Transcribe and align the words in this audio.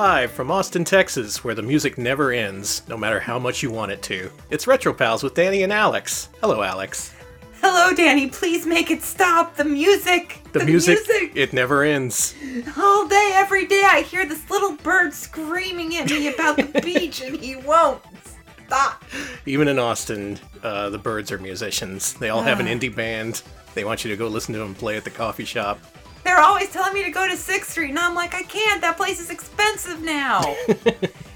Live 0.00 0.32
from 0.32 0.50
Austin, 0.50 0.82
Texas, 0.82 1.44
where 1.44 1.54
the 1.54 1.60
music 1.60 1.98
never 1.98 2.32
ends, 2.32 2.80
no 2.88 2.96
matter 2.96 3.20
how 3.20 3.38
much 3.38 3.62
you 3.62 3.70
want 3.70 3.92
it 3.92 4.00
to. 4.04 4.30
It's 4.48 4.66
Retro 4.66 4.94
Pals 4.94 5.22
with 5.22 5.34
Danny 5.34 5.62
and 5.62 5.70
Alex. 5.70 6.30
Hello, 6.40 6.62
Alex. 6.62 7.12
Hello, 7.60 7.94
Danny. 7.94 8.26
Please 8.26 8.64
make 8.64 8.90
it 8.90 9.02
stop. 9.02 9.56
The 9.56 9.64
music. 9.66 10.40
The, 10.52 10.64
music, 10.64 11.00
it 11.34 11.52
never 11.52 11.82
ends. 11.82 12.34
All 12.78 13.06
day, 13.08 13.32
every 13.34 13.66
day, 13.66 13.82
I 13.84 14.00
hear 14.00 14.24
this 14.24 14.48
little 14.48 14.74
bird 14.76 15.12
screaming 15.12 15.94
at 15.96 16.08
me 16.08 16.28
about 16.32 16.56
the 16.56 16.80
beach, 16.82 17.20
and 17.20 17.36
he 17.36 17.56
won't 17.56 18.00
stop. 18.66 19.04
Even 19.44 19.68
in 19.68 19.78
Austin, 19.78 20.38
uh, 20.62 20.88
the 20.88 20.98
birds 20.98 21.30
are 21.30 21.36
musicians. 21.36 22.14
They 22.14 22.30
all 22.30 22.40
have 22.40 22.58
an 22.58 22.68
indie 22.68 22.94
band. 22.96 23.42
They 23.74 23.84
want 23.84 24.02
you 24.02 24.10
to 24.10 24.16
go 24.16 24.28
listen 24.28 24.54
to 24.54 24.60
them 24.60 24.74
play 24.74 24.96
at 24.96 25.04
the 25.04 25.10
coffee 25.10 25.44
shop. 25.44 25.78
They're 26.24 26.40
always 26.40 26.70
telling 26.70 26.94
me 26.94 27.04
to 27.04 27.10
go 27.10 27.26
to 27.26 27.34
6th 27.34 27.64
Street, 27.64 27.90
and 27.90 27.98
I'm 27.98 28.14
like, 28.14 28.34
I 28.34 28.42
can't. 28.42 28.80
That 28.80 28.96
place 28.96 29.20
is 29.20 29.30
expensive 29.30 30.02
now. 30.02 30.40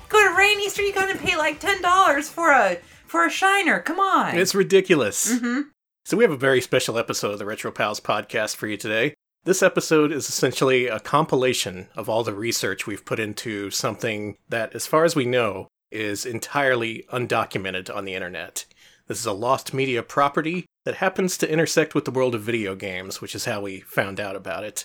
go 0.09 0.29
to 0.29 0.35
Rainy 0.37 0.69
Street, 0.69 0.89
you 0.89 0.95
gotta 0.95 1.19
pay 1.19 1.37
like 1.37 1.61
$10 1.61 2.25
for 2.25 2.51
a 2.51 2.79
for 3.07 3.25
a 3.27 3.31
shiner. 3.31 3.81
Come 3.81 4.01
on. 4.01 4.37
It's 4.37 4.55
ridiculous. 4.55 5.33
Mm-hmm. 5.33 5.69
So, 6.05 6.17
we 6.17 6.25
have 6.25 6.33
a 6.33 6.37
very 6.37 6.61
special 6.61 6.99
episode 6.99 7.33
of 7.33 7.39
the 7.39 7.47
Retro 7.47 7.71
Pals 7.71 8.01
podcast 8.01 8.57
for 8.57 8.67
you 8.67 8.77
today. 8.77 9.15
This 9.45 9.63
episode 9.63 10.11
is 10.11 10.29
essentially 10.29 10.87
a 10.87 11.01
compilation 11.01 11.89
of 11.97 12.09
all 12.09 12.25
the 12.25 12.35
research 12.35 12.87
we've 12.87 13.05
put 13.05 13.21
into 13.21 13.71
something 13.71 14.37
that, 14.49 14.75
as 14.75 14.87
far 14.87 15.05
as 15.05 15.15
we 15.15 15.27
know, 15.27 15.69
is 15.91 16.27
entirely 16.27 17.05
undocumented 17.13 17.95
on 17.95 18.05
the 18.05 18.15
internet. 18.15 18.65
This 19.07 19.21
is 19.21 19.27
a 19.27 19.33
lost 19.33 19.73
media 19.75 20.03
property 20.03 20.67
that 20.85 20.97
happens 20.97 21.39
to 21.39 21.51
intersect 21.51 21.95
with 21.95 22.05
the 22.05 22.11
world 22.11 22.35
of 22.35 22.43
video 22.43 22.75
games, 22.75 23.21
which 23.21 23.35
is 23.35 23.47
how 23.47 23.61
we 23.61 23.81
found 23.81 24.21
out 24.21 24.37
about 24.37 24.65
it. 24.65 24.85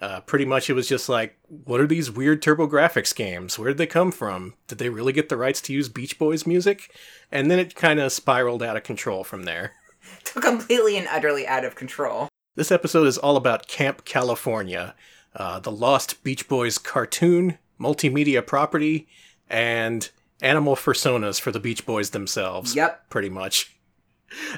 Uh, 0.00 0.20
pretty 0.20 0.44
much, 0.44 0.70
it 0.70 0.74
was 0.74 0.88
just 0.88 1.08
like, 1.08 1.36
what 1.48 1.80
are 1.80 1.86
these 1.86 2.10
weird 2.10 2.40
TurboGrafx 2.40 3.14
games? 3.14 3.58
Where 3.58 3.68
did 3.68 3.78
they 3.78 3.86
come 3.86 4.12
from? 4.12 4.54
Did 4.68 4.78
they 4.78 4.88
really 4.88 5.12
get 5.12 5.28
the 5.28 5.36
rights 5.36 5.60
to 5.62 5.72
use 5.72 5.88
Beach 5.88 6.18
Boys 6.18 6.46
music? 6.46 6.94
And 7.32 7.50
then 7.50 7.58
it 7.58 7.74
kind 7.74 7.98
of 7.98 8.12
spiraled 8.12 8.62
out 8.62 8.76
of 8.76 8.84
control 8.84 9.24
from 9.24 9.42
there. 9.42 9.72
completely 10.24 10.96
and 10.96 11.08
utterly 11.08 11.46
out 11.46 11.64
of 11.64 11.74
control. 11.74 12.28
This 12.54 12.70
episode 12.70 13.06
is 13.06 13.18
all 13.18 13.36
about 13.36 13.66
Camp 13.66 14.04
California, 14.04 14.94
uh, 15.34 15.58
the 15.58 15.72
Lost 15.72 16.22
Beach 16.22 16.48
Boys 16.48 16.78
cartoon, 16.78 17.58
multimedia 17.80 18.46
property, 18.46 19.08
and 19.50 20.08
animal 20.40 20.76
personas 20.76 21.40
for 21.40 21.50
the 21.50 21.58
Beach 21.58 21.84
Boys 21.84 22.10
themselves. 22.10 22.76
Yep. 22.76 23.08
Pretty 23.10 23.30
much. 23.30 23.73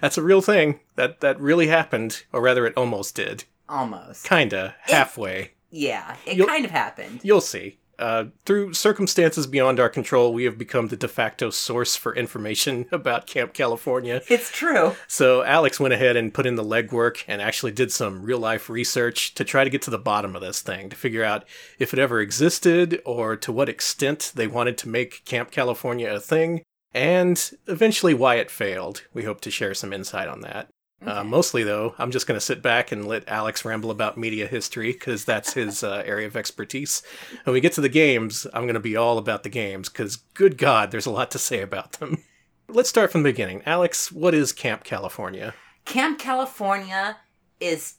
That's 0.00 0.19
a 0.19 0.22
real 0.22 0.41
thing. 0.42 0.80
That 0.96 1.20
that 1.20 1.41
really 1.41 1.66
happened, 1.69 2.24
or 2.32 2.41
rather, 2.41 2.66
it 2.66 2.74
almost 2.77 3.14
did. 3.14 3.44
Almost. 3.69 4.24
Kinda, 4.24 4.74
halfway. 4.82 5.52
Yeah, 5.70 6.16
it 6.24 6.36
You'll- 6.36 6.46
kind 6.46 6.64
of 6.64 6.70
happened. 6.70 7.20
You'll 7.22 7.41
see. 7.41 7.78
Uh, 7.98 8.24
through 8.44 8.74
circumstances 8.74 9.47
beyond 9.47 9.80
our 9.80 9.88
control, 9.88 10.34
we 10.34 10.44
have 10.44 10.58
become 10.58 10.88
the 10.88 10.97
de 10.98 11.08
facto 11.08 11.48
source 11.48 11.97
for 11.97 12.14
information 12.14 12.84
about 12.92 13.27
Camp 13.27 13.54
California. 13.54 14.20
It's 14.28 14.50
true. 14.50 14.94
So 15.08 15.42
Alex 15.42 15.80
went 15.80 15.94
ahead 15.94 16.14
and 16.14 16.32
put 16.34 16.44
in 16.44 16.56
the 16.56 16.62
legwork 16.64 17.25
and 17.26 17.41
actually 17.41 17.72
did 17.72 17.91
some 17.91 18.22
real 18.22 18.38
life 18.38 18.69
research 18.69 19.32
to 19.34 19.44
try 19.44 19.65
to 19.65 19.70
get 19.70 19.81
to 19.82 19.91
the 19.91 19.98
bottom 19.98 20.36
of 20.36 20.42
this 20.42 20.60
thing, 20.60 20.91
to 20.91 20.97
figure 20.97 21.25
out 21.25 21.44
if 21.78 21.94
it 21.94 21.98
ever 21.98 22.20
existed 22.20 23.00
or 23.06 23.34
to 23.34 23.50
what 23.50 23.69
extent 23.70 24.31
they 24.34 24.47
wanted 24.47 24.76
to 24.78 24.91
make 24.91 25.25
Camp 25.25 25.50
California 25.50 26.12
a 26.12 26.20
thing, 26.20 26.62
and 26.97 27.53
eventually 27.67 28.15
why 28.15 28.37
it 28.37 28.51
failed. 28.51 29.05
We 29.12 29.25
hope 29.25 29.43
to 29.43 29.51
share 29.51 29.75
some 29.75 29.93
insight 29.93 30.29
on 30.29 30.41
that. 30.41 30.71
Uh, 31.05 31.23
mostly, 31.23 31.62
though, 31.62 31.95
I'm 31.99 32.11
just 32.11 32.27
going 32.27 32.41
to 32.41 32.45
sit 32.45 32.62
back 32.62 32.91
and 32.91 33.07
let 33.07 33.29
Alex 33.29 33.67
ramble 33.67 33.91
about 33.91 34.17
media 34.17 34.47
history 34.47 34.93
because 34.93 35.27
that's 35.27 35.53
his 35.53 35.84
uh, 35.84 36.03
area 36.07 36.27
of 36.27 36.37
expertise. 36.37 37.03
When 37.45 37.53
we 37.53 37.61
get 37.61 37.75
to 37.75 37.83
the 37.83 37.91
games, 37.91 38.47
I'm 38.55 38.62
going 38.62 38.75
to 38.75 38.81
be 38.81 38.97
all 38.97 39.19
about 39.19 39.43
the 39.43 39.51
games 39.51 39.91
because, 39.91 40.17
good 40.17 40.57
God, 40.57 40.91
there's 40.91 41.05
a 41.05 41.11
lot 41.11 41.31
to 41.33 41.39
say 41.39 41.61
about 41.61 41.93
them. 41.93 42.25
Let's 42.67 42.89
start 42.89 43.13
from 43.13 43.23
the 43.23 43.31
beginning. 43.31 43.63
Alex, 43.67 44.11
what 44.11 44.33
is 44.33 44.55
Camp 44.55 44.83
California? 44.83 45.55
Camp 45.84 46.19
California 46.19 47.19
is 47.61 47.97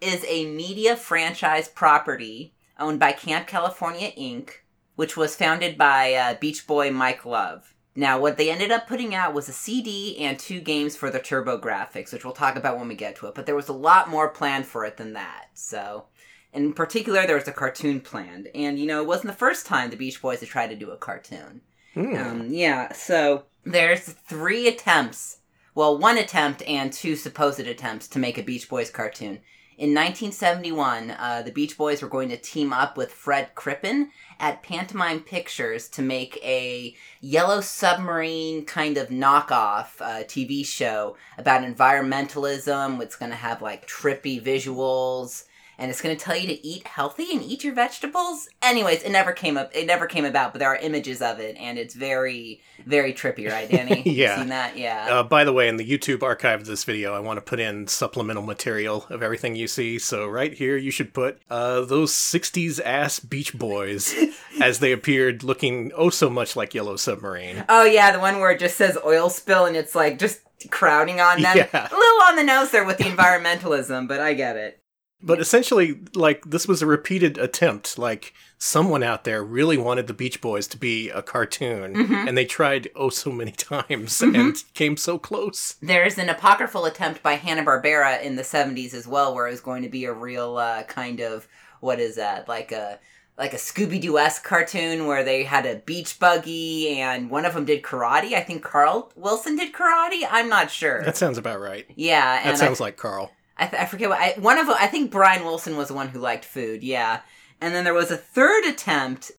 is 0.00 0.24
a 0.28 0.46
media 0.46 0.96
franchise 0.96 1.68
property 1.68 2.54
owned 2.78 3.00
by 3.00 3.12
Camp 3.12 3.48
California 3.48 4.10
Inc., 4.18 4.50
which 4.94 5.16
was 5.16 5.36
founded 5.36 5.76
by 5.76 6.14
uh, 6.14 6.34
Beach 6.40 6.66
Boy 6.66 6.90
Mike 6.90 7.24
Love. 7.24 7.74
Now, 7.94 8.18
what 8.18 8.38
they 8.38 8.50
ended 8.50 8.70
up 8.70 8.86
putting 8.86 9.14
out 9.14 9.34
was 9.34 9.48
a 9.48 9.52
CD 9.52 10.18
and 10.18 10.38
two 10.38 10.60
games 10.60 10.96
for 10.96 11.10
the 11.10 11.20
TurboGrafx, 11.20 12.12
which 12.12 12.24
we'll 12.24 12.32
talk 12.32 12.56
about 12.56 12.78
when 12.78 12.88
we 12.88 12.94
get 12.94 13.16
to 13.16 13.26
it. 13.26 13.34
But 13.34 13.44
there 13.44 13.54
was 13.54 13.68
a 13.68 13.74
lot 13.74 14.08
more 14.08 14.28
planned 14.28 14.66
for 14.66 14.84
it 14.86 14.96
than 14.96 15.12
that. 15.12 15.48
So, 15.52 16.06
in 16.54 16.72
particular, 16.72 17.26
there 17.26 17.36
was 17.36 17.48
a 17.48 17.52
cartoon 17.52 18.00
planned, 18.00 18.48
and 18.54 18.78
you 18.78 18.86
know, 18.86 19.02
it 19.02 19.06
wasn't 19.06 19.28
the 19.28 19.38
first 19.38 19.66
time 19.66 19.90
the 19.90 19.96
Beach 19.96 20.22
Boys 20.22 20.40
had 20.40 20.48
tried 20.48 20.68
to 20.68 20.76
do 20.76 20.90
a 20.90 20.96
cartoon. 20.96 21.60
Hmm. 21.94 22.14
Um, 22.16 22.46
yeah, 22.50 22.92
so 22.92 23.44
there's 23.64 24.00
three 24.00 24.68
attempts. 24.68 25.38
Well, 25.74 25.98
one 25.98 26.18
attempt 26.18 26.62
and 26.62 26.92
two 26.92 27.16
supposed 27.16 27.60
attempts 27.60 28.08
to 28.08 28.18
make 28.18 28.38
a 28.38 28.42
Beach 28.42 28.68
Boys 28.68 28.90
cartoon. 28.90 29.40
In 29.78 29.94
1971, 29.94 31.12
uh, 31.12 31.42
the 31.42 31.50
Beach 31.50 31.78
Boys 31.78 32.02
were 32.02 32.08
going 32.08 32.28
to 32.28 32.36
team 32.36 32.72
up 32.72 32.96
with 32.96 33.10
Fred 33.10 33.54
Crippen 33.54 34.10
at 34.38 34.62
Pantomime 34.62 35.20
Pictures 35.20 35.88
to 35.88 36.02
make 36.02 36.38
a 36.44 36.94
yellow 37.20 37.60
submarine 37.62 38.66
kind 38.66 38.98
of 38.98 39.08
knockoff 39.08 40.00
uh, 40.00 40.24
TV 40.24 40.64
show 40.64 41.16
about 41.38 41.62
environmentalism. 41.62 43.00
It's 43.00 43.16
going 43.16 43.30
to 43.30 43.36
have 43.36 43.62
like 43.62 43.88
trippy 43.88 44.42
visuals 44.42 45.44
and 45.78 45.90
it's 45.90 46.00
going 46.00 46.16
to 46.16 46.22
tell 46.22 46.36
you 46.36 46.46
to 46.46 46.66
eat 46.66 46.86
healthy 46.86 47.32
and 47.32 47.42
eat 47.42 47.64
your 47.64 47.74
vegetables. 47.74 48.48
Anyways, 48.62 49.02
it 49.02 49.10
never 49.10 49.32
came 49.32 49.56
up. 49.56 49.70
It 49.74 49.86
never 49.86 50.06
came 50.06 50.24
about, 50.24 50.52
but 50.52 50.58
there 50.60 50.68
are 50.68 50.76
images 50.76 51.20
of 51.22 51.40
it, 51.40 51.56
and 51.58 51.78
it's 51.78 51.94
very, 51.94 52.60
very 52.86 53.12
trippy, 53.12 53.50
right, 53.50 53.68
Danny? 53.70 54.02
Yeah. 54.12 54.38
seen 54.38 54.48
that? 54.48 54.76
Yeah. 54.76 55.08
Uh, 55.10 55.22
by 55.22 55.44
the 55.44 55.52
way, 55.52 55.68
in 55.68 55.76
the 55.76 55.88
YouTube 55.88 56.22
archive 56.22 56.60
of 56.60 56.66
this 56.66 56.84
video, 56.84 57.14
I 57.14 57.20
want 57.20 57.38
to 57.38 57.40
put 57.40 57.58
in 57.60 57.86
supplemental 57.86 58.42
material 58.44 59.06
of 59.10 59.22
everything 59.22 59.56
you 59.56 59.66
see. 59.66 59.98
So 59.98 60.26
right 60.26 60.52
here, 60.52 60.76
you 60.76 60.90
should 60.90 61.14
put 61.14 61.40
uh, 61.50 61.80
those 61.82 62.12
'60s 62.12 62.80
ass 62.84 63.18
Beach 63.20 63.56
Boys 63.58 64.14
as 64.60 64.78
they 64.80 64.92
appeared, 64.92 65.42
looking 65.42 65.90
oh 65.96 66.10
so 66.10 66.28
much 66.28 66.54
like 66.56 66.74
Yellow 66.74 66.96
Submarine. 66.96 67.64
oh 67.68 67.84
yeah, 67.84 68.10
the 68.12 68.20
one 68.20 68.38
where 68.40 68.50
it 68.50 68.60
just 68.60 68.76
says 68.76 68.98
oil 69.04 69.30
spill, 69.30 69.64
and 69.64 69.76
it's 69.76 69.94
like 69.94 70.18
just 70.18 70.40
crowding 70.70 71.20
on 71.20 71.40
them. 71.42 71.56
Yeah. 71.56 71.66
A 71.72 71.94
little 71.96 72.22
on 72.24 72.36
the 72.36 72.44
nose 72.44 72.70
there 72.70 72.84
with 72.84 72.98
the 72.98 73.04
environmentalism, 73.04 74.06
but 74.06 74.20
I 74.20 74.34
get 74.34 74.56
it. 74.56 74.81
But 75.22 75.40
essentially, 75.40 76.00
like 76.14 76.44
this 76.44 76.66
was 76.66 76.82
a 76.82 76.86
repeated 76.86 77.38
attempt. 77.38 77.98
Like 77.98 78.34
someone 78.58 79.02
out 79.02 79.24
there 79.24 79.42
really 79.42 79.76
wanted 79.76 80.06
the 80.06 80.14
Beach 80.14 80.40
Boys 80.40 80.66
to 80.68 80.76
be 80.76 81.10
a 81.10 81.22
cartoon, 81.22 81.96
and 82.28 82.36
they 82.36 82.44
tried 82.44 82.88
oh 82.96 83.08
so 83.10 83.30
many 83.30 83.52
times 83.52 84.20
and 84.20 84.56
came 84.74 84.96
so 84.96 85.18
close. 85.18 85.76
There's 85.80 86.18
an 86.18 86.28
apocryphal 86.28 86.84
attempt 86.84 87.22
by 87.22 87.34
Hanna 87.34 87.64
Barbera 87.64 88.22
in 88.22 88.36
the 88.36 88.42
'70s 88.42 88.94
as 88.94 89.06
well, 89.06 89.34
where 89.34 89.46
it 89.46 89.52
was 89.52 89.60
going 89.60 89.82
to 89.82 89.88
be 89.88 90.04
a 90.04 90.12
real 90.12 90.56
uh, 90.56 90.82
kind 90.84 91.20
of 91.20 91.46
what 91.80 92.00
is 92.00 92.16
that 92.16 92.48
like 92.48 92.72
a 92.72 92.98
like 93.38 93.54
a 93.54 93.56
Scooby 93.56 94.00
Doo 94.00 94.18
esque 94.18 94.44
cartoon 94.44 95.06
where 95.06 95.24
they 95.24 95.42
had 95.42 95.66
a 95.66 95.76
beach 95.76 96.18
buggy 96.18 97.00
and 97.00 97.30
one 97.30 97.44
of 97.44 97.54
them 97.54 97.64
did 97.64 97.82
karate. 97.82 98.34
I 98.34 98.40
think 98.40 98.62
Carl 98.62 99.10
Wilson 99.16 99.56
did 99.56 99.72
karate. 99.72 100.26
I'm 100.30 100.48
not 100.48 100.70
sure. 100.70 101.02
That 101.02 101.16
sounds 101.16 101.38
about 101.38 101.60
right. 101.60 101.86
yeah, 101.96 102.40
and 102.42 102.50
That 102.50 102.58
sounds 102.58 102.80
like 102.80 102.96
Carl. 102.96 103.30
I, 103.56 103.66
th- 103.66 103.82
I 103.82 103.86
forget 103.86 104.08
what 104.08 104.20
I, 104.20 104.34
one 104.38 104.58
of. 104.58 104.68
I 104.68 104.86
think 104.86 105.10
Brian 105.10 105.44
Wilson 105.44 105.76
was 105.76 105.88
the 105.88 105.94
one 105.94 106.08
who 106.08 106.18
liked 106.18 106.44
food. 106.44 106.82
Yeah, 106.82 107.20
and 107.60 107.74
then 107.74 107.84
there 107.84 107.94
was 107.94 108.10
a 108.10 108.16
third 108.16 108.64
attempt. 108.64 109.32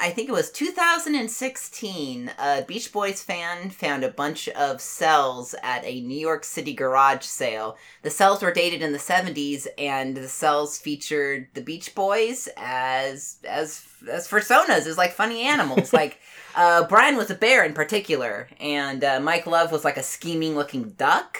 I 0.00 0.10
think 0.10 0.28
it 0.28 0.32
was 0.32 0.50
2016. 0.50 2.30
A 2.38 2.62
Beach 2.62 2.92
Boys 2.92 3.22
fan 3.22 3.70
found 3.70 4.04
a 4.04 4.10
bunch 4.10 4.48
of 4.50 4.80
cells 4.80 5.54
at 5.62 5.84
a 5.84 6.00
New 6.00 6.18
York 6.18 6.44
City 6.44 6.74
garage 6.74 7.24
sale. 7.24 7.76
The 8.02 8.10
cells 8.10 8.42
were 8.42 8.52
dated 8.52 8.82
in 8.82 8.92
the 8.92 8.98
70s, 8.98 9.66
and 9.76 10.16
the 10.16 10.28
cells 10.28 10.78
featured 10.78 11.48
the 11.54 11.62
Beach 11.62 11.94
Boys 11.94 12.48
as 12.56 13.38
as 13.44 13.78
as 14.10 14.28
personas, 14.28 14.86
as 14.86 14.98
like 14.98 15.12
funny 15.12 15.42
animals. 15.42 15.92
like 15.92 16.18
uh, 16.56 16.86
Brian 16.88 17.16
was 17.16 17.30
a 17.30 17.34
bear 17.34 17.64
in 17.64 17.72
particular, 17.74 18.48
and 18.60 19.02
uh, 19.04 19.20
Mike 19.20 19.46
Love 19.46 19.70
was 19.72 19.84
like 19.84 19.96
a 19.96 20.02
scheming 20.02 20.54
looking 20.54 20.90
duck. 20.90 21.38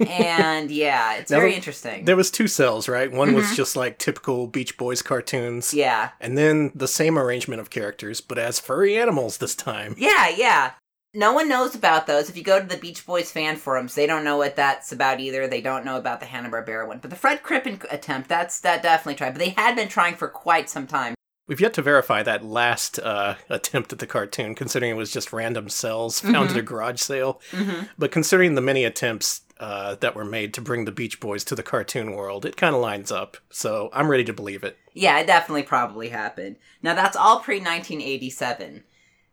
And 0.00 0.70
yeah, 0.70 1.14
it's 1.16 1.30
Now, 1.30 1.38
very 1.38 1.54
interesting. 1.54 2.04
There 2.04 2.16
was 2.16 2.30
two 2.30 2.48
cells, 2.48 2.88
right? 2.88 3.10
One 3.10 3.34
was 3.34 3.54
just 3.56 3.76
like 3.76 3.98
typical 3.98 4.46
Beach 4.46 4.76
Boys 4.76 5.02
cartoons. 5.02 5.74
yeah, 5.74 6.10
And 6.20 6.36
then 6.38 6.72
the 6.74 6.88
same 6.88 7.18
arrangement 7.18 7.60
of 7.60 7.70
characters, 7.70 8.20
but 8.20 8.38
as 8.38 8.60
furry 8.60 8.96
animals 8.96 9.38
this 9.38 9.54
time. 9.54 9.94
yeah, 9.98 10.28
yeah. 10.28 10.72
No 11.12 11.32
one 11.32 11.48
knows 11.48 11.74
about 11.74 12.06
those. 12.06 12.30
If 12.30 12.36
you 12.36 12.44
go 12.44 12.60
to 12.60 12.66
the 12.66 12.76
Beach 12.76 13.04
Boys 13.04 13.32
fan 13.32 13.56
forums, 13.56 13.96
they 13.96 14.06
don't 14.06 14.22
know 14.22 14.36
what 14.36 14.54
that's 14.54 14.92
about 14.92 15.18
either. 15.18 15.48
They 15.48 15.60
don't 15.60 15.84
know 15.84 15.96
about 15.96 16.20
the 16.20 16.26
Hanna 16.26 16.48
Barbera 16.48 16.86
one. 16.86 16.98
But 17.00 17.10
the 17.10 17.16
Fred 17.16 17.42
Crippen 17.42 17.80
attempt, 17.90 18.28
that's 18.28 18.60
that 18.60 18.80
definitely 18.80 19.16
tried. 19.16 19.30
But 19.30 19.40
they 19.40 19.48
had 19.48 19.74
been 19.74 19.88
trying 19.88 20.14
for 20.14 20.28
quite 20.28 20.70
some 20.70 20.86
time. 20.86 21.14
We've 21.50 21.60
yet 21.60 21.74
to 21.74 21.82
verify 21.82 22.22
that 22.22 22.44
last 22.44 23.00
uh, 23.00 23.34
attempt 23.48 23.92
at 23.92 23.98
the 23.98 24.06
cartoon, 24.06 24.54
considering 24.54 24.92
it 24.92 24.96
was 24.96 25.12
just 25.12 25.32
random 25.32 25.68
cells 25.68 26.20
found 26.20 26.50
at 26.50 26.56
a 26.56 26.62
garage 26.62 27.00
sale. 27.00 27.40
Mm-hmm. 27.50 27.86
But 27.98 28.12
considering 28.12 28.54
the 28.54 28.60
many 28.60 28.84
attempts 28.84 29.40
uh, 29.58 29.96
that 29.96 30.14
were 30.14 30.24
made 30.24 30.54
to 30.54 30.60
bring 30.60 30.84
the 30.84 30.92
Beach 30.92 31.18
Boys 31.18 31.42
to 31.42 31.56
the 31.56 31.64
cartoon 31.64 32.12
world, 32.12 32.46
it 32.46 32.56
kind 32.56 32.76
of 32.76 32.80
lines 32.80 33.10
up. 33.10 33.36
So 33.50 33.90
I'm 33.92 34.08
ready 34.08 34.22
to 34.26 34.32
believe 34.32 34.62
it. 34.62 34.78
Yeah, 34.94 35.18
it 35.18 35.26
definitely 35.26 35.64
probably 35.64 36.10
happened. 36.10 36.54
Now 36.84 36.94
that's 36.94 37.16
all 37.16 37.40
pre 37.40 37.56
1987. 37.56 38.84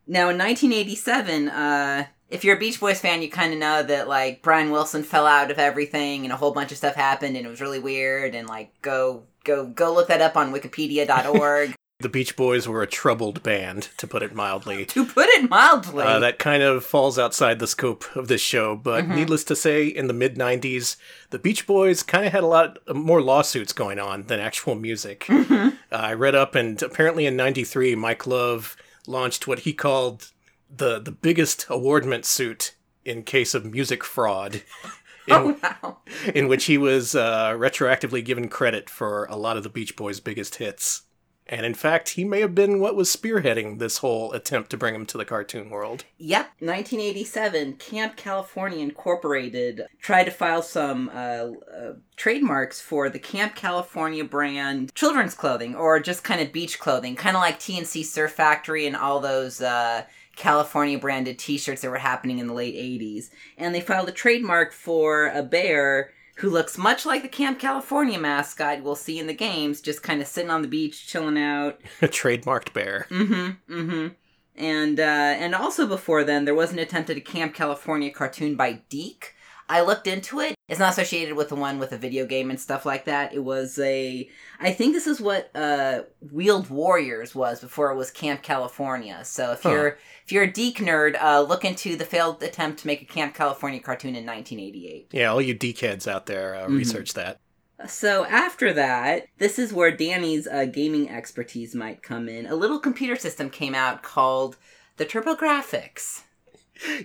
Now 0.08 0.28
in 0.28 0.38
1987, 0.38 1.48
uh, 1.48 2.06
if 2.30 2.42
you're 2.42 2.56
a 2.56 2.58
Beach 2.58 2.80
Boys 2.80 3.00
fan, 3.00 3.22
you 3.22 3.30
kind 3.30 3.52
of 3.52 3.60
know 3.60 3.84
that 3.84 4.08
like 4.08 4.42
Brian 4.42 4.72
Wilson 4.72 5.04
fell 5.04 5.28
out 5.28 5.52
of 5.52 5.60
everything 5.60 6.24
and 6.24 6.32
a 6.32 6.36
whole 6.36 6.50
bunch 6.50 6.72
of 6.72 6.78
stuff 6.78 6.96
happened 6.96 7.36
and 7.36 7.46
it 7.46 7.48
was 7.48 7.60
really 7.60 7.78
weird. 7.78 8.34
And 8.34 8.48
like 8.48 8.72
go 8.82 9.22
go 9.44 9.66
go 9.66 9.94
look 9.94 10.08
that 10.08 10.20
up 10.20 10.36
on 10.36 10.52
Wikipedia.org. 10.52 11.76
The 12.00 12.08
Beach 12.08 12.36
Boys 12.36 12.68
were 12.68 12.80
a 12.80 12.86
troubled 12.86 13.42
band, 13.42 13.88
to 13.96 14.06
put 14.06 14.22
it 14.22 14.32
mildly. 14.32 14.84
to 14.86 15.04
put 15.04 15.26
it 15.30 15.50
mildly, 15.50 16.04
Uh, 16.04 16.20
that 16.20 16.38
kind 16.38 16.62
of 16.62 16.84
falls 16.84 17.18
outside 17.18 17.58
the 17.58 17.66
scope 17.66 18.04
of 18.14 18.28
this 18.28 18.40
show, 18.40 18.76
but 18.76 19.04
Mhm. 19.04 19.16
needless 19.16 19.42
to 19.44 19.56
say, 19.56 19.84
in 19.88 20.06
the 20.06 20.12
mid 20.12 20.36
90s, 20.38 20.96
the 21.30 21.40
Beach 21.40 21.66
Boys 21.66 22.04
kind 22.04 22.24
of 22.24 22.30
had 22.30 22.44
a 22.44 22.46
lot 22.46 22.78
more 22.94 23.20
lawsuits 23.20 23.72
going 23.72 23.98
on 23.98 24.28
than 24.28 24.38
actual 24.38 24.76
music. 24.76 25.24
Mhm. 25.26 25.72
Uh, 25.90 25.96
I 25.96 26.12
read 26.12 26.36
up, 26.36 26.54
and 26.54 26.80
apparently 26.80 27.26
in 27.26 27.34
'93, 27.34 27.96
Mike 27.96 28.28
Love 28.28 28.76
launched 29.08 29.48
what 29.48 29.60
he 29.60 29.72
called 29.72 30.28
the 30.70 31.00
the 31.00 31.10
biggest 31.10 31.66
awardment 31.68 32.24
suit 32.24 32.74
in 33.04 33.24
case 33.24 33.54
of 33.54 33.64
music 33.64 34.04
fraud, 34.04 34.62
in, 35.26 35.34
oh 35.34 35.56
wow. 35.60 35.98
in 36.32 36.46
which 36.46 36.66
he 36.66 36.78
was 36.78 37.16
uh, 37.16 37.50
retroactively 37.56 38.24
given 38.24 38.46
credit 38.48 38.88
for 38.88 39.24
a 39.24 39.34
lot 39.36 39.56
of 39.56 39.64
the 39.64 39.68
Beach 39.68 39.96
Boys' 39.96 40.20
biggest 40.20 40.56
hits. 40.56 41.02
And 41.48 41.64
in 41.64 41.74
fact, 41.74 42.10
he 42.10 42.24
may 42.24 42.40
have 42.40 42.54
been 42.54 42.78
what 42.78 42.94
was 42.94 43.14
spearheading 43.14 43.78
this 43.78 43.98
whole 43.98 44.32
attempt 44.32 44.70
to 44.70 44.76
bring 44.76 44.94
him 44.94 45.06
to 45.06 45.16
the 45.16 45.24
cartoon 45.24 45.70
world. 45.70 46.04
Yep, 46.18 46.46
1987, 46.60 47.74
Camp 47.74 48.16
California 48.16 48.80
Incorporated 48.80 49.86
tried 50.00 50.24
to 50.24 50.30
file 50.30 50.60
some 50.62 51.10
uh, 51.14 51.48
uh, 51.74 51.92
trademarks 52.16 52.80
for 52.80 53.08
the 53.08 53.18
Camp 53.18 53.54
California 53.54 54.24
brand 54.24 54.94
children's 54.94 55.34
clothing 55.34 55.74
or 55.74 56.00
just 56.00 56.22
kind 56.22 56.40
of 56.40 56.52
beach 56.52 56.78
clothing, 56.78 57.16
kind 57.16 57.36
of 57.36 57.40
like 57.40 57.58
TNC 57.58 58.04
Surf 58.04 58.32
Factory 58.32 58.86
and 58.86 58.96
all 58.96 59.20
those 59.20 59.62
uh, 59.62 60.02
California 60.36 60.98
branded 60.98 61.38
t 61.38 61.56
shirts 61.56 61.80
that 61.80 61.90
were 61.90 61.96
happening 61.96 62.38
in 62.38 62.46
the 62.46 62.54
late 62.54 62.74
80s. 62.74 63.30
And 63.56 63.74
they 63.74 63.80
filed 63.80 64.08
a 64.08 64.12
trademark 64.12 64.72
for 64.72 65.28
a 65.28 65.42
bear 65.42 66.12
who 66.38 66.50
looks 66.50 66.78
much 66.78 67.04
like 67.04 67.22
the 67.22 67.28
Camp 67.28 67.58
California 67.58 68.18
mascot 68.18 68.82
we'll 68.82 68.94
see 68.94 69.18
in 69.18 69.26
the 69.26 69.34
games, 69.34 69.80
just 69.80 70.02
kind 70.02 70.20
of 70.20 70.26
sitting 70.26 70.50
on 70.50 70.62
the 70.62 70.68
beach, 70.68 71.06
chilling 71.06 71.38
out. 71.38 71.80
A 72.02 72.06
trademarked 72.06 72.72
bear. 72.72 73.06
Mm-hmm. 73.10 73.74
Mm-hmm. 73.74 74.08
And 74.56 75.00
uh, 75.00 75.02
and 75.02 75.54
also 75.54 75.86
before 75.86 76.24
then, 76.24 76.44
there 76.44 76.54
was 76.54 76.72
an 76.72 76.78
attempt 76.78 77.10
at 77.10 77.16
a 77.16 77.20
Camp 77.20 77.54
California 77.54 78.10
cartoon 78.10 78.56
by 78.56 78.82
DIC. 78.88 79.34
I 79.70 79.82
looked 79.82 80.06
into 80.06 80.40
it. 80.40 80.54
It's 80.68 80.78
not 80.78 80.92
associated 80.92 81.34
with 81.36 81.48
the 81.50 81.54
one 81.54 81.78
with 81.78 81.92
a 81.92 81.98
video 81.98 82.24
game 82.26 82.50
and 82.50 82.58
stuff 82.60 82.84
like 82.86 83.04
that. 83.06 83.34
It 83.34 83.44
was 83.44 83.78
a. 83.78 84.28
I 84.60 84.72
think 84.72 84.94
this 84.94 85.06
is 85.06 85.20
what 85.20 85.50
uh, 85.54 86.02
Wheeled 86.32 86.68
Warriors 86.70 87.34
was 87.34 87.60
before 87.60 87.90
it 87.90 87.96
was 87.96 88.10
Camp 88.10 88.42
California. 88.42 89.20
So 89.24 89.52
if 89.52 89.62
Huh. 89.62 89.70
you're 89.70 89.98
if 90.24 90.32
you're 90.32 90.44
a 90.44 90.50
DIC 90.52 90.76
nerd, 90.78 91.20
uh, 91.22 91.40
look 91.42 91.64
into 91.64 91.96
the 91.96 92.04
failed 92.04 92.42
attempt 92.42 92.80
to 92.80 92.86
make 92.86 93.02
a 93.02 93.06
Camp 93.06 93.34
California 93.34 93.80
cartoon 93.80 94.14
in 94.16 94.24
1988. 94.26 95.08
Yeah, 95.12 95.28
all 95.32 95.40
you 95.42 95.54
deckheads 95.54 96.06
out 96.06 96.26
there, 96.26 96.54
uh, 96.54 96.66
Mhm. 96.66 96.76
research 96.78 97.14
that. 97.14 97.38
So 97.86 98.24
after 98.24 98.72
that, 98.72 99.26
this 99.38 99.58
is 99.58 99.72
where 99.72 99.90
Danny's 99.92 100.46
uh, 100.48 100.64
gaming 100.64 101.08
expertise 101.08 101.74
might 101.76 102.02
come 102.02 102.28
in. 102.28 102.46
A 102.46 102.56
little 102.56 102.80
computer 102.80 103.14
system 103.16 103.50
came 103.50 103.74
out 103.74 104.02
called 104.02 104.56
the 104.96 105.06
TurboGrafx. 105.06 106.22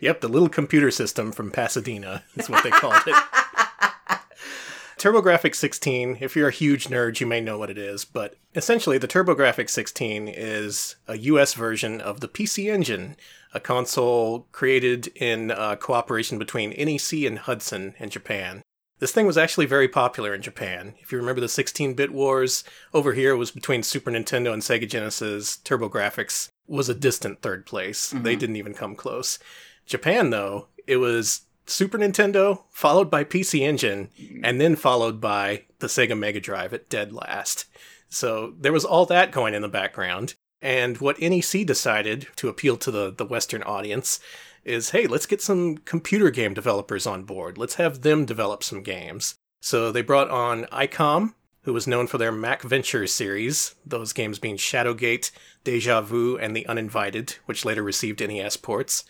Yep, 0.01 0.21
the 0.21 0.27
little 0.27 0.49
computer 0.49 0.91
system 0.91 1.31
from 1.31 1.51
Pasadena 1.51 2.23
is 2.35 2.49
what 2.49 2.63
they 2.63 2.69
called 2.69 3.01
it. 3.07 3.15
TurboGrafx 4.97 5.55
16, 5.55 6.19
if 6.21 6.35
you're 6.35 6.47
a 6.47 6.51
huge 6.51 6.87
nerd, 6.87 7.19
you 7.19 7.27
may 7.27 7.41
know 7.41 7.57
what 7.57 7.69
it 7.69 7.77
is, 7.77 8.05
but 8.05 8.35
essentially 8.55 8.97
the 8.97 9.07
TurboGrafx 9.07 9.69
16 9.69 10.29
is 10.29 10.95
a 11.07 11.17
US 11.17 11.55
version 11.55 11.99
of 11.99 12.21
the 12.21 12.29
PC 12.29 12.71
Engine, 12.71 13.17
a 13.53 13.59
console 13.59 14.47
created 14.53 15.07
in 15.07 15.51
uh, 15.51 15.75
cooperation 15.75 16.39
between 16.39 16.69
NEC 16.69 17.23
and 17.23 17.39
Hudson 17.39 17.95
in 17.99 18.09
Japan. 18.09 18.61
This 18.99 19.11
thing 19.11 19.25
was 19.25 19.37
actually 19.37 19.65
very 19.65 19.87
popular 19.87 20.33
in 20.33 20.41
Japan. 20.41 20.93
If 20.99 21.11
you 21.11 21.17
remember 21.17 21.41
the 21.41 21.49
16 21.49 21.93
bit 21.93 22.11
wars, 22.11 22.63
over 22.93 23.13
here 23.13 23.31
it 23.33 23.37
was 23.37 23.51
between 23.51 23.83
Super 23.83 24.11
Nintendo 24.11 24.53
and 24.53 24.61
Sega 24.61 24.87
Genesis. 24.87 25.57
TurboGrafx 25.65 26.49
was 26.67 26.87
a 26.89 26.93
distant 26.95 27.41
third 27.41 27.65
place. 27.65 28.09
They 28.11 28.35
Mhm. 28.35 28.39
didn't 28.39 28.55
even 28.55 28.73
come 28.73 28.95
close. 28.95 29.39
Japan, 29.85 30.29
though, 30.29 30.67
it 30.87 30.97
was 30.97 31.41
Super 31.65 31.97
Nintendo, 31.97 32.63
followed 32.71 33.09
by 33.09 33.23
PC 33.23 33.61
Engine, 33.63 34.09
and 34.43 34.61
then 34.61 34.75
followed 34.75 35.19
by 35.19 35.63
the 35.79 35.87
Sega 35.87 36.17
Mega 36.17 36.39
Drive 36.39 36.73
at 36.73 36.89
dead 36.89 37.11
last. 37.11 37.65
So 38.09 38.53
there 38.59 38.71
was 38.73 38.85
all 38.85 39.05
that 39.07 39.31
going 39.31 39.53
in 39.53 39.61
the 39.61 39.67
background. 39.67 40.35
And 40.61 40.99
what 40.99 41.19
NEC 41.21 41.65
decided 41.65 42.27
to 42.37 42.47
appeal 42.47 42.77
to 42.77 42.91
the, 42.91 43.11
the 43.11 43.25
Western 43.25 43.63
audience 43.63 44.21
is 44.65 44.91
hey, 44.91 45.07
let's 45.07 45.25
get 45.25 45.41
some 45.41 45.77
computer 45.79 46.29
game 46.29 46.53
developers 46.53 47.05
on 47.05 47.23
board. 47.23 47.57
Let's 47.57 47.75
have 47.75 48.01
them 48.01 48.25
develop 48.25 48.63
some 48.63 48.83
games. 48.83 49.35
So 49.61 49.91
they 49.91 50.01
brought 50.01 50.29
on 50.29 50.65
ICOM, 50.65 51.33
who 51.63 51.73
was 51.73 51.87
known 51.87 52.07
for 52.07 52.17
their 52.17 52.31
MacVenture 52.31 53.07
series, 53.07 53.75
those 53.85 54.13
games 54.13 54.39
being 54.39 54.57
Shadowgate, 54.57 55.31
Deja 55.63 56.01
Vu, 56.01 56.37
and 56.37 56.55
The 56.55 56.67
Uninvited, 56.67 57.35
which 57.45 57.65
later 57.65 57.81
received 57.81 58.19
NES 58.19 58.57
ports, 58.57 59.05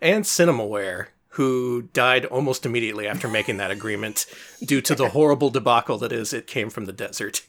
and 0.00 0.24
Cinemaware, 0.24 1.08
who 1.28 1.82
died 1.92 2.26
almost 2.26 2.66
immediately 2.66 3.08
after 3.08 3.26
making 3.26 3.56
that 3.56 3.70
agreement 3.70 4.26
due 4.62 4.80
to 4.82 4.94
the 4.94 5.10
horrible 5.10 5.50
debacle 5.50 5.98
that 5.98 6.12
is 6.12 6.32
it 6.32 6.46
came 6.46 6.70
from 6.70 6.84
the 6.84 6.92
desert. 6.92 7.46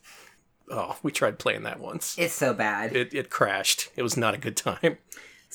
Oh, 0.71 0.97
we 1.03 1.11
tried 1.11 1.37
playing 1.37 1.63
that 1.63 1.79
once. 1.79 2.17
It's 2.17 2.33
so 2.33 2.53
bad. 2.53 2.95
It, 2.95 3.13
it 3.13 3.29
crashed. 3.29 3.89
It 3.95 4.01
was 4.01 4.17
not 4.17 4.33
a 4.33 4.39
good 4.39 4.57
time. 4.57 4.97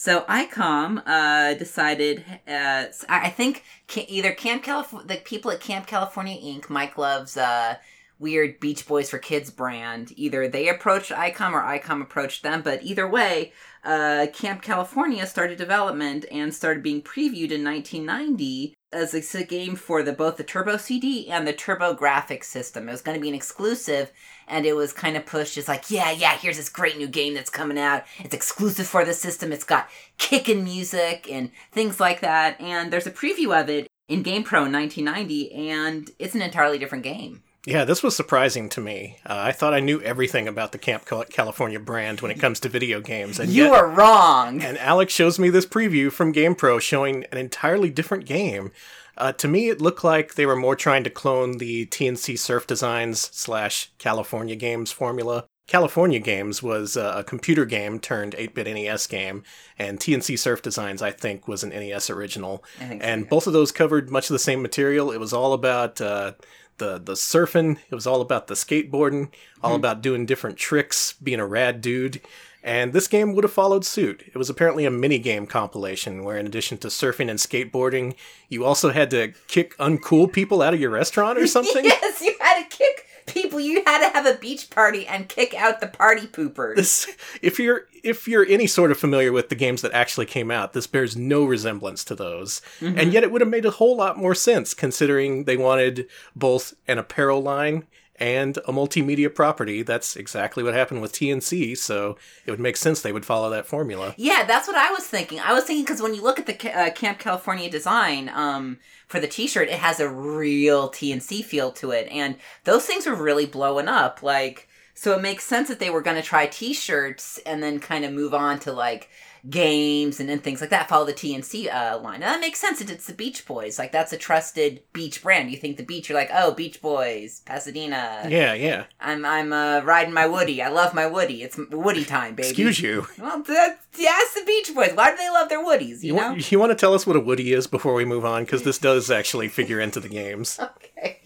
So 0.00 0.22
ICOM 0.22 1.02
uh, 1.04 1.52
decided, 1.58 2.24
uh, 2.48 2.84
I 3.10 3.28
think 3.28 3.64
either 3.94 4.32
Camp 4.32 4.62
California, 4.62 5.06
the 5.06 5.16
people 5.20 5.50
at 5.50 5.60
Camp 5.60 5.86
California 5.86 6.40
Inc., 6.40 6.70
Mike 6.70 6.96
Love's 6.96 7.36
uh, 7.36 7.74
weird 8.18 8.60
Beach 8.60 8.88
Boys 8.88 9.10
for 9.10 9.18
Kids 9.18 9.50
brand, 9.50 10.14
either 10.16 10.48
they 10.48 10.70
approached 10.70 11.10
ICOM 11.10 11.52
or 11.52 11.60
ICOM 11.60 12.00
approached 12.00 12.42
them, 12.42 12.62
but 12.62 12.82
either 12.82 13.06
way, 13.06 13.52
uh, 13.84 14.28
Camp 14.32 14.62
California 14.62 15.26
started 15.26 15.58
development 15.58 16.24
and 16.32 16.54
started 16.54 16.82
being 16.82 17.02
previewed 17.02 17.50
in 17.50 17.62
1990 17.62 18.74
as 18.92 19.14
a 19.14 19.44
game 19.44 19.76
for 19.76 20.02
the 20.02 20.12
both 20.12 20.36
the 20.36 20.44
Turbo 20.44 20.76
CD 20.76 21.28
and 21.28 21.46
the 21.46 21.52
TurboGrafx 21.52 22.44
system. 22.44 22.88
It 22.88 22.92
was 22.92 23.02
going 23.02 23.16
to 23.16 23.20
be 23.20 23.28
an 23.28 23.34
exclusive, 23.34 24.10
and 24.48 24.66
it 24.66 24.74
was 24.74 24.92
kind 24.92 25.16
of 25.16 25.26
pushed 25.26 25.56
as 25.56 25.68
like, 25.68 25.90
yeah, 25.90 26.10
yeah, 26.10 26.36
here's 26.36 26.56
this 26.56 26.68
great 26.68 26.98
new 26.98 27.08
game 27.08 27.34
that's 27.34 27.50
coming 27.50 27.78
out. 27.78 28.04
It's 28.18 28.34
exclusive 28.34 28.86
for 28.86 29.04
the 29.04 29.14
system. 29.14 29.52
It's 29.52 29.64
got 29.64 29.88
kickin' 30.18 30.64
music 30.64 31.28
and 31.30 31.50
things 31.72 32.00
like 32.00 32.20
that. 32.20 32.60
And 32.60 32.92
there's 32.92 33.06
a 33.06 33.12
preview 33.12 33.58
of 33.58 33.68
it 33.68 33.86
in 34.08 34.24
GamePro 34.24 34.66
in 34.66 34.72
1990, 34.72 35.52
and 35.52 36.10
it's 36.18 36.34
an 36.34 36.42
entirely 36.42 36.78
different 36.78 37.04
game. 37.04 37.42
Yeah, 37.66 37.84
this 37.84 38.02
was 38.02 38.16
surprising 38.16 38.70
to 38.70 38.80
me. 38.80 39.18
Uh, 39.26 39.36
I 39.36 39.52
thought 39.52 39.74
I 39.74 39.80
knew 39.80 40.00
everything 40.00 40.48
about 40.48 40.72
the 40.72 40.78
Camp 40.78 41.04
California 41.04 41.78
brand 41.78 42.22
when 42.22 42.30
it 42.30 42.40
comes 42.40 42.58
to 42.60 42.70
video 42.70 43.00
games, 43.00 43.38
and 43.38 43.50
you 43.50 43.64
yet, 43.64 43.74
are 43.74 43.86
wrong. 43.86 44.62
and 44.62 44.78
Alex 44.78 45.12
shows 45.12 45.38
me 45.38 45.50
this 45.50 45.66
preview 45.66 46.10
from 46.10 46.32
GamePro 46.32 46.80
showing 46.80 47.24
an 47.30 47.36
entirely 47.36 47.90
different 47.90 48.24
game. 48.24 48.72
Uh, 49.18 49.32
to 49.32 49.46
me, 49.46 49.68
it 49.68 49.82
looked 49.82 50.02
like 50.02 50.34
they 50.34 50.46
were 50.46 50.56
more 50.56 50.74
trying 50.74 51.04
to 51.04 51.10
clone 51.10 51.58
the 51.58 51.84
TNC 51.86 52.38
Surf 52.38 52.66
Designs 52.66 53.28
slash 53.34 53.92
California 53.98 54.56
Games 54.56 54.90
formula. 54.90 55.44
California 55.66 56.18
Games 56.18 56.62
was 56.62 56.96
uh, 56.96 57.14
a 57.16 57.22
computer 57.22 57.64
game 57.66 58.00
turned 58.00 58.34
8-bit 58.34 58.66
NES 58.66 59.06
game, 59.06 59.44
and 59.78 60.00
TNC 60.00 60.38
Surf 60.38 60.62
Designs, 60.62 61.02
I 61.02 61.10
think, 61.10 61.46
was 61.46 61.62
an 61.62 61.68
NES 61.68 62.08
original. 62.08 62.64
So, 62.78 62.84
and 62.86 63.22
yeah. 63.22 63.28
both 63.28 63.46
of 63.46 63.52
those 63.52 63.70
covered 63.70 64.10
much 64.10 64.30
of 64.30 64.32
the 64.34 64.40
same 64.40 64.62
material. 64.62 65.12
It 65.12 65.20
was 65.20 65.34
all 65.34 65.52
about 65.52 66.00
uh, 66.00 66.32
the 66.80 66.98
the 66.98 67.12
surfing. 67.12 67.78
It 67.88 67.94
was 67.94 68.08
all 68.08 68.20
about 68.20 68.48
the 68.48 68.54
skateboarding. 68.54 69.30
All 69.62 69.70
hmm. 69.70 69.76
about 69.76 70.02
doing 70.02 70.26
different 70.26 70.56
tricks, 70.56 71.12
being 71.12 71.38
a 71.38 71.46
rad 71.46 71.80
dude. 71.80 72.20
And 72.62 72.92
this 72.92 73.08
game 73.08 73.34
would 73.34 73.44
have 73.44 73.52
followed 73.52 73.84
suit. 73.84 74.22
It 74.26 74.36
was 74.36 74.50
apparently 74.50 74.84
a 74.84 74.90
mini 74.90 75.18
game 75.18 75.46
compilation 75.46 76.24
where, 76.24 76.36
in 76.36 76.46
addition 76.46 76.78
to 76.78 76.88
surfing 76.88 77.30
and 77.30 77.38
skateboarding, 77.38 78.14
you 78.48 78.64
also 78.64 78.90
had 78.90 79.10
to 79.10 79.32
kick 79.48 79.76
uncool 79.78 80.30
people 80.30 80.60
out 80.60 80.74
of 80.74 80.80
your 80.80 80.90
restaurant 80.90 81.38
or 81.38 81.46
something. 81.46 81.84
yes, 81.84 82.20
you 82.20 82.34
had 82.40 82.62
to 82.62 82.76
kick 82.76 83.06
people. 83.26 83.60
You 83.60 83.82
had 83.86 84.06
to 84.06 84.12
have 84.14 84.26
a 84.26 84.38
beach 84.38 84.70
party 84.70 85.06
and 85.06 85.28
kick 85.28 85.54
out 85.54 85.80
the 85.80 85.86
party 85.86 86.26
poopers. 86.26 86.76
This, 86.76 87.16
if 87.42 87.58
you're 87.58 87.86
if 88.02 88.28
you're 88.28 88.46
any 88.46 88.66
sort 88.66 88.90
of 88.90 88.98
familiar 88.98 89.32
with 89.32 89.48
the 89.48 89.54
games 89.54 89.82
that 89.82 89.92
actually 89.92 90.26
came 90.26 90.50
out, 90.50 90.72
this 90.72 90.86
bears 90.86 91.16
no 91.16 91.44
resemblance 91.44 92.04
to 92.04 92.14
those. 92.14 92.60
Mm-hmm. 92.80 92.98
And 92.98 93.12
yet 93.12 93.22
it 93.22 93.30
would 93.30 93.40
have 93.40 93.50
made 93.50 93.66
a 93.66 93.70
whole 93.70 93.96
lot 93.96 94.18
more 94.18 94.34
sense 94.34 94.74
considering 94.74 95.44
they 95.44 95.56
wanted 95.56 96.08
both 96.34 96.74
an 96.88 96.98
apparel 96.98 97.42
line 97.42 97.86
and 98.20 98.58
a 98.58 98.72
multimedia 98.72 99.34
property. 99.34 99.82
That's 99.82 100.14
exactly 100.14 100.62
what 100.62 100.74
happened 100.74 101.00
with 101.00 101.12
TNC, 101.12 101.76
so 101.78 102.16
it 102.44 102.50
would 102.50 102.60
make 102.60 102.76
sense 102.76 103.00
they 103.00 103.12
would 103.12 103.24
follow 103.24 103.48
that 103.50 103.66
formula. 103.66 104.14
Yeah, 104.16 104.44
that's 104.44 104.68
what 104.68 104.76
I 104.76 104.90
was 104.90 105.06
thinking. 105.06 105.40
I 105.40 105.52
was 105.54 105.64
thinking 105.64 105.84
because 105.84 106.02
when 106.02 106.14
you 106.14 106.22
look 106.22 106.38
at 106.38 106.46
the 106.46 106.78
uh, 106.78 106.90
Camp 106.90 107.18
California 107.18 107.70
design 107.70 108.28
um, 108.28 108.78
for 109.08 109.18
the 109.18 109.26
T-shirt, 109.26 109.68
it 109.68 109.78
has 109.78 109.98
a 110.00 110.08
real 110.08 110.90
TNC 110.90 111.44
feel 111.44 111.72
to 111.72 111.90
it, 111.92 112.08
and 112.10 112.36
those 112.64 112.84
things 112.84 113.06
are 113.06 113.14
really 113.14 113.46
blowing 113.46 113.88
up. 113.88 114.22
Like 114.22 114.68
So 114.94 115.16
it 115.16 115.22
makes 115.22 115.44
sense 115.44 115.68
that 115.68 115.78
they 115.78 115.88
were 115.88 116.02
going 116.02 116.16
to 116.16 116.22
try 116.22 116.46
T-shirts 116.46 117.38
and 117.46 117.62
then 117.62 117.80
kind 117.80 118.04
of 118.04 118.12
move 118.12 118.34
on 118.34 118.58
to 118.60 118.72
like 118.72 119.08
games 119.48 120.20
and, 120.20 120.28
and 120.30 120.42
things 120.42 120.60
like 120.60 120.70
that. 120.70 120.88
Follow 120.88 121.06
the 121.06 121.12
TNC 121.12 121.72
uh, 121.72 121.98
line. 121.98 122.16
And 122.16 122.24
that 122.24 122.40
makes 122.40 122.58
sense. 122.60 122.80
It's 122.80 123.06
the 123.06 123.14
Beach 123.14 123.46
Boys. 123.46 123.78
Like 123.78 123.92
that's 123.92 124.12
a 124.12 124.16
trusted 124.16 124.82
beach 124.92 125.22
brand. 125.22 125.50
You 125.50 125.56
think 125.56 125.76
the 125.76 125.82
beach, 125.82 126.08
you're 126.08 126.18
like, 126.18 126.30
oh, 126.32 126.52
Beach 126.52 126.80
Boys, 126.82 127.40
Pasadena. 127.46 128.26
Yeah, 128.28 128.54
yeah. 128.54 128.84
I'm 129.00 129.24
I'm 129.24 129.52
uh, 129.52 129.80
riding 129.84 130.12
my 130.12 130.26
Woody. 130.26 130.62
I 130.62 130.68
love 130.68 130.94
my 130.94 131.06
Woody. 131.06 131.42
It's 131.42 131.58
Woody 131.70 132.04
time, 132.04 132.34
baby. 132.34 132.48
Excuse 132.48 132.80
you. 132.80 133.06
Well, 133.18 133.42
that's, 133.42 133.86
yeah, 133.98 134.14
it's 134.18 134.34
the 134.34 134.44
Beach 134.44 134.74
Boys. 134.74 134.92
Why 134.94 135.10
do 135.10 135.16
they 135.16 135.30
love 135.30 135.48
their 135.48 135.64
Woodies? 135.64 136.02
You, 136.02 136.08
You, 136.10 136.14
know. 136.14 136.28
want, 136.30 136.52
you 136.52 136.58
want 136.58 136.70
to 136.70 136.76
tell 136.76 136.94
us 136.94 137.06
what 137.06 137.16
a 137.16 137.20
Woody 137.20 137.52
is 137.52 137.66
before 137.66 137.94
we 137.94 138.04
move 138.04 138.24
on? 138.24 138.44
Because 138.44 138.62
this 138.62 138.78
does 138.78 139.10
actually 139.10 139.48
figure 139.48 139.80
into 139.80 140.00
the 140.00 140.08
games. 140.08 140.58
Okay. 141.00 141.19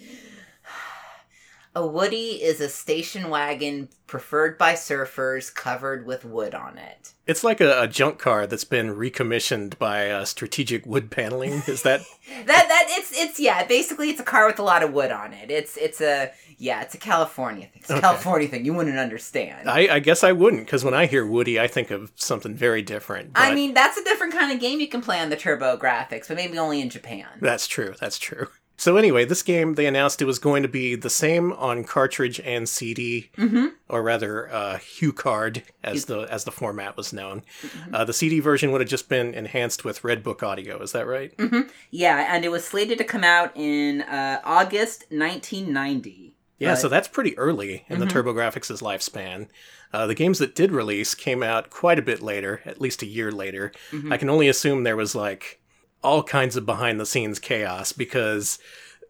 A 1.76 1.86
Woody 1.86 2.42
is 2.42 2.60
a 2.60 2.68
station 2.68 3.28
wagon 3.30 3.88
preferred 4.06 4.56
by 4.58 4.74
surfers 4.74 5.52
covered 5.52 6.06
with 6.06 6.24
wood 6.24 6.54
on 6.54 6.78
it. 6.78 7.14
It's 7.26 7.42
like 7.42 7.60
a, 7.60 7.82
a 7.82 7.88
junk 7.88 8.18
car 8.18 8.46
that's 8.46 8.64
been 8.64 8.94
recommissioned 8.94 9.76
by 9.78 10.10
uh, 10.10 10.24
strategic 10.24 10.86
wood 10.86 11.10
paneling. 11.10 11.62
Is 11.66 11.82
that 11.82 12.00
That 12.46 12.68
that 12.68 12.86
it's 12.90 13.12
it's 13.18 13.40
yeah, 13.40 13.66
basically 13.66 14.10
it's 14.10 14.20
a 14.20 14.24
car 14.24 14.46
with 14.46 14.58
a 14.58 14.62
lot 14.62 14.82
of 14.82 14.92
wood 14.92 15.10
on 15.10 15.32
it. 15.32 15.50
It's 15.50 15.76
it's 15.76 16.00
a 16.00 16.30
yeah, 16.58 16.82
it's 16.82 16.94
a 16.94 16.98
California 16.98 17.66
thing. 17.66 17.80
It's 17.80 17.90
a 17.90 17.94
Okay. 17.94 18.00
California 18.02 18.46
thing. 18.48 18.64
You 18.64 18.74
wouldn't 18.74 18.96
understand. 18.96 19.68
I, 19.68 19.96
I 19.96 19.98
guess 19.98 20.22
I 20.22 20.30
wouldn't, 20.30 20.66
because 20.66 20.84
when 20.84 20.94
I 20.94 21.06
hear 21.06 21.26
Woody, 21.26 21.58
I 21.58 21.66
think 21.66 21.90
of 21.90 22.12
something 22.14 22.54
very 22.54 22.80
different. 22.80 23.32
I 23.34 23.52
mean, 23.52 23.74
that's 23.74 23.96
a 23.98 24.04
different 24.04 24.32
kind 24.34 24.52
of 24.52 24.60
game 24.60 24.78
you 24.78 24.86
can 24.86 25.00
play 25.02 25.18
on 25.18 25.30
the 25.30 25.36
TurboGrafx, 25.36 26.28
but 26.28 26.36
maybe 26.36 26.56
only 26.56 26.80
in 26.80 26.90
Japan. 26.90 27.26
that's 27.40 27.66
true. 27.66 27.94
That's 27.98 28.18
true. 28.18 28.46
So 28.76 28.96
anyway, 28.96 29.24
this 29.24 29.42
game 29.42 29.74
they 29.74 29.86
announced 29.86 30.20
it 30.20 30.24
was 30.24 30.38
going 30.40 30.62
to 30.64 30.68
be 30.68 30.96
the 30.96 31.08
same 31.10 31.52
on 31.52 31.84
cartridge 31.84 32.40
and 32.40 32.68
CD, 32.68 33.30
Mm-hmm. 33.36 33.66
or 33.88 34.02
rather, 34.02 34.52
uh, 34.52 34.78
HuCard 34.78 35.62
as 35.84 36.06
the 36.06 36.22
as 36.22 36.42
the 36.44 36.50
format 36.50 36.96
was 36.96 37.12
known. 37.12 37.42
Mm-hmm. 37.62 37.94
Uh, 37.94 38.04
the 38.04 38.12
CD 38.12 38.40
version 38.40 38.72
would 38.72 38.80
have 38.80 38.90
just 38.90 39.08
been 39.08 39.32
enhanced 39.32 39.84
with 39.84 40.02
Redbook 40.02 40.42
audio. 40.42 40.82
Is 40.82 40.90
that 40.92 41.06
right? 41.06 41.36
Mm-hmm. 41.36 41.68
Yeah, 41.90 42.34
and 42.34 42.44
it 42.44 42.50
was 42.50 42.64
slated 42.64 42.98
to 42.98 43.04
come 43.04 43.22
out 43.24 43.52
in 43.56 44.02
uh, 44.02 44.40
August 44.44 45.04
1990. 45.10 46.34
Yeah, 46.58 46.72
But- 46.72 46.80
so 46.80 46.88
that's 46.88 47.08
pretty 47.08 47.36
early 47.38 47.84
in 47.88 48.00
the 48.00 48.06
Mhm. 48.06 48.10
TurboGrafx' 48.12 48.80
lifespan. 48.82 49.48
Uh, 49.92 50.06
the 50.06 50.14
games 50.14 50.38
that 50.40 50.54
did 50.54 50.72
release 50.72 51.14
came 51.14 51.42
out 51.42 51.70
quite 51.70 51.98
a 51.98 52.02
bit 52.02 52.20
later, 52.22 52.60
at 52.64 52.80
least 52.80 53.02
a 53.02 53.06
year 53.06 53.30
later. 53.30 53.70
Mhm. 53.92 54.12
I 54.12 54.16
can 54.16 54.28
only 54.30 54.48
assume 54.48 54.82
there 54.82 54.96
was 54.96 55.14
like 55.14 55.60
all 56.04 56.22
kinds 56.22 56.54
of 56.54 56.66
behind 56.66 57.00
the 57.00 57.06
scenes 57.06 57.38
chaos 57.38 57.92
because 57.92 58.58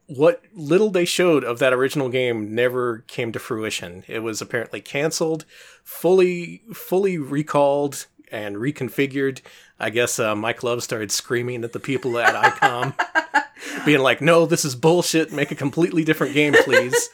what 0.06 0.42
little 0.54 0.90
they 0.90 1.04
showed 1.04 1.44
of 1.44 1.58
that 1.58 1.72
original 1.72 2.08
game 2.08 2.54
never 2.54 3.04
came 3.06 3.32
to 3.32 3.38
fruition. 3.38 4.04
It 4.06 4.20
was 4.20 4.40
apparently 4.40 4.80
canceled, 4.80 5.44
fully 5.82 6.62
fully 6.72 7.18
recalled 7.18 8.06
and 8.30 8.56
reconfigured. 8.56 9.40
I 9.78 9.90
guess 9.90 10.18
uh, 10.18 10.34
Mike 10.36 10.62
Love 10.62 10.82
started 10.82 11.10
screaming 11.10 11.64
at 11.64 11.72
the 11.72 11.80
people 11.80 12.18
at 12.18 12.34
ICOM, 12.34 13.84
being 13.84 14.00
like, 14.00 14.20
"No, 14.20 14.46
this 14.46 14.64
is 14.64 14.76
bullshit. 14.76 15.32
Make 15.32 15.50
a 15.50 15.56
completely 15.56 16.04
different 16.04 16.34
game, 16.34 16.54
please." 16.64 17.10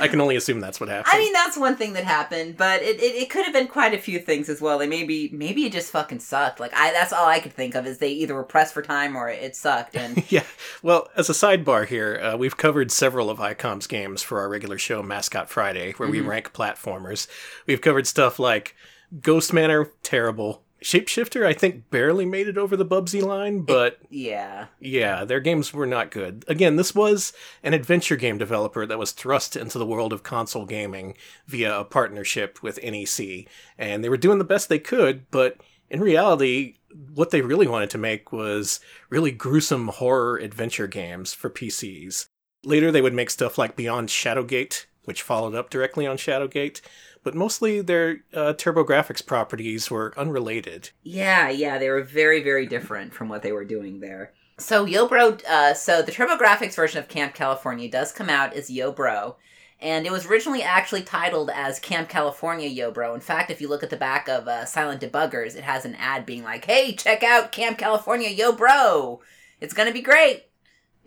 I 0.00 0.08
can 0.08 0.20
only 0.20 0.36
assume 0.36 0.60
that's 0.60 0.80
what 0.80 0.88
happened. 0.88 1.12
I 1.14 1.18
mean, 1.18 1.32
that's 1.32 1.56
one 1.56 1.76
thing 1.76 1.92
that 1.94 2.04
happened, 2.04 2.56
but 2.56 2.82
it, 2.82 3.00
it, 3.00 3.14
it 3.14 3.30
could 3.30 3.44
have 3.44 3.52
been 3.52 3.68
quite 3.68 3.94
a 3.94 3.98
few 3.98 4.18
things 4.18 4.48
as 4.48 4.60
well. 4.60 4.78
They 4.78 4.86
maybe 4.86 5.30
maybe 5.32 5.64
it 5.64 5.72
just 5.72 5.90
fucking 5.90 6.20
sucked. 6.20 6.60
Like 6.60 6.72
I, 6.74 6.92
that's 6.92 7.12
all 7.12 7.26
I 7.26 7.40
could 7.40 7.52
think 7.52 7.74
of 7.74 7.86
is 7.86 7.98
they 7.98 8.10
either 8.10 8.34
were 8.34 8.44
pressed 8.44 8.74
for 8.74 8.82
time 8.82 9.16
or 9.16 9.28
it 9.28 9.56
sucked. 9.56 9.96
And 9.96 10.24
yeah. 10.30 10.44
Well, 10.82 11.08
as 11.16 11.30
a 11.30 11.32
sidebar 11.32 11.86
here, 11.86 12.20
uh, 12.22 12.36
we've 12.36 12.56
covered 12.56 12.90
several 12.92 13.30
of 13.30 13.38
ICOM's 13.38 13.86
games 13.86 14.22
for 14.22 14.40
our 14.40 14.48
regular 14.48 14.78
show, 14.78 15.02
Mascot 15.02 15.48
Friday, 15.48 15.92
where 15.92 16.08
we 16.08 16.20
Mhm. 16.20 16.26
rank 16.26 16.52
platformers. 16.52 17.28
We've 17.66 17.80
covered 17.80 18.06
stuff 18.06 18.38
like 18.38 18.74
Ghost 19.20 19.52
Manor, 19.52 19.90
terrible. 20.02 20.62
Shapeshifter, 20.82 21.46
I 21.46 21.52
think, 21.52 21.90
barely 21.90 22.26
made 22.26 22.48
it 22.48 22.58
over 22.58 22.76
the 22.76 22.84
Bubsy 22.84 23.22
line, 23.22 23.60
but 23.60 23.98
yeah, 24.10 24.66
yeah, 24.78 25.24
their 25.24 25.40
games 25.40 25.72
were 25.72 25.86
not 25.86 26.10
good. 26.10 26.44
Again, 26.48 26.76
this 26.76 26.94
was 26.94 27.32
an 27.62 27.72
adventure 27.72 28.16
game 28.16 28.36
developer 28.38 28.86
that 28.86 28.98
was 28.98 29.12
thrust 29.12 29.56
into 29.56 29.78
the 29.78 29.86
world 29.86 30.12
of 30.12 30.22
console 30.22 30.66
gaming 30.66 31.16
via 31.46 31.80
a 31.80 31.84
partnership 31.84 32.62
with 32.62 32.82
NEC, 32.82 33.46
and 33.78 34.04
they 34.04 34.08
were 34.08 34.16
doing 34.16 34.38
the 34.38 34.44
best 34.44 34.68
they 34.68 34.78
could, 34.78 35.30
but 35.30 35.56
in 35.88 36.00
reality, 36.00 36.74
what 37.14 37.30
they 37.30 37.42
really 37.42 37.66
wanted 37.66 37.90
to 37.90 37.98
make 37.98 38.32
was 38.32 38.80
really 39.08 39.30
gruesome 39.30 39.88
horror 39.88 40.36
adventure 40.36 40.86
games 40.86 41.32
for 41.32 41.48
PCs. 41.48 42.26
Later, 42.64 42.90
they 42.90 43.02
would 43.02 43.14
make 43.14 43.30
stuff 43.30 43.58
like 43.58 43.76
Beyond 43.76 44.08
Shadowgate, 44.08 44.86
which 45.04 45.22
followed 45.22 45.54
up 45.54 45.70
directly 45.70 46.06
on 46.06 46.16
Shadowgate, 46.16 46.80
but 47.26 47.34
mostly 47.34 47.80
their 47.80 48.18
uh, 48.32 48.52
TurboGrafx 48.52 49.26
properties 49.26 49.90
were 49.90 50.14
unrelated. 50.16 50.90
yeah, 51.02 51.48
yeah. 51.48 51.76
They 51.76 51.88
were 51.90 52.04
very 52.04 52.40
very 52.40 52.66
different 52.66 53.12
from 53.12 53.28
what 53.28 53.42
they 53.42 53.50
were 53.50 53.64
doing 53.64 53.98
there. 53.98 54.32
So 54.58 54.86
Yobro, 54.86 55.44
uh, 55.44 55.74
so 55.74 56.02
the 56.02 56.12
TurboGrafx 56.12 56.76
version 56.76 57.00
of 57.00 57.08
Camp 57.08 57.34
California 57.34 57.90
does 57.90 58.12
come 58.12 58.30
out 58.30 58.54
as 58.54 58.70
Yobro. 58.70 59.34
And 59.80 60.06
it 60.06 60.12
was 60.12 60.26
originally 60.26 60.62
actually 60.62 61.02
titled 61.02 61.50
as 61.50 61.80
Camp 61.80 62.08
California 62.08 62.70
Yobro. 62.70 63.12
In 63.12 63.20
fact, 63.20 63.50
if 63.50 63.60
you 63.60 63.66
look 63.66 63.82
at 63.82 63.90
the 63.90 63.96
back 63.96 64.28
of 64.28 64.46
uh, 64.46 64.64
Silent 64.64 65.00
Debuggers, 65.00 65.56
it 65.56 65.64
has 65.64 65.84
an 65.84 65.96
ad 65.96 66.26
being 66.26 66.44
like, 66.44 66.64
"Hey, 66.64 66.94
check 66.94 67.24
out 67.24 67.50
Camp 67.50 67.76
California 67.76 68.30
Yobro! 68.30 69.18
It's 69.60 69.74
gonna 69.74 69.92
be 69.92 70.00
great." 70.00 70.45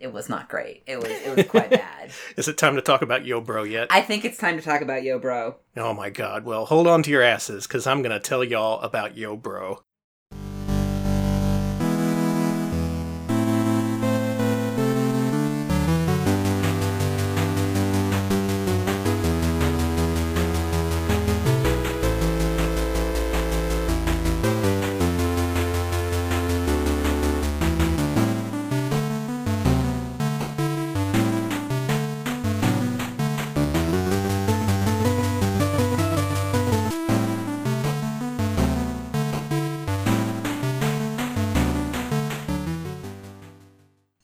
It 0.00 0.14
was 0.14 0.30
not 0.30 0.48
great. 0.48 0.82
It 0.86 0.96
was 0.96 1.10
it 1.10 1.36
was 1.36 1.46
quite 1.46 1.70
bad. 1.70 2.10
Is 2.36 2.48
it 2.48 2.56
time 2.56 2.74
to 2.76 2.82
talk 2.82 3.02
about 3.02 3.26
Yo 3.26 3.40
Bro 3.42 3.64
yet? 3.64 3.88
I 3.90 4.00
think 4.00 4.24
it's 4.24 4.38
time 4.38 4.56
to 4.56 4.62
talk 4.62 4.80
about 4.80 5.02
Yobro. 5.02 5.56
Oh 5.76 5.92
my 5.92 6.08
god. 6.08 6.44
Well, 6.44 6.64
hold 6.64 6.86
on 6.86 7.02
to 7.02 7.10
your 7.10 7.22
asses, 7.22 7.66
because 7.66 7.86
I'm 7.86 8.00
going 8.00 8.18
to 8.18 8.18
tell 8.18 8.42
y'all 8.42 8.80
about 8.80 9.16
Yo 9.16 9.36
Bro. 9.36 9.82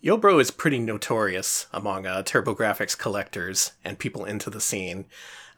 YoBro 0.07 0.41
is 0.41 0.53
pretty 0.53 0.79
notorious 0.79 1.67
among 1.73 2.07
uh, 2.07 2.23
TurboGrafx 2.23 2.97
collectors 2.97 3.73
and 3.85 3.99
people 3.99 4.25
into 4.25 4.49
the 4.49 4.61
scene. 4.61 5.07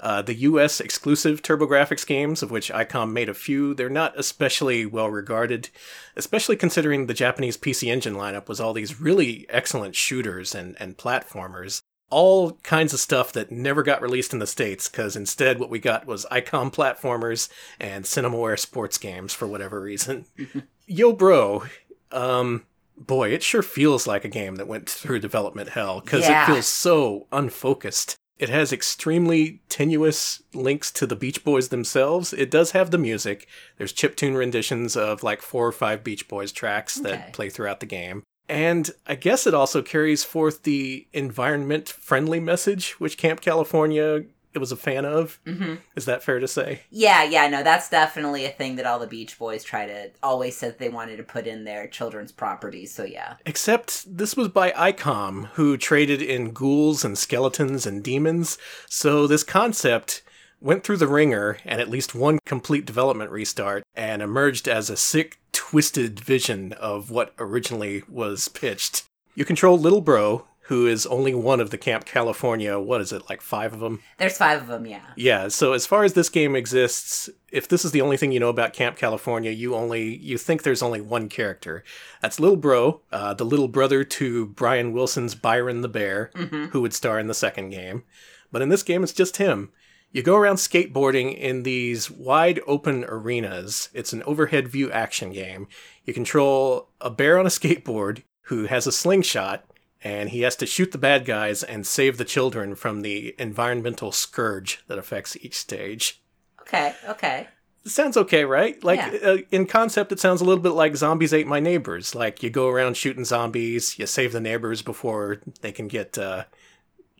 Uh, 0.00 0.22
the 0.22 0.36
US 0.36 0.80
exclusive 0.80 1.42
TurboGrafx 1.42 2.06
games, 2.06 2.42
of 2.42 2.50
which 2.50 2.72
ICOM 2.72 3.12
made 3.12 3.28
a 3.28 3.34
few, 3.34 3.74
they're 3.74 3.90
not 3.90 4.18
especially 4.18 4.86
well 4.86 5.10
regarded, 5.10 5.68
especially 6.16 6.56
considering 6.56 7.06
the 7.06 7.12
Japanese 7.12 7.58
PC 7.58 7.92
Engine 7.92 8.14
lineup 8.14 8.48
was 8.48 8.58
all 8.58 8.72
these 8.72 8.98
really 8.98 9.44
excellent 9.50 9.94
shooters 9.94 10.54
and, 10.54 10.76
and 10.80 10.96
platformers. 10.96 11.82
All 12.08 12.52
kinds 12.62 12.94
of 12.94 13.00
stuff 13.00 13.34
that 13.34 13.52
never 13.52 13.82
got 13.82 14.00
released 14.00 14.32
in 14.32 14.38
the 14.38 14.46
States, 14.46 14.88
because 14.88 15.14
instead 15.14 15.58
what 15.58 15.68
we 15.68 15.78
got 15.78 16.06
was 16.06 16.24
ICOM 16.32 16.72
platformers 16.72 17.50
and 17.78 18.06
Cinemaware 18.06 18.58
sports 18.58 18.96
games 18.96 19.34
for 19.34 19.46
whatever 19.46 19.78
reason. 19.78 20.24
Yo 20.86 21.12
Bro, 21.12 21.64
um, 22.12 22.64
boy, 23.06 23.30
it 23.30 23.42
sure 23.42 23.62
feels 23.62 24.06
like 24.06 24.24
a 24.24 24.28
game 24.28 24.56
that 24.56 24.66
went 24.68 24.88
through 24.88 25.20
development 25.20 25.70
hell 25.70 26.00
because 26.00 26.28
Yeah. 26.28 26.42
it 26.44 26.46
feels 26.46 26.66
so 26.66 27.26
unfocused. 27.32 28.16
It 28.38 28.48
has 28.50 28.72
extremely 28.72 29.60
tenuous 29.68 30.42
links 30.54 30.92
to 30.92 31.06
the 31.06 31.16
Beach 31.16 31.42
Boys 31.42 31.68
themselves. 31.70 32.32
It 32.32 32.50
does 32.50 32.70
have 32.70 32.90
the 32.92 32.98
music. 32.98 33.48
There's 33.78 33.92
chiptune 33.92 34.36
renditions 34.36 34.96
of 34.96 35.22
like 35.24 35.42
four 35.42 35.66
or 35.66 35.72
five 35.72 36.04
Beach 36.04 36.28
Boys 36.28 36.52
tracks 36.52 37.00
Okay. 37.00 37.10
that 37.10 37.32
play 37.32 37.48
throughout 37.50 37.80
the 37.80 37.86
game. 37.86 38.22
And 38.48 38.90
I 39.06 39.14
guess 39.16 39.46
it 39.46 39.54
also 39.54 39.82
carries 39.82 40.24
forth 40.24 40.62
the 40.62 41.06
environment 41.12 41.88
friendly 41.88 42.40
message, 42.40 42.92
which 43.00 43.18
Camp 43.18 43.40
California 43.40 44.22
it 44.58 44.60
was 44.60 44.72
a 44.72 44.76
fan 44.76 45.04
of. 45.04 45.38
hmm 45.46 45.76
Is 45.96 46.04
that 46.06 46.22
fair 46.22 46.40
to 46.40 46.48
say? 46.48 46.80
Yeah, 46.90 47.22
yeah, 47.22 47.48
no, 47.48 47.62
that's 47.62 47.88
definitely 47.88 48.44
a 48.44 48.50
thing 48.50 48.76
that 48.76 48.86
all 48.86 48.98
the 48.98 49.06
Beach 49.06 49.38
Boys 49.38 49.62
try 49.62 49.86
to 49.86 50.10
always 50.22 50.56
said 50.56 50.78
they 50.78 50.88
wanted 50.88 51.16
to 51.18 51.22
put 51.22 51.46
in 51.46 51.64
their 51.64 51.86
children's 51.86 52.32
properties. 52.32 52.92
So 52.92 53.04
yeah, 53.04 53.34
Except 53.46 54.16
this 54.18 54.36
was 54.36 54.48
by 54.48 54.72
ICOM, 54.72 55.46
who 55.52 55.76
traded 55.76 56.20
in 56.20 56.50
ghouls 56.50 57.04
and 57.04 57.16
skeletons 57.16 57.86
and 57.86 58.02
demons, 58.02 58.58
so 58.88 59.26
this 59.26 59.44
concept 59.44 60.22
went 60.60 60.82
through 60.82 60.96
the 60.96 61.06
ringer 61.06 61.58
and 61.64 61.80
at 61.80 61.88
least 61.88 62.16
one 62.16 62.40
complete 62.44 62.84
development 62.84 63.30
restart 63.30 63.84
and 63.94 64.20
emerged 64.20 64.66
as 64.66 64.90
a 64.90 64.96
sick, 64.96 65.38
twisted 65.52 66.18
vision 66.18 66.72
of 66.72 67.12
what 67.12 67.32
originally 67.38 68.02
was 68.08 68.48
pitched. 68.48 69.04
You 69.36 69.44
control 69.44 69.78
Little 69.78 70.00
Bro, 70.00 70.47
who 70.68 70.87
is 70.87 71.06
only 71.06 71.34
one 71.34 71.60
of 71.60 71.70
the 71.70 71.78
Camp 71.78 72.04
California, 72.04 72.78
what 72.78 73.00
is 73.00 73.10
it, 73.10 73.22
like 73.30 73.40
five 73.40 73.72
of 73.72 73.80
them? 73.80 74.02
There's 74.18 74.37
five 74.37 74.60
of 74.60 74.66
them, 74.66 74.84
yeah. 74.84 75.00
Yeah, 75.16 75.48
so 75.48 75.72
as 75.72 75.87
far 75.87 76.04
as 76.04 76.12
this 76.12 76.28
game 76.28 76.54
exists, 76.54 77.30
if 77.50 77.66
this 77.66 77.87
is 77.87 77.92
the 77.92 78.02
only 78.02 78.18
thing 78.18 78.32
you 78.32 78.40
know 78.40 78.50
about 78.50 78.75
Camp 78.75 78.98
California, 78.98 79.50
you 79.50 79.75
only 79.75 80.16
you 80.16 80.37
think 80.37 80.62
there's 80.62 80.82
only 80.82 81.00
one 81.00 81.30
character. 81.30 81.84
That's 82.20 82.38
Little 82.38 82.58
Bro, 82.58 83.00
uh, 83.10 83.32
the 83.32 83.46
little 83.46 83.68
brother 83.68 84.04
to 84.04 84.46
Brian 84.48 84.92
Wilson's 84.92 85.34
Byron 85.34 85.80
the 85.80 85.88
Bear, 85.88 86.30
who 86.72 86.82
would 86.82 86.92
star 86.92 87.18
in 87.18 87.28
the 87.28 87.34
second 87.34 87.70
game. 87.70 88.04
But 88.52 88.60
in 88.60 88.68
this 88.68 88.82
game, 88.82 89.02
it's 89.02 89.14
just 89.14 89.38
him. 89.38 89.72
You 90.10 90.22
go 90.22 90.37
around 90.37 90.56
skateboarding 90.56 91.34
in 91.34 91.62
these 91.62 92.10
wide 92.10 92.60
open 92.66 93.04
arenas. 93.08 93.88
It's 93.94 94.12
an 94.12 94.22
overhead 94.25 94.68
view 94.68 94.90
action 94.90 95.32
game. 95.32 95.66
You 96.04 96.12
control 96.12 96.88
a 97.00 97.08
bear 97.10 97.38
on 97.38 97.46
a 97.46 97.50
skateboard 97.50 98.22
who 98.42 98.64
has 98.64 98.87
a 98.87 98.92
slingshot, 98.92 99.64
and 100.02 100.30
he 100.30 100.42
has 100.42 100.54
to 100.56 100.66
shoot 100.66 100.92
the 100.92 100.98
bad 100.98 101.24
guys 101.24 101.62
and 101.62 101.86
save 101.86 102.18
the 102.18 102.24
children 102.24 102.74
from 102.74 103.00
the 103.02 103.34
environmental 103.38 104.12
scourge 104.12 104.80
that 104.86 104.98
affects 104.98 105.36
each 105.40 105.56
stage. 105.56 106.20
Okay, 106.62 106.94
okay. 107.08 107.48
Sounds 107.84 108.16
okay, 108.18 108.44
right? 108.44 108.82
Like 108.84 108.98
Yeah. 108.98 109.18
uh, 109.30 109.36
in 109.50 109.66
concept, 109.66 110.12
it 110.12 110.20
sounds 110.20 110.40
a 110.40 110.44
little 110.44 110.62
bit 110.62 110.70
like 110.70 110.94
Zombies 110.96 111.32
Ate 111.32 111.46
My 111.46 111.58
Neighbors. 111.60 112.14
Like 112.14 112.42
you 112.42 112.50
go 112.50 112.68
around 112.68 112.96
shooting 112.96 113.24
zombies, 113.24 113.98
you 113.98 114.06
save 114.06 114.32
the 114.32 114.40
neighbors 114.40 114.82
before 114.82 115.40
they 115.62 115.72
can 115.72 115.88
get 115.88 116.18
uh, 116.18 116.44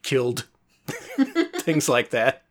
killed, 0.03 0.47
things 1.61 1.89
like 1.89 2.11
that. 2.11 2.43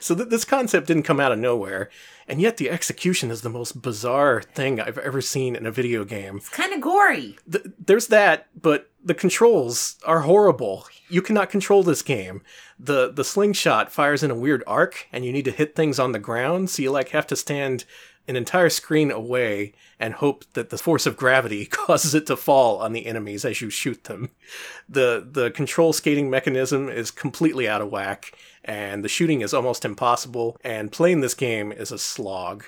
So 0.00 0.14
th- 0.14 0.28
this 0.28 0.44
concept 0.44 0.86
didn't 0.86 1.02
come 1.02 1.18
out 1.18 1.32
of 1.32 1.38
nowhere, 1.38 1.90
and 2.28 2.40
yet 2.40 2.58
the 2.58 2.70
execution 2.70 3.30
is 3.30 3.42
the 3.42 3.48
most 3.48 3.82
bizarre 3.82 4.40
thing 4.42 4.78
I've 4.78 4.98
ever 4.98 5.20
seen 5.20 5.56
in 5.56 5.66
a 5.66 5.72
video 5.72 6.04
game. 6.04 6.36
It's 6.36 6.48
kind 6.48 6.72
of 6.72 6.80
gory. 6.80 7.36
Th- 7.50 7.64
there's 7.84 8.06
that, 8.08 8.46
but 8.60 8.90
the 9.04 9.14
controls 9.14 9.96
are 10.04 10.20
horrible. 10.20 10.86
You 11.08 11.20
cannot 11.20 11.50
control 11.50 11.82
this 11.82 12.02
game. 12.02 12.42
the 12.78 13.12
The 13.12 13.24
slingshot 13.24 13.92
fires 13.92 14.22
in 14.22 14.30
a 14.30 14.34
weird 14.34 14.64
arc, 14.66 15.06
and 15.12 15.24
you 15.24 15.32
need 15.32 15.44
to 15.44 15.50
hit 15.50 15.76
things 15.76 15.98
on 15.98 16.12
the 16.12 16.18
ground. 16.18 16.70
So 16.70 16.82
you 16.82 16.90
like 16.90 17.10
have 17.10 17.26
to 17.28 17.36
stand 17.36 17.84
an 18.26 18.36
entire 18.36 18.70
screen 18.70 19.10
away 19.10 19.74
and 20.00 20.14
hope 20.14 20.46
that 20.54 20.70
the 20.70 20.78
force 20.78 21.04
of 21.04 21.18
gravity 21.18 21.66
causes 21.70 22.14
it 22.14 22.26
to 22.26 22.36
fall 22.36 22.78
on 22.78 22.94
the 22.94 23.06
enemies 23.06 23.44
as 23.44 23.60
you 23.60 23.68
shoot 23.68 24.04
them. 24.04 24.30
the 24.88 25.26
The 25.30 25.50
control 25.50 25.92
skating 25.92 26.30
mechanism 26.30 26.88
is 26.88 27.10
completely 27.10 27.68
out 27.68 27.82
of 27.82 27.90
whack, 27.90 28.32
and 28.64 29.04
the 29.04 29.08
shooting 29.08 29.42
is 29.42 29.52
almost 29.52 29.84
impossible. 29.84 30.56
And 30.64 30.90
playing 30.90 31.20
this 31.20 31.34
game 31.34 31.70
is 31.70 31.92
a 31.92 31.98
slog. 31.98 32.64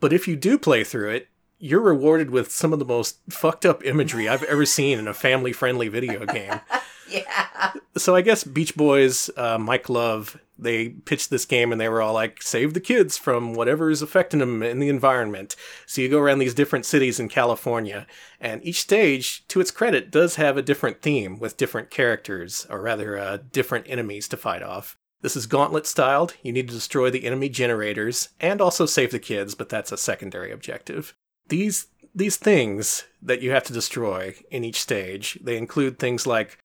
But 0.00 0.12
if 0.12 0.26
you 0.26 0.36
do 0.36 0.58
play 0.58 0.84
through 0.84 1.10
it, 1.10 1.28
you're 1.66 1.80
rewarded 1.80 2.30
with 2.30 2.50
some 2.50 2.72
of 2.72 2.78
the 2.78 2.84
most 2.84 3.18
fucked 3.28 3.66
up 3.66 3.84
imagery 3.84 4.28
I've 4.28 4.44
ever 4.44 4.64
seen 4.78 4.98
in 4.98 5.08
a 5.08 5.14
family 5.14 5.52
friendly 5.52 5.88
video 5.88 6.24
game. 6.24 6.60
Yeah. 7.08 7.72
So 7.96 8.16
I 8.16 8.20
guess 8.20 8.42
Beach 8.42 8.74
Boys, 8.74 9.30
uh, 9.36 9.58
Mike 9.58 9.88
Love, 9.88 10.40
they 10.58 10.88
pitched 10.88 11.30
this 11.30 11.44
game 11.44 11.70
and 11.70 11.80
they 11.80 11.88
were 11.88 12.02
all 12.02 12.14
like, 12.14 12.42
save 12.42 12.74
the 12.74 12.80
kids 12.80 13.16
from 13.16 13.54
whatever 13.54 13.90
is 13.90 14.02
affecting 14.02 14.40
them 14.40 14.62
in 14.62 14.80
the 14.80 14.88
environment. 14.88 15.54
So 15.86 16.00
you 16.00 16.08
go 16.08 16.18
around 16.18 16.40
these 16.40 16.52
different 16.52 16.84
cities 16.84 17.20
in 17.20 17.28
California, 17.28 18.08
and 18.40 18.60
each 18.64 18.80
stage, 18.80 19.46
to 19.46 19.60
its 19.60 19.70
credit, 19.70 20.10
does 20.10 20.34
have 20.34 20.56
a 20.56 20.62
different 20.62 21.00
theme 21.00 21.38
with 21.38 21.56
different 21.56 21.90
characters, 21.90 22.66
or 22.68 22.80
rather, 22.80 23.16
uh, 23.16 23.38
different 23.52 23.86
enemies 23.88 24.26
to 24.28 24.36
fight 24.36 24.64
off. 24.64 24.96
This 25.22 25.36
is 25.36 25.46
gauntlet 25.46 25.86
styled. 25.86 26.34
You 26.42 26.52
need 26.52 26.68
to 26.68 26.74
destroy 26.74 27.10
the 27.10 27.24
enemy 27.24 27.48
generators 27.48 28.30
and 28.40 28.60
also 28.60 28.84
save 28.84 29.12
the 29.12 29.18
kids, 29.18 29.54
but 29.54 29.68
that's 29.68 29.92
a 29.92 29.96
secondary 29.96 30.52
objective. 30.52 31.14
These 31.48 31.86
these 32.14 32.36
things 32.36 33.04
that 33.20 33.42
you 33.42 33.50
have 33.50 33.64
to 33.64 33.72
destroy 33.74 34.34
in 34.50 34.64
each 34.64 34.80
stage, 34.80 35.38
they 35.42 35.58
include 35.58 35.98
things 35.98 36.26
like 36.26 36.58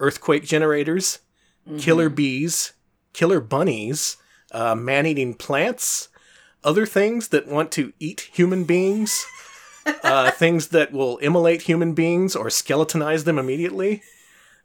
earthquake 0.00 0.44
generators, 0.44 1.20
killer 1.78 2.10
bees, 2.10 2.74
killer 3.14 3.40
bunnies, 3.40 4.18
uh, 4.52 4.74
man-eating 4.74 5.34
plants, 5.34 6.08
other 6.62 6.86
things 6.86 7.28
that 7.28 7.46
want 7.46 7.72
to 7.72 7.92
eat 7.98 8.28
human 8.32 8.64
beings, 8.64 9.24
uh, 10.02 10.30
things 10.32 10.68
that 10.68 10.92
will 10.92 11.16
immolate 11.18 11.62
human 11.62 11.94
beings 11.94 12.36
or 12.36 12.46
skeletonize 12.46 13.24
them 13.24 13.38
immediately. 13.38 14.02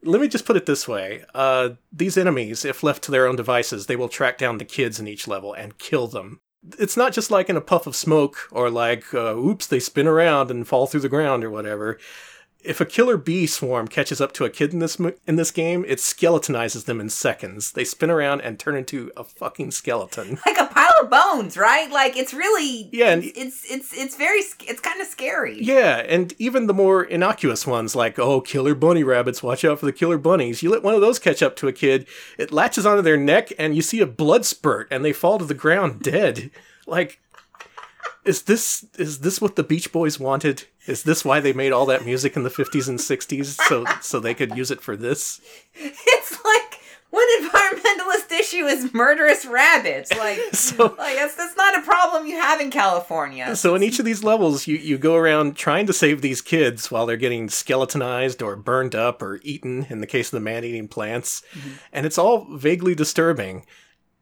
Let 0.03 0.19
me 0.19 0.27
just 0.27 0.45
put 0.45 0.57
it 0.57 0.65
this 0.65 0.87
way: 0.87 1.23
uh, 1.33 1.69
these 1.91 2.17
enemies, 2.17 2.65
if 2.65 2.83
left 2.83 3.03
to 3.03 3.11
their 3.11 3.27
own 3.27 3.37
devices, 3.37 3.85
they 3.85 3.95
will 3.95 4.09
track 4.09 4.37
down 4.37 4.57
the 4.57 4.65
kids 4.65 4.99
in 4.99 5.07
each 5.07 5.27
level 5.27 5.53
and 5.53 5.77
kill 5.77 6.07
them. 6.07 6.41
It's 6.79 6.95
not 6.97 7.13
just 7.13 7.29
like 7.29 7.49
in 7.49 7.57
a 7.57 7.61
puff 7.61 7.87
of 7.87 7.95
smoke 7.95 8.47
or 8.51 8.69
like, 8.69 9.13
uh, 9.13 9.35
oops, 9.35 9.67
they 9.67 9.79
spin 9.79 10.07
around 10.07 10.49
and 10.49 10.67
fall 10.67 10.87
through 10.87 11.01
the 11.01 11.09
ground 11.09 11.43
or 11.43 11.49
whatever 11.49 11.99
if 12.63 12.79
a 12.81 12.85
killer 12.85 13.17
bee 13.17 13.45
swarm 13.47 13.87
catches 13.87 14.19
up 14.21 14.31
to 14.33 14.45
a 14.45 14.49
kid 14.49 14.73
in 14.73 14.79
this 14.79 14.97
in 15.27 15.35
this 15.35 15.51
game, 15.51 15.83
it 15.87 15.99
skeletonizes 15.99 16.85
them 16.85 16.99
in 17.01 17.09
seconds. 17.09 17.71
They 17.73 17.83
spin 17.83 18.09
around 18.09 18.41
and 18.41 18.57
turn 18.59 18.75
into 18.75 19.11
a 19.17 19.23
fucking 19.23 19.71
skeleton. 19.71 20.39
Like 20.45 20.57
a 20.59 20.73
pile 20.73 20.93
of 21.01 21.09
bones, 21.09 21.57
right? 21.57 21.89
Like 21.91 22.15
it's 22.17 22.33
really 22.33 22.89
Yeah, 22.91 23.09
and- 23.11 23.23
It's 23.23 23.35
it's 23.37 23.71
it's, 23.71 23.93
it's 23.97 24.15
very 24.15 24.39
it's 24.39 24.79
kind 24.81 25.01
of 25.01 25.07
scary. 25.07 25.61
Yeah, 25.61 25.97
and 26.07 26.33
even 26.39 26.67
the 26.67 26.73
more 26.73 27.03
innocuous 27.03 27.65
ones, 27.67 27.95
like 27.95 28.17
oh, 28.19 28.41
killer 28.41 28.75
bunny 28.75 29.03
rabbits, 29.03 29.41
watch 29.43 29.63
out 29.65 29.79
for 29.79 29.85
the 29.85 29.93
killer 29.93 30.17
bunnies. 30.17 30.61
You 30.63 30.69
let 30.69 30.83
one 30.83 30.95
of 30.95 31.01
those 31.01 31.19
catch 31.19 31.41
up 31.43 31.55
to 31.57 31.67
a 31.67 31.73
kid, 31.73 32.07
it 32.37 32.51
latches 32.51 32.85
onto 32.85 33.01
their 33.01 33.17
neck, 33.17 33.51
and 33.59 33.75
you 33.75 33.81
see 33.81 33.99
a 34.01 34.05
blood 34.07 34.45
spurt, 34.45 34.87
and 34.91 35.03
they 35.03 35.13
fall 35.13 35.37
to 35.39 35.45
the 35.45 35.53
ground 35.53 36.01
dead. 36.01 36.49
Like, 36.85 37.21
is 38.25 38.43
this 38.43 38.85
is 38.97 39.19
this 39.19 39.39
what 39.41 39.55
the 39.55 39.63
Beach 39.63 39.91
Boys 39.91 40.19
wanted? 40.19 40.65
Is 40.85 41.03
this 41.03 41.23
why 41.23 41.39
they 41.39 41.53
made 41.53 41.71
all 41.71 41.85
that 41.87 42.05
music 42.05 42.35
in 42.35 42.43
the 42.43 42.49
fifties 42.49 42.87
and 42.87 42.99
sixties 42.99 43.55
so 43.67 43.85
so 44.01 44.19
they 44.19 44.33
could 44.33 44.55
use 44.57 44.71
it 44.71 44.81
for 44.81 44.95
this? 44.97 45.39
It's 45.75 46.43
like 46.43 46.79
one 47.09 47.27
environmentalist 47.43 48.31
issue 48.31 48.65
is 48.65 48.91
murderous 48.93 49.45
rabbits. 49.45 50.11
Like, 50.17 50.39
So- 50.53 50.95
like 50.97 51.15
that's, 51.15 51.35
that's 51.35 51.55
not 51.55 51.77
a 51.77 51.81
problem 51.83 52.25
you 52.25 52.39
have 52.39 52.59
in 52.59 52.71
California. 52.71 53.55
So 53.55 53.75
in 53.75 53.83
each 53.83 53.99
of 53.99 54.05
these 54.05 54.23
levels, 54.23 54.65
you, 54.65 54.77
you 54.77 54.97
go 54.97 55.15
around 55.15 55.55
trying 55.55 55.85
to 55.85 55.93
save 55.93 56.21
these 56.21 56.41
kids 56.41 56.89
while 56.89 57.05
they're 57.05 57.15
getting 57.15 57.49
skeletonized 57.49 58.41
or 58.41 58.55
burned 58.55 58.95
up 58.95 59.21
or 59.21 59.39
eaten, 59.43 59.85
in 59.91 60.01
the 60.01 60.07
case 60.07 60.27
of 60.27 60.37
the 60.37 60.39
man-eating 60.43 60.87
plants. 60.87 61.43
Mm-hmm. 61.53 61.69
And 61.93 62.05
it's 62.07 62.17
all 62.17 62.45
vaguely 62.57 62.95
disturbing. 62.95 63.65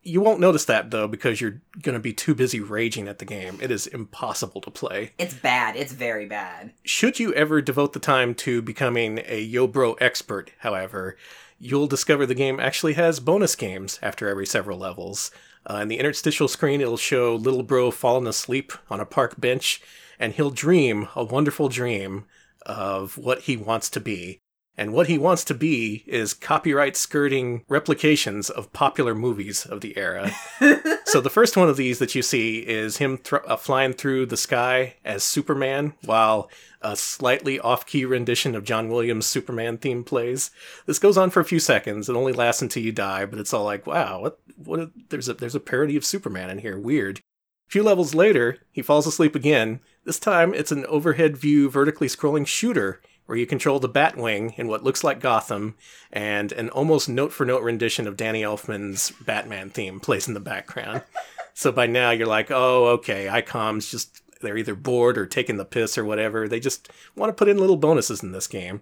You 0.04 0.22
won't 0.22 0.40
notice 0.40 0.66
that, 0.66 0.90
though, 0.90 1.08
because 1.08 1.40
you're 1.40 1.62
going 1.82 1.94
to 1.94 2.00
be 2.00 2.14
too 2.14 2.34
busy 2.34 2.60
raging 2.60 3.08
at 3.08 3.20
the 3.20 3.26
game. 3.26 3.60
It 3.62 3.70
is 3.70 3.86
impossible 3.86 4.60
to 4.62 4.72
play. 4.72 5.12
It's 5.20 5.36
bad. 5.36 5.76
It's 5.76 5.94
very 5.94 6.26
bad. 6.26 6.74
Should 6.84 7.20
you 7.20 7.34
ever 7.34 7.62
devote 7.62 7.94
the 7.94 8.00
time 8.00 8.34
to 8.36 8.64
becoming 8.64 9.22
a 9.28 9.40
Yo 9.40 9.68
Bro 9.68 9.94
expert, 9.94 10.52
however, 10.60 11.18
you'll 11.60 11.88
discover 11.88 12.26
the 12.26 12.34
game 12.34 12.60
actually 12.60 12.94
has 12.94 13.20
bonus 13.20 13.56
games 13.56 14.00
after 14.02 14.28
every 14.28 14.48
several 14.48 14.80
levels. 14.80 15.30
Uh, 15.70 15.76
in 15.76 15.88
the 15.88 16.00
interstitial 16.00 16.48
screen, 16.48 16.82
it'll 16.82 16.98
show 16.98 17.36
Little 17.36 17.62
Bro 17.62 17.92
falling 17.92 18.26
asleep 18.26 18.74
on 18.90 19.00
a 19.00 19.06
park 19.06 19.40
bench, 19.40 19.82
and 20.20 20.34
he'll 20.34 20.50
dream 20.50 21.08
a 21.16 21.24
wonderful 21.24 21.70
dream 21.70 22.26
of 22.66 23.18
what 23.18 23.42
he 23.42 23.56
wants 23.56 23.90
to 23.92 24.00
be. 24.00 24.42
And 24.82 24.94
what 24.94 25.06
he 25.06 25.20
wants 25.20 25.44
to 25.44 25.54
be 25.54 26.04
is 26.08 26.34
copyright 26.34 26.98
skirting 26.98 27.64
replications 27.70 28.50
of 28.50 28.74
popular 28.74 29.14
movies 29.14 29.64
of 29.64 29.82
the 29.82 29.96
era. 29.96 30.32
so 31.06 31.22
the 31.22 31.30
first 31.30 31.56
one 31.56 31.70
of 31.70 31.78
these 31.78 32.00
that 32.00 32.16
you 32.16 32.24
see 32.24 32.68
is 32.68 32.98
him 32.98 33.20
thr 33.20 33.36
uh, 33.46 33.58
flying 33.58 33.94
through 33.94 34.26
the 34.26 34.38
sky 34.38 34.96
as 35.06 35.22
Superman, 35.22 35.94
while 36.04 36.50
a 36.82 36.96
slightly 36.96 37.60
off-key 37.60 38.06
rendition 38.06 38.56
of 38.56 38.64
John 38.64 38.90
Williams' 38.90 39.28
Superman 39.28 39.78
theme 39.78 40.04
plays. 40.04 40.50
This 40.88 40.98
goes 40.98 41.16
on 41.16 41.30
for 41.30 41.42
a 41.42 41.46
few 41.46 41.60
seconds. 41.60 42.10
It 42.10 42.16
only 42.16 42.34
lasts 42.34 42.64
until 42.64 42.82
you 42.82 42.92
die, 42.92 43.26
but 43.26 43.38
it's 43.38 43.54
all 43.54 43.66
like, 43.66 43.86
wow, 43.86 44.22
what? 44.22 44.40
What? 44.56 44.80
A, 44.80 44.92
there's 45.10 45.30
a 45.30 45.36
there's 45.36 45.54
a 45.54 45.60
parody 45.60 45.96
of 45.96 46.04
Superman 46.04 46.50
in 46.50 46.58
here. 46.58 46.80
Weird. 46.80 47.20
A 47.20 47.72
few 47.72 47.84
levels 47.84 48.16
later, 48.16 48.58
he 48.72 48.82
falls 48.82 49.06
asleep 49.06 49.36
again. 49.36 49.80
This 50.06 50.18
time, 50.18 50.56
it's 50.56 50.72
an 50.72 50.88
overhead 50.88 51.38
view, 51.38 51.70
vertically 51.70 52.08
scrolling 52.08 52.48
shooter 52.48 53.00
where 53.32 53.40
you 53.40 53.48
control 53.48 53.80
the 53.80 53.88
Batwing 53.88 54.60
in 54.60 54.68
what 54.68 54.84
looks 54.84 55.06
like 55.06 55.22
Gotham, 55.22 55.76
and 56.12 56.52
an 56.52 56.68
almost 56.72 57.08
note 57.08 57.32
for 57.32 57.46
note 57.46 57.64
rendition 57.64 58.06
of 58.06 58.18
Danny 58.18 58.42
Elfman's 58.42 59.12
Batman 59.22 59.70
theme 59.70 60.02
plays 60.02 60.28
in 60.28 60.34
the 60.34 60.42
background. 60.42 61.04
so 61.54 61.72
by 61.72 61.88
now, 61.88 62.12
you're 62.12 62.28
like, 62.28 62.52
oh, 62.52 62.88
okay, 62.88 63.28
ICOM's 63.28 63.90
just, 63.90 64.22
they're 64.42 64.58
either 64.58 64.76
bored 64.76 65.18
or 65.18 65.26
taking 65.26 65.56
the 65.56 65.64
piss 65.64 65.98
or 65.98 66.04
whatever. 66.04 66.46
They 66.46 66.60
just 66.60 66.90
want 67.16 67.30
to 67.30 67.34
put 67.34 67.48
in 67.48 67.58
little 67.58 67.78
bonuses 67.78 68.22
in 68.22 68.34
this 68.34 68.48
game. 68.48 68.82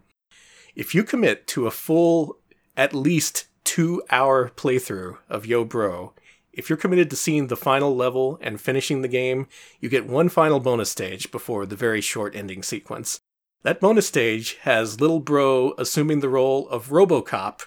If 0.74 0.96
you 0.96 1.04
commit 1.04 1.46
to 1.50 1.68
a 1.68 1.72
full, 1.72 2.40
at 2.76 2.92
least 2.92 3.46
two 3.64 4.02
hour 4.10 4.50
playthrough 4.50 5.18
of 5.30 5.46
Yo 5.46 5.64
Bro, 5.64 6.14
if 6.52 6.72
you're 6.72 6.78
committed 6.78 7.12
to 7.12 7.16
seeing 7.16 7.48
the 7.50 7.56
final 7.56 7.96
level 7.96 8.40
and 8.42 8.60
finishing 8.60 9.04
the 9.04 9.08
game, 9.08 9.46
you 9.80 9.90
get 9.90 10.10
one 10.10 10.28
final 10.28 10.60
bonus 10.60 10.90
stage 10.90 11.30
before 11.30 11.68
the 11.68 11.76
very 11.76 12.02
short 12.02 12.36
ending 12.36 12.64
sequence. 12.64 13.22
That 13.64 13.82
bonus 13.82 14.08
stage 14.08 14.56
has 14.62 15.02
Little 15.02 15.20
Bro 15.20 15.74
assuming 15.78 16.22
the 16.22 16.30
role 16.30 16.70
of 16.70 16.88
Robocop 16.88 17.64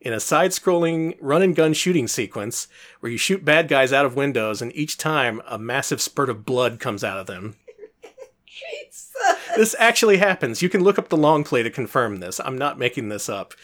in 0.00 0.12
a 0.12 0.18
side 0.18 0.50
scrolling 0.50 1.16
run 1.20 1.40
and 1.40 1.54
gun 1.54 1.72
shooting 1.72 2.08
sequence 2.08 2.66
where 2.98 3.12
you 3.12 3.18
shoot 3.18 3.44
bad 3.44 3.68
guys 3.68 3.92
out 3.92 4.04
of 4.04 4.16
windows, 4.16 4.60
and 4.60 4.74
each 4.74 4.98
time 4.98 5.40
a 5.46 5.56
massive 5.56 6.00
spurt 6.00 6.30
of 6.30 6.44
blood 6.44 6.80
comes 6.80 7.04
out 7.04 7.18
of 7.18 7.26
them. 7.26 7.54
Jesus. 8.44 9.14
This 9.54 9.76
actually 9.78 10.16
happens. 10.16 10.62
You 10.62 10.68
can 10.68 10.82
look 10.82 10.98
up 10.98 11.10
the 11.10 11.16
long 11.16 11.44
play 11.44 11.62
to 11.62 11.70
confirm 11.70 12.16
this. 12.16 12.40
I'm 12.40 12.58
not 12.58 12.76
making 12.76 13.08
this 13.08 13.28
up. 13.28 13.54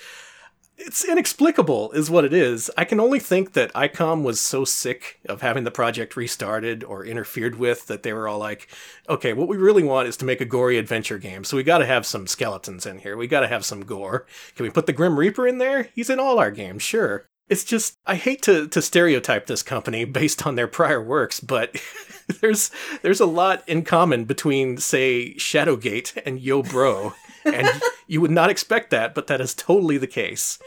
It's 0.84 1.04
inexplicable, 1.04 1.92
is 1.92 2.10
what 2.10 2.24
it 2.24 2.32
is. 2.32 2.68
I 2.76 2.84
can 2.84 2.98
only 2.98 3.20
think 3.20 3.52
that 3.52 3.72
ICOM 3.72 4.24
was 4.24 4.40
so 4.40 4.64
sick 4.64 5.20
of 5.28 5.40
having 5.40 5.62
the 5.62 5.70
project 5.70 6.16
restarted 6.16 6.82
or 6.82 7.06
interfered 7.06 7.54
with 7.54 7.86
that 7.86 8.02
they 8.02 8.12
were 8.12 8.26
all 8.26 8.40
like, 8.40 8.68
okay, 9.08 9.32
what 9.32 9.46
we 9.46 9.56
really 9.56 9.84
want 9.84 10.08
is 10.08 10.16
to 10.18 10.24
make 10.24 10.40
a 10.40 10.44
gory 10.44 10.78
adventure 10.78 11.18
game, 11.18 11.44
so 11.44 11.56
we 11.56 11.62
gotta 11.62 11.86
have 11.86 12.04
some 12.04 12.26
skeletons 12.26 12.84
in 12.84 12.98
here. 12.98 13.16
We 13.16 13.28
gotta 13.28 13.46
have 13.46 13.64
some 13.64 13.84
gore. 13.84 14.26
Can 14.56 14.64
we 14.64 14.70
put 14.70 14.86
the 14.86 14.92
Grim 14.92 15.18
Reaper 15.18 15.46
in 15.46 15.58
there? 15.58 15.84
He's 15.94 16.10
in 16.10 16.18
all 16.18 16.40
our 16.40 16.50
games, 16.50 16.82
sure. 16.82 17.28
It's 17.48 17.64
just, 17.64 17.96
I 18.04 18.16
hate 18.16 18.42
to, 18.42 18.66
to 18.66 18.82
stereotype 18.82 19.46
this 19.46 19.62
company 19.62 20.04
based 20.20 20.46
on 20.46 20.56
their 20.56 20.68
prior 20.68 21.00
works, 21.00 21.38
but 21.38 21.80
there's 22.40 22.72
there's 23.02 23.20
a 23.20 23.26
lot 23.26 23.62
in 23.68 23.84
common 23.84 24.24
between, 24.24 24.78
say, 24.78 25.34
Shadowgate 25.34 26.20
and 26.26 26.40
Yo 26.40 26.64
Bro 26.64 27.14
and 27.44 27.68
you 28.06 28.20
would 28.20 28.30
not 28.30 28.50
expect 28.50 28.90
that, 28.90 29.14
but 29.14 29.26
that 29.26 29.40
is 29.40 29.54
totally 29.54 29.98
the 29.98 30.06
case. 30.06 30.58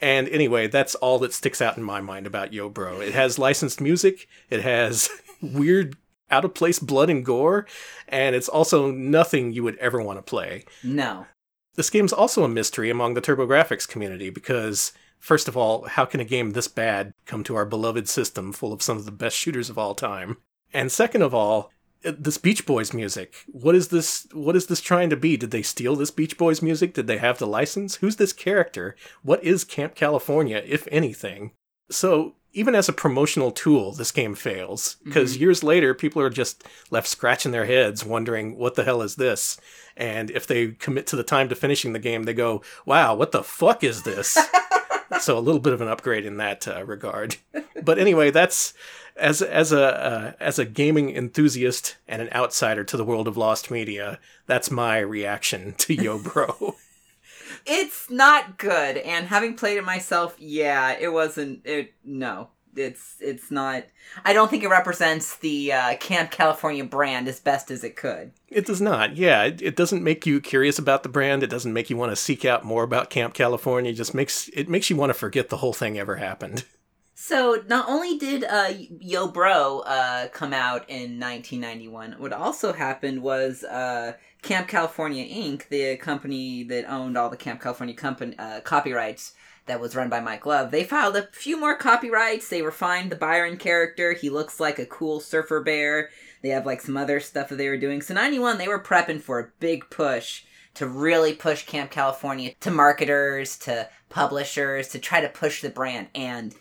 And 0.00 0.28
anyway, 0.28 0.66
that's 0.66 0.94
all 0.96 1.18
that 1.20 1.34
sticks 1.34 1.60
out 1.60 1.76
in 1.76 1.82
my 1.82 2.00
mind 2.00 2.26
about 2.26 2.52
Yo 2.52 2.68
Bro. 2.68 3.00
It 3.00 3.14
has 3.14 3.38
licensed 3.38 3.80
music, 3.80 4.28
it 4.48 4.62
has 4.62 5.10
weird, 5.42 5.96
out 6.30 6.44
of 6.44 6.54
place 6.54 6.78
blood 6.78 7.10
and 7.10 7.24
gore, 7.24 7.66
and 8.08 8.34
it's 8.34 8.48
also 8.48 8.90
nothing 8.90 9.52
you 9.52 9.62
would 9.62 9.76
ever 9.78 10.00
want 10.00 10.18
to 10.18 10.22
play. 10.22 10.64
No. 10.82 11.26
This 11.74 11.90
game's 11.90 12.12
also 12.12 12.44
a 12.44 12.48
mystery 12.48 12.90
among 12.90 13.14
the 13.14 13.20
TurboGrafx 13.20 13.88
community 13.88 14.30
because, 14.30 14.92
first 15.18 15.48
of 15.48 15.56
all, 15.56 15.86
how 15.86 16.04
can 16.04 16.20
a 16.20 16.24
game 16.24 16.50
this 16.50 16.68
bad 16.68 17.12
come 17.26 17.44
to 17.44 17.56
our 17.56 17.64
beloved 17.64 18.08
system 18.08 18.52
full 18.52 18.72
of 18.72 18.82
some 18.82 18.96
of 18.96 19.04
the 19.04 19.12
best 19.12 19.36
shooters 19.36 19.70
of 19.70 19.78
all 19.78 19.94
time? 19.94 20.36
And 20.72 20.90
second 20.92 21.22
of 21.22 21.34
all, 21.34 21.72
this 22.02 22.38
Beach 22.38 22.66
Boys 22.66 22.92
music. 22.92 23.34
What 23.46 23.74
is 23.74 23.88
this? 23.88 24.26
What 24.32 24.56
is 24.56 24.66
this 24.66 24.80
trying 24.80 25.10
to 25.10 25.16
be? 25.16 25.36
Did 25.36 25.50
they 25.50 25.62
steal 25.62 25.96
this 25.96 26.10
Beach 26.10 26.38
Boys 26.38 26.62
music? 26.62 26.94
Did 26.94 27.06
they 27.06 27.18
have 27.18 27.38
the 27.38 27.46
license? 27.46 27.96
Who's 27.96 28.16
this 28.16 28.32
character? 28.32 28.96
What 29.22 29.42
is 29.44 29.64
Camp 29.64 29.94
California, 29.94 30.62
if 30.66 30.88
anything? 30.90 31.52
So 31.90 32.34
even 32.52 32.74
as 32.74 32.88
a 32.88 32.92
promotional 32.92 33.50
tool, 33.50 33.92
this 33.92 34.10
game 34.10 34.34
fails 34.34 34.96
because 35.04 35.34
mm-hmm. 35.34 35.42
years 35.42 35.62
later, 35.62 35.94
people 35.94 36.20
are 36.22 36.30
just 36.30 36.64
left 36.90 37.06
scratching 37.06 37.52
their 37.52 37.66
heads, 37.66 38.04
wondering 38.04 38.56
what 38.56 38.74
the 38.74 38.84
hell 38.84 39.02
is 39.02 39.16
this. 39.16 39.60
And 39.96 40.30
if 40.30 40.46
they 40.46 40.68
commit 40.68 41.06
to 41.08 41.16
the 41.16 41.22
time 41.22 41.48
to 41.48 41.54
finishing 41.54 41.92
the 41.92 41.98
game, 41.98 42.24
they 42.24 42.34
go, 42.34 42.62
"Wow, 42.86 43.14
what 43.14 43.32
the 43.32 43.44
fuck 43.44 43.84
is 43.84 44.02
this?" 44.02 44.36
so 45.20 45.38
a 45.38 45.40
little 45.40 45.60
bit 45.60 45.72
of 45.72 45.80
an 45.80 45.88
upgrade 45.88 46.24
in 46.24 46.38
that 46.38 46.66
uh, 46.66 46.84
regard. 46.84 47.36
But 47.84 47.98
anyway, 47.98 48.30
that's 48.30 48.74
as 49.16 49.42
as 49.42 49.72
a 49.72 49.82
uh, 49.82 50.32
as 50.40 50.58
a 50.58 50.64
gaming 50.64 51.14
enthusiast 51.14 51.96
and 52.08 52.22
an 52.22 52.30
outsider 52.32 52.84
to 52.84 52.96
the 52.96 53.04
world 53.04 53.28
of 53.28 53.36
lost 53.36 53.70
media, 53.70 54.18
that's 54.46 54.70
my 54.70 54.98
reaction 54.98 55.74
to 55.78 55.94
Yo 56.02 56.18
Bro. 56.18 56.76
it's 57.66 58.10
not 58.10 58.58
good, 58.58 58.96
and 58.98 59.26
having 59.26 59.54
played 59.54 59.78
it 59.78 59.84
myself, 59.84 60.34
yeah, 60.38 60.96
it 60.98 61.12
wasn't. 61.12 61.64
It 61.64 61.94
no, 62.04 62.48
it's 62.74 63.16
it's 63.20 63.50
not. 63.50 63.84
I 64.24 64.32
don't 64.32 64.50
think 64.50 64.64
it 64.64 64.68
represents 64.68 65.36
the 65.36 65.72
uh, 65.72 65.96
Camp 65.96 66.30
California 66.30 66.84
brand 66.84 67.28
as 67.28 67.40
best 67.40 67.70
as 67.70 67.84
it 67.84 67.96
could. 67.96 68.32
It 68.48 68.66
does 68.66 68.80
not. 68.80 69.16
Yeah, 69.16 69.44
it, 69.44 69.62
it 69.62 69.76
doesn't 69.76 70.02
make 70.02 70.26
you 70.26 70.40
curious 70.40 70.78
about 70.78 71.02
the 71.02 71.08
brand. 71.08 71.42
It 71.42 71.50
doesn't 71.50 71.72
make 71.72 71.90
you 71.90 71.96
want 71.96 72.12
to 72.12 72.16
seek 72.16 72.44
out 72.44 72.64
more 72.64 72.82
about 72.82 73.10
Camp 73.10 73.34
California. 73.34 73.92
It 73.92 73.96
just 73.96 74.14
makes 74.14 74.48
it 74.48 74.68
makes 74.68 74.90
you 74.90 74.96
want 74.96 75.10
to 75.10 75.14
forget 75.14 75.48
the 75.48 75.58
whole 75.58 75.72
thing 75.72 75.98
ever 75.98 76.16
happened. 76.16 76.64
So 77.22 77.62
not 77.68 77.86
only 77.86 78.16
did 78.16 78.44
uh, 78.44 78.72
Yo 78.98 79.28
Bro 79.28 79.80
uh, 79.80 80.28
come 80.28 80.54
out 80.54 80.88
in 80.88 81.20
1991, 81.20 82.14
what 82.16 82.32
also 82.32 82.72
happened 82.72 83.22
was 83.22 83.62
uh, 83.62 84.14
Camp 84.40 84.68
California 84.68 85.26
Inc., 85.26 85.68
the 85.68 85.98
company 85.98 86.62
that 86.64 86.90
owned 86.90 87.18
all 87.18 87.28
the 87.28 87.36
Camp 87.36 87.60
California 87.60 87.94
company 87.94 88.34
uh, 88.38 88.60
copyrights 88.60 89.34
that 89.66 89.80
was 89.80 89.94
run 89.94 90.08
by 90.08 90.20
Mike 90.20 90.46
Love, 90.46 90.70
they 90.70 90.82
filed 90.82 91.14
a 91.14 91.28
few 91.30 91.60
more 91.60 91.76
copyrights. 91.76 92.48
They 92.48 92.62
refined 92.62 93.12
the 93.12 93.16
Byron 93.16 93.58
character. 93.58 94.14
He 94.14 94.30
looks 94.30 94.58
like 94.58 94.78
a 94.78 94.86
cool 94.86 95.20
surfer 95.20 95.62
bear. 95.62 96.08
They 96.40 96.48
have 96.48 96.64
like 96.64 96.80
some 96.80 96.96
other 96.96 97.20
stuff 97.20 97.50
that 97.50 97.56
they 97.56 97.68
were 97.68 97.76
doing. 97.76 98.00
So 98.00 98.14
91, 98.14 98.56
they 98.56 98.66
were 98.66 98.82
prepping 98.82 99.20
for 99.20 99.38
a 99.38 99.50
big 99.60 99.90
push 99.90 100.44
to 100.72 100.86
really 100.86 101.34
push 101.34 101.66
Camp 101.66 101.90
California 101.90 102.54
to 102.60 102.70
marketers, 102.70 103.58
to 103.58 103.90
publishers, 104.08 104.88
to 104.88 104.98
try 104.98 105.20
to 105.20 105.28
push 105.28 105.60
the 105.60 105.68
brand. 105.68 106.08
And 106.14 106.54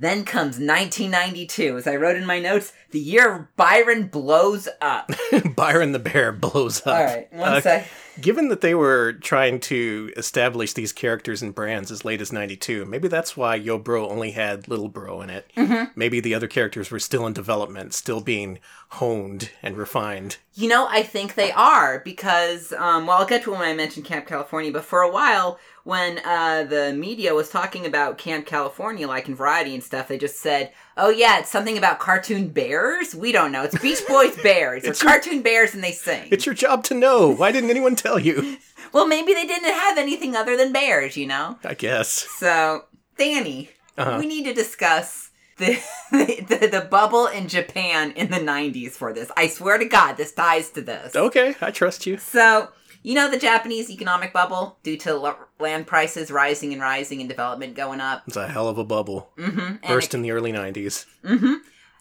then 0.00 0.24
comes 0.24 0.58
1992. 0.58 1.76
As 1.76 1.86
I 1.86 1.96
wrote 1.96 2.16
in 2.16 2.26
my 2.26 2.40
notes, 2.40 2.72
the 2.90 2.98
year 2.98 3.50
Byron 3.56 4.08
blows 4.08 4.66
up. 4.80 5.12
Byron 5.54 5.92
the 5.92 5.98
Bear 5.98 6.32
blows 6.32 6.80
up. 6.80 6.98
All 6.98 7.04
right, 7.04 7.32
one 7.32 7.52
uh, 7.52 7.60
sec. 7.60 7.86
Given 8.20 8.48
that 8.48 8.60
they 8.60 8.74
were 8.74 9.12
trying 9.14 9.60
to 9.60 10.12
establish 10.16 10.72
these 10.72 10.92
characters 10.92 11.42
and 11.42 11.54
brands 11.54 11.90
as 11.90 12.04
late 12.04 12.20
as 12.20 12.32
92, 12.32 12.84
maybe 12.84 13.08
that's 13.08 13.36
why 13.36 13.54
Yo 13.54 13.78
Bro 13.78 14.08
only 14.08 14.32
had 14.32 14.68
Little 14.68 14.88
Bro 14.88 15.22
in 15.22 15.30
it. 15.30 15.50
Mm-hmm. 15.56 15.92
Maybe 15.94 16.20
the 16.20 16.34
other 16.34 16.48
characters 16.48 16.90
were 16.90 16.98
still 16.98 17.26
in 17.26 17.32
development, 17.32 17.94
still 17.94 18.20
being 18.20 18.58
honed 18.88 19.50
and 19.62 19.76
refined. 19.76 20.38
You 20.54 20.68
know, 20.68 20.86
I 20.88 21.02
think 21.02 21.34
they 21.34 21.52
are 21.52 22.00
because, 22.00 22.72
um, 22.72 23.06
well, 23.06 23.18
I'll 23.18 23.26
get 23.26 23.44
to 23.44 23.52
when 23.52 23.60
I 23.60 23.74
mention 23.74 24.02
Camp 24.02 24.26
California, 24.26 24.72
but 24.72 24.84
for 24.84 25.00
a 25.00 25.10
while, 25.10 25.58
when 25.90 26.20
uh, 26.24 26.62
the 26.62 26.92
media 26.92 27.34
was 27.34 27.50
talking 27.50 27.84
about 27.84 28.16
Camp 28.16 28.46
California, 28.46 29.08
like 29.08 29.26
in 29.26 29.34
Variety 29.34 29.74
and 29.74 29.82
stuff, 29.82 30.06
they 30.06 30.18
just 30.18 30.38
said, 30.38 30.70
"Oh 30.96 31.10
yeah, 31.10 31.40
it's 31.40 31.50
something 31.50 31.76
about 31.76 31.98
cartoon 31.98 32.46
bears." 32.46 33.12
We 33.12 33.32
don't 33.32 33.50
know. 33.50 33.64
It's 33.64 33.76
Beach 33.76 33.98
Boys 34.06 34.36
bears. 34.42 34.84
it's 34.84 35.02
your, 35.02 35.10
cartoon 35.10 35.42
bears, 35.42 35.74
and 35.74 35.82
they 35.82 35.90
sing. 35.90 36.28
It's 36.30 36.46
your 36.46 36.54
job 36.54 36.84
to 36.84 36.94
know. 36.94 37.34
Why 37.34 37.50
didn't 37.50 37.70
anyone 37.70 37.96
tell 37.96 38.20
you? 38.20 38.58
well, 38.92 39.08
maybe 39.08 39.34
they 39.34 39.48
didn't 39.48 39.74
have 39.74 39.98
anything 39.98 40.36
other 40.36 40.56
than 40.56 40.72
bears. 40.72 41.16
You 41.16 41.26
know. 41.26 41.58
I 41.64 41.74
guess. 41.74 42.08
So, 42.38 42.84
Danny, 43.18 43.70
uh-huh. 43.98 44.18
we 44.20 44.26
need 44.26 44.44
to 44.44 44.54
discuss 44.54 45.30
the, 45.56 45.82
the, 46.12 46.68
the 46.70 46.86
bubble 46.88 47.26
in 47.26 47.48
Japan 47.48 48.12
in 48.12 48.30
the 48.30 48.36
90s 48.36 48.92
for 48.92 49.12
this. 49.12 49.32
I 49.36 49.48
swear 49.48 49.76
to 49.76 49.86
God, 49.86 50.16
this 50.16 50.30
ties 50.30 50.70
to 50.70 50.82
this. 50.82 51.16
Okay, 51.16 51.56
I 51.60 51.72
trust 51.72 52.06
you. 52.06 52.16
So, 52.18 52.68
you 53.02 53.14
know 53.14 53.30
the 53.30 53.38
Japanese 53.38 53.90
economic 53.90 54.32
bubble 54.32 54.78
due 54.82 54.96
to 54.98 55.16
land 55.60 55.86
prices 55.86 56.30
rising 56.30 56.72
and 56.72 56.82
rising 56.82 57.20
and 57.20 57.28
development 57.28 57.74
going 57.74 58.00
up. 58.00 58.24
It's 58.26 58.36
a 58.36 58.48
hell 58.48 58.68
of 58.68 58.78
a 58.78 58.84
bubble. 58.84 59.30
Mm-hmm. 59.36 59.86
Burst 59.86 60.14
it, 60.14 60.18
in 60.18 60.22
the 60.22 60.30
early 60.30 60.52
'90s. 60.52 61.06
Mm-hmm. 61.24 61.54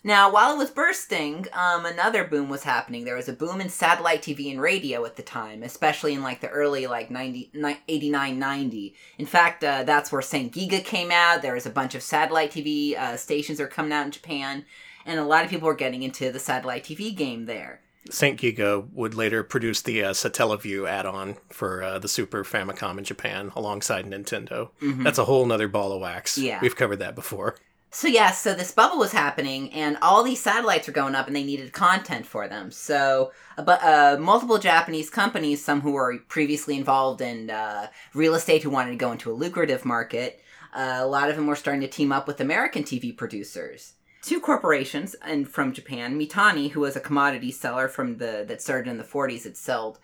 Now, 0.03 0.31
while 0.31 0.53
it 0.53 0.57
was 0.57 0.71
bursting, 0.71 1.47
um, 1.51 1.85
another 1.85 2.23
boom 2.23 2.47
was 2.47 2.63
happening. 2.63 3.03
There 3.03 3.17
was 3.17 3.27
a 3.27 3.33
boom 3.33 3.59
in 3.59 3.67
satellite 3.67 4.21
TV 4.21 4.49
and 4.49 4.61
radio 4.61 5.03
at 5.05 5.17
the 5.17 5.23
time, 5.23 5.61
especially 5.61 6.13
in 6.13 6.23
like 6.23 6.39
the 6.39 6.47
early 6.47 6.87
like 6.87 7.11
90, 7.11 7.51
89, 7.87 8.39
90. 8.39 8.95
In 9.17 9.25
fact, 9.25 9.61
uh, 9.63 9.83
that's 9.83 10.09
where 10.09 10.21
Saint 10.21 10.53
Giga 10.53 10.83
came 10.83 11.11
out. 11.11 11.41
There 11.41 11.53
was 11.53 11.65
a 11.65 11.71
bunch 11.71 11.95
of 11.95 12.01
satellite 12.01 12.51
TV 12.51 12.97
uh, 12.97 13.17
stations 13.17 13.57
that 13.57 13.65
were 13.65 13.69
coming 13.69 13.91
out 13.91 14.05
in 14.05 14.11
Japan, 14.11 14.63
and 15.05 15.19
a 15.19 15.25
lot 15.25 15.43
of 15.43 15.49
people 15.49 15.67
were 15.67 15.75
getting 15.75 16.03
into 16.03 16.31
the 16.31 16.39
satellite 16.39 16.85
TV 16.85 17.13
game 17.13 17.45
there. 17.45 17.81
Saint 18.09 18.39
Giga 18.39 18.87
would 18.93 19.13
later 19.13 19.43
produce 19.43 19.81
the 19.81 20.03
uh, 20.03 20.11
Satellaview 20.11 20.87
add-on 20.89 21.35
for 21.49 21.83
uh, 21.83 21.99
the 21.99 22.07
Super 22.07 22.43
Famicom 22.43 22.97
in 22.97 23.03
Japan 23.03 23.51
alongside 23.55 24.05
Nintendo. 24.05 24.69
Mm-hmm. 24.81 25.03
That's 25.03 25.17
a 25.17 25.25
whole 25.25 25.45
nother 25.45 25.67
ball 25.67 25.91
of 25.91 26.01
wax. 26.01 26.37
Yeah, 26.37 26.59
we've 26.61 26.75
covered 26.75 26.97
that 26.97 27.15
before. 27.15 27.55
So 27.91 28.07
yeah, 28.07 28.31
so 28.31 28.53
this 28.53 28.71
bubble 28.71 28.99
was 28.99 29.11
happening, 29.11 29.73
and 29.73 29.97
all 30.01 30.23
these 30.23 30.41
satellites 30.41 30.85
were 30.87 30.93
going 30.93 31.15
up, 31.15 31.25
and 31.25 31.35
they 31.35 31.43
needed 31.43 31.73
content 31.73 32.25
for 32.25 32.47
them. 32.47 32.69
So, 32.69 33.31
but 33.57 33.83
uh, 33.83 34.17
multiple 34.19 34.59
Japanese 34.59 35.09
companies, 35.09 35.63
some 35.63 35.81
who 35.81 35.93
were 35.93 36.19
previously 36.27 36.77
involved 36.77 37.19
in 37.19 37.49
uh, 37.49 37.87
real 38.13 38.35
estate, 38.35 38.61
who 38.61 38.69
wanted 38.69 38.91
to 38.91 38.97
go 38.97 39.11
into 39.11 39.31
a 39.31 39.33
lucrative 39.33 39.85
market, 39.85 40.39
uh, 40.73 40.99
a 40.99 41.07
lot 41.07 41.29
of 41.29 41.35
them 41.35 41.47
were 41.47 41.55
starting 41.55 41.81
to 41.81 41.87
team 41.87 42.11
up 42.11 42.27
with 42.27 42.39
American 42.39 42.83
TV 42.83 43.15
producers 43.15 43.93
two 44.21 44.39
corporations 44.39 45.15
and 45.21 45.47
from 45.47 45.73
Japan, 45.73 46.19
Mitani, 46.19 46.71
who 46.71 46.81
was 46.81 46.95
a 46.95 47.01
commodity 47.01 47.51
seller 47.51 47.87
from 47.87 48.17
the 48.17 48.45
that 48.47 48.61
started 48.61 48.89
in 48.89 48.97
the 48.97 49.03
40s, 49.03 49.45
it 49.45 49.57
sold 49.57 49.99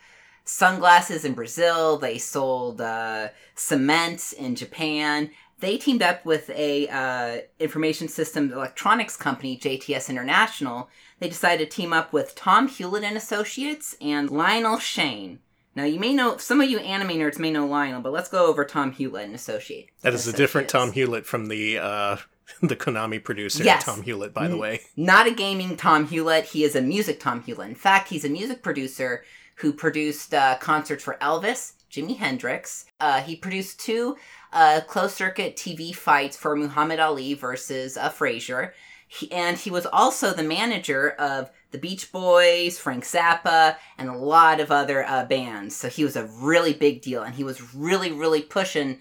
sunglasses 0.45 1.25
in 1.25 1.33
Brazil. 1.33 1.97
They 1.97 2.17
sold 2.17 2.79
uh, 2.79 3.29
cement 3.55 4.33
in 4.37 4.55
Japan. 4.55 5.31
They 5.59 5.77
teamed 5.77 6.01
up 6.01 6.25
with 6.25 6.49
a 6.49 6.87
uh, 6.89 7.41
information 7.59 8.07
systems 8.07 8.51
electronics 8.51 9.15
company, 9.15 9.57
JTS 9.57 10.09
International. 10.09 10.89
They 11.19 11.29
decided 11.29 11.69
to 11.69 11.75
team 11.75 11.93
up 11.93 12.13
with 12.13 12.35
Tom 12.35 12.67
Hulett 12.67 13.03
and 13.03 13.17
Associates 13.17 13.95
and 14.01 14.29
Lionel 14.29 14.79
Shane. 14.79 15.39
Now 15.75 15.83
you 15.83 15.99
may 15.99 16.13
know 16.13 16.37
some 16.37 16.61
of 16.61 16.69
you 16.69 16.79
anime 16.79 17.17
nerds 17.17 17.39
may 17.39 17.51
know 17.51 17.65
Lionel, 17.65 18.01
but 18.01 18.13
let's 18.13 18.29
go 18.29 18.47
over 18.47 18.63
Tom 18.63 18.93
Hulett 18.93 19.25
and 19.25 19.35
Associates. 19.35 19.91
That 20.01 20.13
is 20.13 20.27
a 20.27 20.33
different 20.33 20.69
Tom 20.69 20.91
Hulett 20.91 21.25
from 21.25 21.47
the 21.47 21.77
uh, 21.77 22.17
the 22.61 22.75
Konami 22.75 23.23
producer, 23.23 23.63
yes. 23.63 23.85
Tom 23.85 24.03
Hulett, 24.03 24.33
by 24.33 24.47
the 24.47 24.57
way. 24.57 24.81
Not 24.95 25.27
a 25.27 25.31
gaming 25.31 25.77
Tom 25.77 26.07
Hewlett. 26.07 26.45
He 26.45 26.63
is 26.63 26.75
a 26.75 26.81
music 26.81 27.19
Tom 27.19 27.43
Hulett. 27.43 27.67
In 27.67 27.75
fact, 27.75 28.09
he's 28.09 28.25
a 28.25 28.29
music 28.29 28.61
producer 28.61 29.23
who 29.55 29.73
produced 29.73 30.33
uh, 30.33 30.57
concerts 30.59 31.03
for 31.03 31.17
Elvis, 31.21 31.73
Jimi 31.89 32.17
Hendrix. 32.17 32.85
Uh, 32.99 33.21
he 33.21 33.35
produced 33.35 33.79
two 33.79 34.17
uh, 34.53 34.81
closed 34.87 35.15
circuit 35.15 35.55
TV 35.55 35.93
fights 35.93 36.37
for 36.37 36.55
Muhammad 36.55 36.99
Ali 36.99 37.33
versus 37.33 37.97
uh, 37.97 38.09
Frazier. 38.09 38.73
He, 39.07 39.31
and 39.31 39.57
he 39.57 39.71
was 39.71 39.85
also 39.85 40.33
the 40.33 40.43
manager 40.43 41.11
of 41.11 41.49
the 41.71 41.77
Beach 41.77 42.11
Boys, 42.11 42.77
Frank 42.79 43.03
Zappa, 43.03 43.77
and 43.97 44.09
a 44.09 44.17
lot 44.17 44.59
of 44.59 44.71
other 44.71 45.05
uh, 45.05 45.25
bands. 45.25 45.75
So 45.75 45.89
he 45.89 46.03
was 46.03 46.15
a 46.15 46.25
really 46.25 46.73
big 46.73 47.01
deal, 47.01 47.23
and 47.23 47.35
he 47.35 47.43
was 47.43 47.73
really, 47.73 48.11
really 48.11 48.41
pushing 48.41 48.99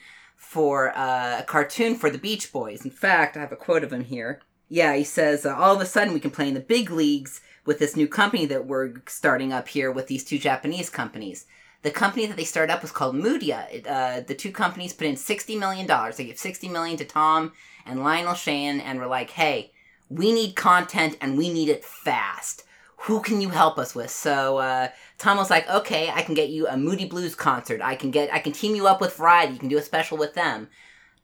for 0.54 0.96
uh, 0.96 1.40
a 1.40 1.42
cartoon 1.42 1.96
for 1.96 2.10
the 2.10 2.16
Beach 2.16 2.52
Boys. 2.52 2.84
In 2.84 2.92
fact, 2.92 3.36
I 3.36 3.40
have 3.40 3.50
a 3.50 3.56
quote 3.56 3.82
of 3.82 3.92
him 3.92 4.04
here. 4.04 4.40
Yeah, 4.68 4.94
he 4.94 5.02
says, 5.02 5.44
uh, 5.44 5.52
all 5.52 5.74
of 5.74 5.80
a 5.80 5.84
sudden 5.84 6.14
we 6.14 6.20
can 6.20 6.30
play 6.30 6.46
in 6.46 6.54
the 6.54 6.60
big 6.60 6.92
leagues 6.92 7.40
with 7.66 7.80
this 7.80 7.96
new 7.96 8.06
company 8.06 8.46
that 8.46 8.64
we're 8.64 8.92
starting 9.08 9.52
up 9.52 9.66
here 9.66 9.90
with 9.90 10.06
these 10.06 10.22
two 10.22 10.38
Japanese 10.38 10.90
companies. 10.90 11.46
The 11.82 11.90
company 11.90 12.26
that 12.26 12.36
they 12.36 12.44
started 12.44 12.72
up 12.72 12.82
was 12.82 12.92
called 12.92 13.16
Moodia. 13.16 13.68
It, 13.72 13.84
uh, 13.88 14.20
the 14.24 14.36
two 14.36 14.52
companies 14.52 14.92
put 14.92 15.08
in 15.08 15.16
$60 15.16 15.58
million. 15.58 15.88
They 16.16 16.26
gave 16.26 16.38
60 16.38 16.68
million 16.68 16.98
to 16.98 17.04
Tom 17.04 17.52
and 17.84 18.04
Lionel 18.04 18.34
Shan 18.34 18.78
and 18.78 19.00
were 19.00 19.08
like, 19.08 19.30
hey, 19.30 19.72
we 20.08 20.32
need 20.32 20.54
content 20.54 21.16
and 21.20 21.36
we 21.36 21.52
need 21.52 21.68
it 21.68 21.84
fast. 21.84 22.62
Who 23.04 23.20
can 23.20 23.40
you 23.40 23.50
help 23.50 23.78
us 23.78 23.94
with? 23.94 24.10
So 24.10 24.58
uh, 24.58 24.88
Tom 25.18 25.36
was 25.36 25.50
like, 25.50 25.68
okay, 25.68 26.10
I 26.10 26.22
can 26.22 26.34
get 26.34 26.48
you 26.48 26.66
a 26.66 26.76
Moody 26.76 27.04
Blues 27.04 27.34
concert. 27.34 27.82
I 27.82 27.96
can 27.96 28.10
get, 28.10 28.32
I 28.32 28.38
can 28.38 28.52
team 28.52 28.74
you 28.74 28.86
up 28.86 29.00
with 29.00 29.16
Variety. 29.16 29.52
You 29.52 29.58
can 29.58 29.68
do 29.68 29.78
a 29.78 29.82
special 29.82 30.16
with 30.16 30.34
them. 30.34 30.68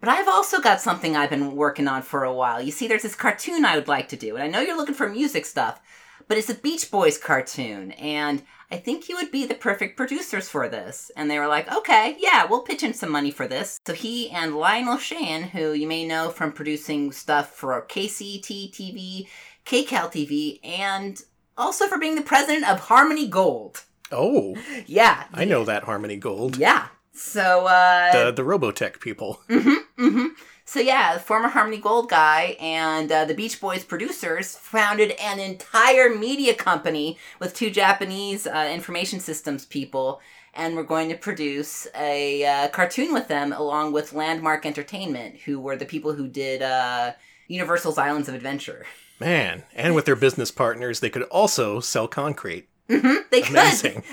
But 0.01 0.09
I've 0.09 0.29
also 0.29 0.61
got 0.61 0.81
something 0.81 1.15
I've 1.15 1.31
been 1.31 1.57
working 1.57 1.87
on 1.87 2.03
for 2.03 2.25
a 2.25 2.33
while. 2.33 2.61
You 2.61 2.71
see, 2.71 2.89
there's 2.89 3.03
this 3.03 3.15
cartoon 3.15 3.65
I 3.65 3.77
would 3.77 3.89
like 3.89 4.09
to 4.09 4.17
do, 4.17 4.37
and 4.37 4.43
I 4.43 4.49
know 4.49 4.61
you're 4.61 4.77
looking 4.77 4.95
for 4.95 5.09
music 5.09 5.45
stuff, 5.45 5.81
but 6.27 6.39
it's 6.39 6.49
a 6.49 6.55
Beach 6.55 6.91
Boys 6.91 7.19
cartoon, 7.19 7.93
and 7.93 8.43
I 8.71 8.77
think 8.77 9.09
you 9.09 9.17
would 9.17 9.31
be 9.31 9.45
the 9.45 9.55
perfect 9.55 9.97
producers 9.97 10.49
for 10.49 10.69
this. 10.69 11.11
And 11.17 11.31
they 11.31 11.39
were 11.39 11.49
like, 11.49 11.71
okay, 11.71 12.17
yeah, 12.19 12.47
we'll 12.47 12.63
pitch 12.63 12.83
in 12.83 12.95
some 12.95 13.11
money 13.11 13.31
for 13.31 13.47
this. 13.47 13.79
So 13.87 13.93
he 13.93 14.31
and 14.31 14.57
Lionel 14.57 14.97
Shan, 14.97 15.43
who 15.43 15.73
you 15.73 15.87
may 15.87 16.07
know 16.07 16.31
from 16.31 16.53
producing 16.53 17.13
stuff 17.13 17.51
for 17.55 17.85
KCT 17.87 18.73
TV, 18.73 19.27
KCAL 19.67 20.13
TV, 20.13 20.61
and 20.65 21.21
also 21.61 21.87
for 21.87 21.99
being 21.99 22.17
the 22.17 22.23
president 22.23 22.69
of 22.69 22.81
Harmony 22.81 23.29
Gold. 23.29 23.85
Oh, 24.11 24.57
Yeah. 24.87 25.25
I 25.33 25.45
know 25.45 25.65
that 25.65 25.85
Harmony 25.85 26.17
Gold. 26.17 26.57
Yeah. 26.57 26.89
So, 27.13 27.67
uh. 27.67 28.13
The 28.13 28.33
the 28.33 28.43
Robotech 28.43 29.01
people. 29.01 29.41
Mm-hmm, 29.49 30.05
mm-hmm. 30.05 30.27
So 30.65 30.79
yeah, 30.79 31.15
the 31.15 31.21
former 31.21 31.49
Harmony 31.49 31.79
Gold 31.79 32.09
guy 32.09 32.57
and 32.61 33.11
uh, 33.11 33.25
the 33.25 33.35
Beach 33.35 33.61
Boys 33.61 33.83
producers 33.83 34.55
founded 34.57 35.11
an 35.21 35.41
entire 35.41 36.15
media 36.15 36.55
company 36.55 37.19
with 37.41 37.55
two 37.55 37.71
Japanese 37.71 38.47
uh, 38.47 38.71
information 38.73 39.19
systems 39.19 39.65
people, 39.65 40.21
and 40.55 40.77
we're 40.77 40.85
going 40.85 41.09
to 41.09 41.17
produce 41.17 41.89
a 41.97 42.45
uh, 42.45 42.69
cartoon 42.69 43.13
with 43.13 43.27
them 43.27 43.53
along 43.53 43.91
with 43.91 44.13
Landmark 44.13 44.65
Entertainment, 44.65 45.39
who 45.45 45.59
were 45.59 45.77
the 45.77 45.85
people 45.85 46.13
who 46.13 46.29
did 46.29 46.63
uh, 46.63 47.15
Universal's 47.49 47.99
Islands 47.99 48.29
of 48.29 48.37
Adventure. 48.37 48.87
Man, 49.21 49.65
and 49.75 49.95
with 49.95 50.07
their 50.07 50.17
business 50.17 50.51
partners, 50.51 51.01
they 51.01 51.11
could 51.11 51.25
also 51.25 51.79
sell 51.81 52.09
concrete. 52.09 52.69
hmm 52.89 53.17
They 53.31 53.43
could. 53.43 53.55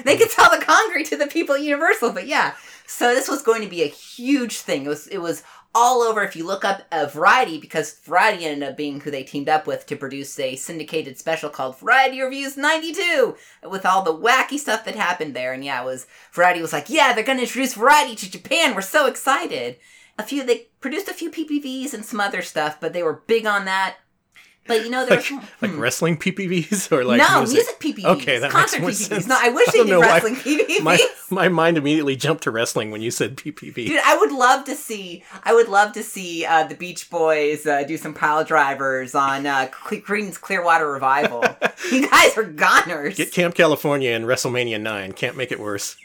They 0.04 0.18
could 0.18 0.30
sell 0.30 0.50
the 0.52 0.64
concrete 0.64 1.06
to 1.08 1.18
the 1.18 1.28
people 1.28 1.56
at 1.56 1.62
Universal, 1.62 2.12
but 2.12 2.28
yeah. 2.28 2.56
So 2.86 3.16
this 3.16 3.28
was 3.30 3.42
going 3.42 3.62
to 3.62 3.70
be 3.70 3.84
a 3.84 3.88
huge 3.88 4.60
thing. 4.60 4.86
It 4.86 4.90
was 4.90 5.08
it 5.08 5.20
was 5.20 5.44
all 5.74 6.02
over. 6.02 6.24
If 6.24 6.36
you 6.36 6.46
look 6.46 6.66
up 6.66 6.82
uh, 6.92 7.06
Variety, 7.06 7.58
because 7.60 8.00
Variety 8.00 8.46
ended 8.46 8.68
up 8.70 8.78
being 8.78 9.00
who 9.00 9.12
they 9.12 9.24
teamed 9.24 9.50
up 9.50 9.66
with 9.68 9.86
to 9.88 9.96
produce 9.96 10.38
a 10.40 10.56
syndicated 10.56 11.18
special 11.18 11.50
called 11.50 11.80
Variety 11.80 12.22
Reviews 12.22 12.58
'92, 12.58 13.36
with 13.70 13.86
all 13.86 14.04
the 14.04 14.14
wacky 14.16 14.58
stuff 14.58 14.86
that 14.86 14.96
happened 14.96 15.36
there. 15.36 15.54
And 15.54 15.64
yeah, 15.64 15.82
it 15.82 15.86
was 15.86 16.08
Variety 16.34 16.62
was 16.62 16.74
like, 16.74 16.90
yeah, 16.90 17.14
they're 17.14 17.24
going 17.24 17.38
to 17.38 17.44
introduce 17.44 17.74
Variety 17.76 18.16
to 18.16 18.32
Japan. 18.32 18.76
We're 18.76 18.82
so 18.82 19.06
excited. 19.08 19.78
A 20.20 20.24
few 20.24 20.44
they 20.44 20.68
produced 20.82 21.08
a 21.08 21.14
few 21.14 21.30
PPVs 21.32 21.94
and 21.94 22.04
some 22.04 22.20
other 22.20 22.42
stuff, 22.42 22.80
but 22.80 22.94
they 22.94 23.04
were 23.04 23.24
big 23.28 23.46
on 23.46 23.66
that. 23.66 23.98
But 24.68 24.84
you 24.84 24.90
know, 24.90 25.06
there 25.10 25.18
Like, 25.18 25.32
like 25.62 25.72
hmm. 25.72 25.80
wrestling 25.80 26.18
PPVs 26.18 26.92
or 26.92 27.04
like 27.04 27.18
no 27.20 27.40
music? 27.40 27.56
music 27.56 27.80
PPVs. 27.80 28.06
Okay, 28.18 28.40
that 28.40 28.52
concert 28.52 28.82
makes 28.82 29.10
more 29.10 29.18
PPVs. 29.20 29.22
sense. 29.24 29.28
No, 29.28 29.38
I 29.40 29.50
wish 29.50 29.68
I 29.70 29.72
they 29.72 29.78
did 29.80 29.88
know 29.90 30.00
why- 30.02 30.08
wrestling 30.08 30.36
PPVs. 30.36 30.82
My 30.84 31.00
my 31.30 31.50
mind 31.50 31.78
immediately 31.78 32.16
jumped 32.16 32.44
to 32.44 32.52
wrestling 32.52 32.90
when 32.92 33.02
you 33.02 33.12
said 33.12 33.36
PPV. 33.36 33.76
Dude, 33.88 34.00
I 34.06 34.18
would 34.18 34.32
love 34.32 34.64
to 34.66 34.76
see. 34.76 35.24
I 35.44 35.54
would 35.54 35.68
love 35.68 35.92
to 35.94 36.04
see 36.04 36.46
uh, 36.46 36.64
the 36.66 36.76
Beach 36.76 37.10
Boys 37.10 37.66
uh, 37.66 37.84
do 37.84 37.98
some 37.98 38.14
pile 38.14 38.44
drivers 38.46 39.14
on 39.16 39.46
uh, 39.46 39.68
Creedence 39.72 40.40
Clearwater 40.40 40.90
Revival. 40.90 41.44
you 41.92 42.10
guys 42.10 42.38
are 42.38 42.44
goners. 42.44 43.18
Get 43.18 43.34
Camp 43.34 43.56
California 43.56 44.12
in 44.12 44.24
WrestleMania 44.24 44.80
9. 44.80 45.12
Can't 45.14 45.36
make 45.36 45.52
it 45.52 45.60
worse. 45.60 45.98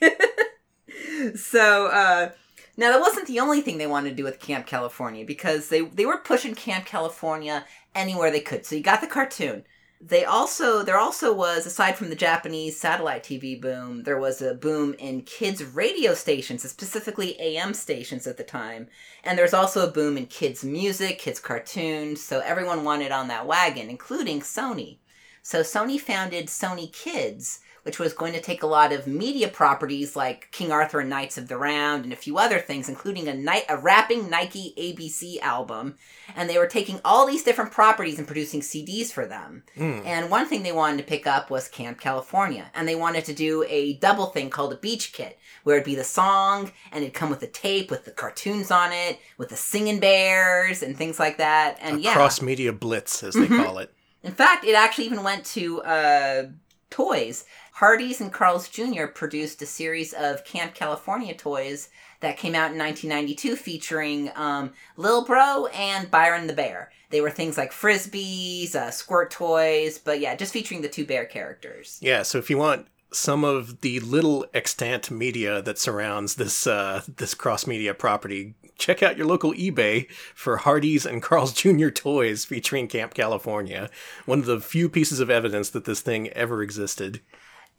so 1.37 1.87
uh, 1.87 2.31
now 2.77 2.90
that 2.90 3.01
wasn't 3.01 3.27
the 3.27 3.40
only 3.40 3.61
thing 3.61 3.79
they 3.79 3.87
wanted 3.87 4.11
to 4.11 4.16
do 4.16 4.25
with 4.25 4.40
Camp 4.40 4.66
California 4.66 5.25
because 5.25 5.68
they 5.68 5.83
they 5.83 6.07
were 6.07 6.16
pushing 6.18 6.55
Camp 6.55 6.85
California 6.87 7.64
anywhere 7.94 8.31
they 8.31 8.40
could. 8.40 8.66
So 8.66 8.76
you 8.76 8.83
got 8.83 9.00
the 9.00 9.07
cartoon. 9.07 9.64
They 10.05 10.24
also 10.24 10.83
there 10.83 10.98
also 10.98 11.33
was 11.33 11.64
aside 11.64 11.96
from 11.96 12.09
the 12.09 12.16
Japanese 12.16 12.78
satellite 12.78 13.22
TV 13.22 13.61
boom, 13.61 14.02
there 14.02 14.18
was 14.18 14.42
a 14.42 14.52
boom 14.52 14.94
in 14.94 15.22
kids 15.22 15.62
radio 15.62 16.12
stations, 16.14 16.68
specifically 16.68 17.40
AM 17.40 17.72
stations 17.72 18.26
at 18.26 18.37
the 18.37 18.42
time. 18.42 18.88
And 19.22 19.38
there's 19.38 19.55
also 19.55 19.87
a 19.87 19.92
boom 19.92 20.16
in 20.16 20.26
kids 20.26 20.64
music, 20.64 21.20
kids 21.20 21.38
cartoons, 21.38 22.20
so 22.20 22.40
everyone 22.40 22.83
wanted 22.83 23.12
on 23.12 23.28
that 23.28 23.46
wagon, 23.46 23.88
including 23.88 24.40
Sony. 24.40 24.98
So 25.40 25.61
Sony 25.61 26.00
founded 26.00 26.46
Sony 26.46 26.92
Kids, 26.92 27.61
which 27.83 27.99
was 27.99 28.12
going 28.12 28.33
to 28.33 28.40
take 28.40 28.62
a 28.62 28.66
lot 28.66 28.92
of 28.92 29.07
media 29.07 29.49
properties 29.49 30.14
like 30.14 30.49
King 30.53 30.71
Arthur 30.71 31.01
and 31.01 31.11
Knights 31.11 31.37
of 31.37 31.49
the 31.49 31.57
Round 31.57 32.05
and 32.05 32.12
a 32.12 32.16
few 32.16 32.38
other 32.38 32.59
things, 32.59 32.88
including 32.88 33.27
a 33.29 33.35
night 33.35 33.64
a 33.68 33.77
rapping 33.77 34.31
Nike 34.31 34.73
ABC 34.79 35.40
album, 35.40 35.97
and 36.37 36.49
they 36.49 36.59
were 36.59 36.66
taking 36.66 37.01
all 37.05 37.27
these 37.27 37.42
different 37.42 37.73
properties 37.73 38.18
and 38.18 38.27
producing 38.27 38.61
CDs 38.61 39.12
for 39.12 39.27
them. 39.27 39.64
Mm. 39.77 40.07
And 40.07 40.31
one 40.31 40.47
thing 40.47 40.62
they 40.62 40.73
wanted 40.73 40.99
to 40.99 41.03
pick 41.05 41.27
up 41.27 41.51
was 41.51 41.68
Camp 41.68 42.01
California, 42.01 42.71
and 42.75 42.87
they 42.87 42.95
wanted 42.95 43.25
to 43.25 43.33
do 43.35 43.64
a 43.68 43.95
double 43.95 44.27
thing 44.27 44.49
called 44.51 44.73
a 44.73 44.77
beach 44.77 45.12
kit, 45.12 45.38
where 45.64 45.77
it'd 45.77 45.85
be 45.85 45.95
the 45.95 46.05
song 46.05 46.71
and 46.92 47.03
it'd 47.03 47.14
come 47.14 47.31
with 47.31 47.42
a 47.42 47.47
tape 47.49 47.90
with 47.90 48.05
the 48.05 48.11
cartoons 48.11 48.71
on 48.71 48.92
it, 48.92 49.18
with 49.38 49.49
the 49.49 49.57
singing 49.57 49.99
bears 50.01 50.83
and 50.83 50.97
things 50.97 51.18
like 51.18 51.38
that. 51.38 51.79
And 51.81 51.97
A 51.97 52.01
yeah, 52.01 52.12
cross 52.14 52.40
media 52.40 52.73
blitz, 52.73 53.23
as 53.23 53.35
they 53.35 53.47
Mhm. 53.47 53.64
call 53.64 53.79
it. 53.79 53.92
in 54.23 54.33
fact, 54.33 54.64
it 54.64 54.75
actually 54.75 55.07
even 55.07 55.23
went 55.25 55.45
to 55.47 55.83
uh, 55.83 56.45
toys. 56.90 57.45
Hardee's 57.73 58.21
and 58.21 58.33
Carl's 58.33 58.69
Jr. 58.69 59.07
produced 59.07 59.63
a 59.63 59.67
series 59.67 60.13
of 60.13 60.45
Camp 60.45 60.75
California 60.75 61.35
toys 61.35 61.89
that 62.21 62.37
came 62.37 62.55
out 62.55 62.73
in 62.73 62.79
1992 62.79 63.57
featuring 63.57 64.31
um, 64.37 64.73
Lil 64.97 65.25
Bro 65.25 65.67
and 65.67 66.11
Byron 66.11 66.47
the 66.47 66.53
Bear. 66.53 66.93
They 67.11 67.21
were 67.21 67.31
things 67.31 67.59
like 67.59 67.73
frisbees, 67.73 68.75
uh, 68.75 68.91
squirt 68.91 69.31
toys, 69.31 69.99
but 69.99 70.21
yeah, 70.21 70.35
just 70.35 70.53
featuring 70.53 70.83
the 70.83 70.89
two 70.89 71.05
bear 71.05 71.25
characters. 71.25 71.99
Yeah, 72.01 72.23
so 72.23 72.39
if 72.39 72.49
you 72.49 72.59
want 72.59 72.87
some 73.13 73.45
of 73.45 73.83
the 73.83 74.01
little 74.01 74.47
extant 74.55 75.11
media 75.11 75.61
that 75.63 75.79
surrounds 75.79 76.37
this 76.37 76.67
uh, 76.67 77.03
this 77.17 77.35
cross 77.35 77.67
media 77.67 77.93
property, 77.93 78.55
check 78.79 79.03
out 79.03 79.17
your 79.17 79.27
local 79.27 79.53
eBay 79.53 80.11
for 80.35 80.59
Hardee's 80.59 81.07
and 81.07 81.23
Carl's 81.23 81.53
Jr. 81.53 81.89
toys 81.89 82.45
featuring 82.45 82.89
Camp 82.89 83.15
California. 83.15 83.91
One 84.25 84.41
of 84.41 84.47
the 84.47 84.61
few 84.61 84.89
pieces 84.89 85.21
of 85.21 85.31
evidence 85.31 85.71
that 85.71 85.85
this 85.85 86.01
thing 86.01 86.29
ever 86.31 86.63
existed. 86.63 87.21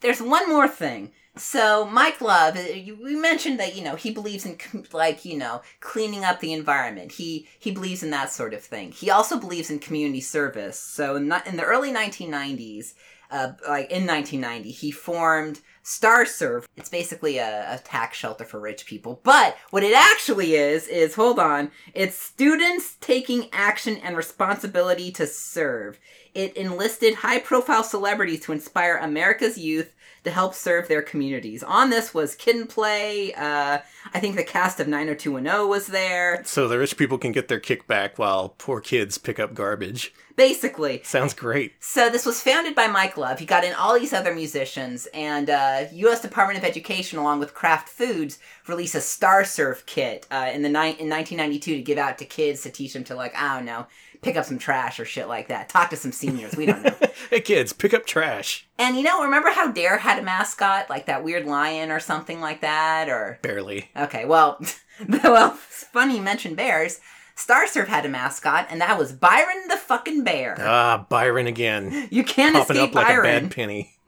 There's 0.04 0.22
one 0.22 0.50
more 0.50 0.68
thing. 0.68 1.12
So 1.38 1.86
Mike 1.86 2.22
Love, 2.22 2.58
uh, 2.58 2.64
we 3.02 3.16
mentioned 3.16 3.60
that 3.60 3.76
you 3.76 3.84
know 3.84 3.96
he 3.96 4.12
believes 4.12 4.46
in 4.46 4.58
like 4.92 5.26
you 5.26 5.38
know 5.38 5.62
cleaning 5.80 6.24
up 6.24 6.42
the 6.42 6.54
environment. 6.54 7.14
He 7.14 7.48
he 7.58 7.72
believes 7.72 8.04
in 8.04 8.12
that 8.12 8.32
sort 8.32 8.54
of 8.54 8.62
thing. 8.62 8.92
He 8.92 9.10
also 9.10 9.40
believes 9.40 9.72
in 9.72 9.80
community 9.80 10.22
service. 10.22 10.78
So 10.78 11.16
in 11.16 11.30
the 11.30 11.64
early 11.64 11.92
1990s, 11.92 12.94
uh, 13.32 13.54
like 13.68 13.90
in 13.90 14.06
1990, 14.06 14.70
he 14.72 14.92
formed 14.92 15.62
Star 15.84 16.26
Serve. 16.26 16.68
It's 16.78 16.90
basically 16.90 17.38
a, 17.38 17.76
a 17.76 17.78
tax 17.78 18.18
shelter 18.18 18.46
for 18.46 18.60
rich 18.60 18.86
people. 18.86 19.20
But 19.24 19.58
what 19.70 19.84
it 19.84 19.94
actually 19.94 20.56
is 20.56 20.88
is 20.88 21.16
hold 21.16 21.40
on, 21.40 21.72
it's 21.94 22.18
students 22.18 22.96
taking 23.02 23.50
action 23.52 23.98
and 23.98 24.18
responsibility 24.18 25.12
to 25.12 25.28
serve. 25.28 26.00
It 26.34 26.56
enlisted 26.58 27.16
high 27.16 27.40
profile 27.40 27.84
celebrities 27.84 28.40
to 28.42 28.54
inspire 28.54 28.98
America's 28.98 29.58
youth 29.58 29.94
to 30.24 30.32
help 30.32 30.54
serve 30.54 30.88
their 30.88 31.02
communities. 31.02 31.64
On 31.64 31.90
this 31.90 32.14
was 32.14 32.36
Kid 32.36 32.56
and 32.56 32.70
Play. 32.70 33.34
Uh, 33.34 33.80
I 34.14 34.20
think 34.20 34.36
the 34.36 34.44
cast 34.44 34.80
of 34.80 34.88
90210 34.88 35.68
was 35.68 35.88
there. 35.88 36.42
So 36.46 36.68
the 36.68 36.80
rich 36.80 36.98
people 36.98 37.18
can 37.18 37.32
get 37.32 37.50
their 37.50 37.60
kickback 37.60 38.18
while 38.18 38.50
poor 38.58 38.80
kids 38.80 39.18
pick 39.18 39.40
up 39.40 39.54
garbage. 39.54 40.14
Basically, 40.36 41.02
Sounds 41.04 41.34
great. 41.34 41.74
So 41.80 42.10
this 42.10 42.26
was 42.26 42.42
founded 42.42 42.74
by 42.74 42.88
Mike 42.88 43.18
Love. 43.18 43.38
He 43.38 43.46
got 43.46 43.64
in 43.64 43.74
all 43.74 44.00
these 44.00 44.14
other 44.14 44.34
musicians, 44.34 45.08
and 45.14 45.48
uh, 45.48 45.73
U.S. 45.94 46.22
Department 46.22 46.58
of 46.60 46.66
Education, 46.66 47.20
along 47.20 47.40
with 47.40 47.54
Kraft 47.54 47.90
Foods, 47.90 48.40
released 48.68 48.96
a 48.96 49.02
Star 49.02 49.44
Serve 49.46 49.86
kit 49.86 50.26
uh, 50.32 50.50
in 50.54 50.62
the 50.62 50.70
ni- 50.70 50.98
in 51.00 51.10
1992 51.10 51.76
to 51.76 51.82
give 51.82 51.98
out 51.98 52.18
to 52.20 52.26
kids 52.26 52.62
to 52.62 52.70
teach 52.70 52.94
them 52.94 53.04
to 53.06 53.16
like 53.16 53.36
I 53.36 53.56
don't 53.56 53.66
know, 53.66 53.88
pick 54.22 54.36
up 54.38 54.46
some 54.46 54.58
trash 54.58 55.00
or 55.00 55.06
shit 55.06 55.28
like 55.28 55.48
that. 55.50 55.70
Talk 55.70 55.90
to 55.92 55.96
some 55.98 56.12
seniors. 56.12 56.56
We 56.56 56.66
don't 56.66 56.84
know. 56.84 56.96
hey 57.30 57.42
kids, 57.42 57.74
pick 57.74 57.94
up 57.94 58.06
trash. 58.06 58.68
and 58.78 58.96
you 58.98 59.04
know, 59.04 59.24
remember 59.24 59.50
how 59.52 59.72
Dare 59.72 59.98
had 59.98 60.20
a 60.20 60.24
mascot 60.24 60.90
like 60.90 61.06
that 61.08 61.24
weird 61.24 61.46
lion 61.46 61.92
or 61.92 62.00
something 62.00 62.40
like 62.42 62.62
that, 62.62 63.10
or 63.10 63.40
Barely. 63.42 63.90
Okay, 63.96 64.26
well, 64.26 64.60
well, 65.24 65.58
it's 65.68 65.84
funny 65.86 66.18
you 66.18 66.22
mentioned 66.22 66.56
bears. 66.58 67.00
Star 67.36 67.66
Serve 67.66 67.88
had 67.88 68.06
a 68.06 68.10
mascot, 68.10 68.68
and 68.70 68.80
that 68.80 68.96
was 69.00 69.12
Byron 69.12 69.68
the 69.68 69.76
fucking 69.76 70.24
bear. 70.24 70.56
Ah, 70.60 71.04
Byron 71.10 71.48
again. 71.48 72.08
you 72.12 72.24
can't 72.24 72.56
Popping 72.56 72.76
escape 72.76 72.90
up 72.96 72.96
like 73.08 73.18
a 73.18 73.22
bad 73.24 73.50
penny. 73.52 73.92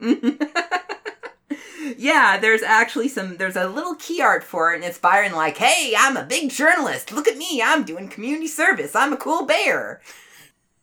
yeah, 1.98 2.38
there's 2.38 2.62
actually 2.62 3.08
some. 3.08 3.36
There's 3.36 3.56
a 3.56 3.68
little 3.68 3.94
key 3.96 4.20
art 4.20 4.44
for 4.44 4.72
it, 4.72 4.76
and 4.76 4.84
it's 4.84 4.98
Byron 4.98 5.32
like, 5.32 5.56
"Hey, 5.56 5.94
I'm 5.96 6.16
a 6.16 6.24
big 6.24 6.50
journalist. 6.50 7.12
Look 7.12 7.28
at 7.28 7.36
me. 7.36 7.62
I'm 7.62 7.84
doing 7.84 8.08
community 8.08 8.48
service. 8.48 8.94
I'm 8.94 9.12
a 9.12 9.16
cool 9.16 9.46
bear." 9.46 10.00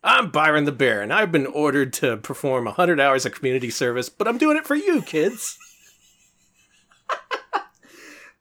I'm 0.06 0.32
Byron 0.32 0.65
the 0.65 0.73
Bear, 0.73 1.02
and 1.02 1.13
I've 1.13 1.32
been 1.32 1.45
ordered 1.45 1.93
to 1.93 2.17
perform 2.17 2.65
100 2.65 2.99
hours 2.99 3.26
of 3.26 3.34
community 3.34 3.69
service, 3.69 4.10
but 4.10 4.28
I'm 4.28 4.38
doing 4.38 4.58
it 4.58 4.65
for 4.65 4.76
you, 4.76 5.02
kids. 5.02 5.58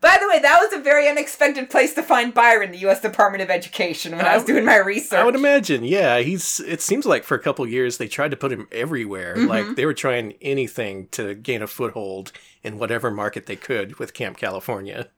By 0.02 0.18
the 0.20 0.26
way, 0.28 0.40
that 0.40 0.58
was 0.60 0.72
a 0.72 0.82
very 0.82 1.08
unexpected 1.08 1.70
place 1.70 1.94
to 1.94 2.02
find 2.02 2.34
Byron, 2.34 2.72
the 2.72 2.78
U.S. 2.78 3.00
Department 3.00 3.40
of 3.40 3.50
Education, 3.50 4.16
when 4.16 4.26
I, 4.26 4.34
was 4.34 4.44
doing 4.44 4.64
my 4.64 4.76
research. 4.76 5.16
I 5.16 5.24
would 5.24 5.36
imagine, 5.36 5.84
yeah. 5.84 6.18
He's. 6.18 6.58
It 6.58 6.82
seems 6.82 7.06
like 7.06 7.22
for 7.22 7.36
a 7.36 7.38
couple 7.38 7.64
years 7.68 7.98
they 7.98 8.08
tried 8.08 8.32
to 8.32 8.36
put 8.36 8.50
him 8.50 8.66
everywhere. 8.72 9.36
Mm-hmm. 9.36 9.46
Like 9.46 9.76
they 9.76 9.86
were 9.86 9.94
trying 9.94 10.34
anything 10.42 11.06
to 11.12 11.36
gain 11.36 11.62
a 11.62 11.68
foothold 11.68 12.32
in 12.64 12.78
whatever 12.78 13.12
market 13.12 13.46
they 13.46 13.54
could 13.54 14.00
with 14.00 14.12
Camp 14.12 14.36
California. 14.36 15.08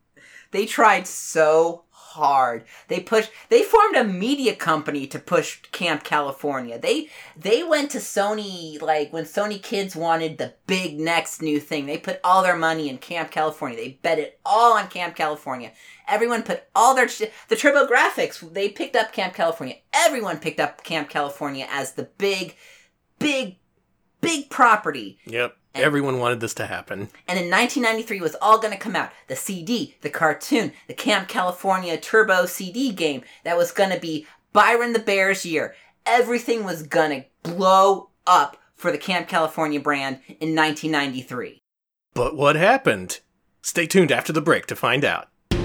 They 0.50 0.66
tried 0.66 1.06
so 1.06 1.83
hard. 2.14 2.64
They 2.88 3.00
pushed. 3.00 3.30
They 3.48 3.62
formed 3.62 3.96
a 3.96 4.04
media 4.04 4.54
company 4.54 5.06
to 5.08 5.18
push 5.18 5.60
Camp 5.72 6.04
California. 6.04 6.78
They 6.78 7.08
they 7.36 7.62
went 7.62 7.90
to 7.90 7.98
Sony 7.98 8.80
like 8.80 9.12
when 9.12 9.24
Sony 9.24 9.60
Kids 9.62 9.96
wanted 9.96 10.38
the 10.38 10.54
big 10.66 10.98
next 10.98 11.42
new 11.42 11.60
thing. 11.60 11.86
They 11.86 11.98
put 11.98 12.20
all 12.22 12.42
their 12.42 12.56
money 12.56 12.88
in 12.88 12.98
Camp 12.98 13.30
California. 13.30 13.76
They 13.76 13.98
bet 14.02 14.18
it 14.18 14.40
all 14.46 14.74
on 14.74 14.88
Camp 14.88 15.16
California. 15.16 15.72
Everyone 16.06 16.42
put 16.42 16.64
all 16.74 16.94
their 16.94 17.06
the 17.06 17.56
TurboGrafx. 17.56 18.52
They 18.52 18.68
picked 18.68 18.96
up 18.96 19.12
Camp 19.12 19.34
California. 19.34 19.76
Everyone 19.92 20.38
picked 20.38 20.60
up 20.60 20.84
Camp 20.84 21.08
California 21.08 21.66
as 21.68 21.92
the 21.92 22.04
big, 22.18 22.54
big, 23.18 23.56
big 24.20 24.50
property. 24.50 25.18
Yep. 25.26 25.56
Everyone 25.74 26.20
wanted 26.20 26.38
this 26.38 26.54
to 26.54 26.66
happen. 26.66 27.08
And 27.26 27.36
in 27.36 27.50
1993 27.50 28.20
was 28.20 28.36
all 28.40 28.58
going 28.58 28.72
to 28.72 28.78
come 28.78 28.94
out. 28.94 29.10
The 29.26 29.34
CD, 29.34 29.96
the 30.02 30.10
cartoon, 30.10 30.72
the 30.86 30.94
Camp 30.94 31.26
California 31.26 31.96
Turbo 31.98 32.46
CD 32.46 32.92
game 32.92 33.22
that 33.42 33.56
was 33.56 33.72
going 33.72 33.90
to 33.90 33.98
be 33.98 34.24
Byron 34.52 34.92
the 34.92 35.00
Bear's 35.00 35.44
year. 35.44 35.74
Everything 36.06 36.62
was 36.62 36.84
going 36.84 37.10
to 37.22 37.26
blow 37.50 38.10
up 38.24 38.56
for 38.76 38.92
the 38.92 38.98
Camp 38.98 39.26
California 39.26 39.80
brand 39.80 40.20
in 40.28 40.54
1993. 40.54 41.58
But 42.14 42.36
what 42.36 42.54
happened? 42.54 43.18
Stay 43.60 43.88
tuned 43.88 44.12
after 44.12 44.32
the 44.32 44.40
break 44.40 44.66
to 44.66 44.76
find 44.76 45.04
out. 45.04 45.28
From 45.50 45.58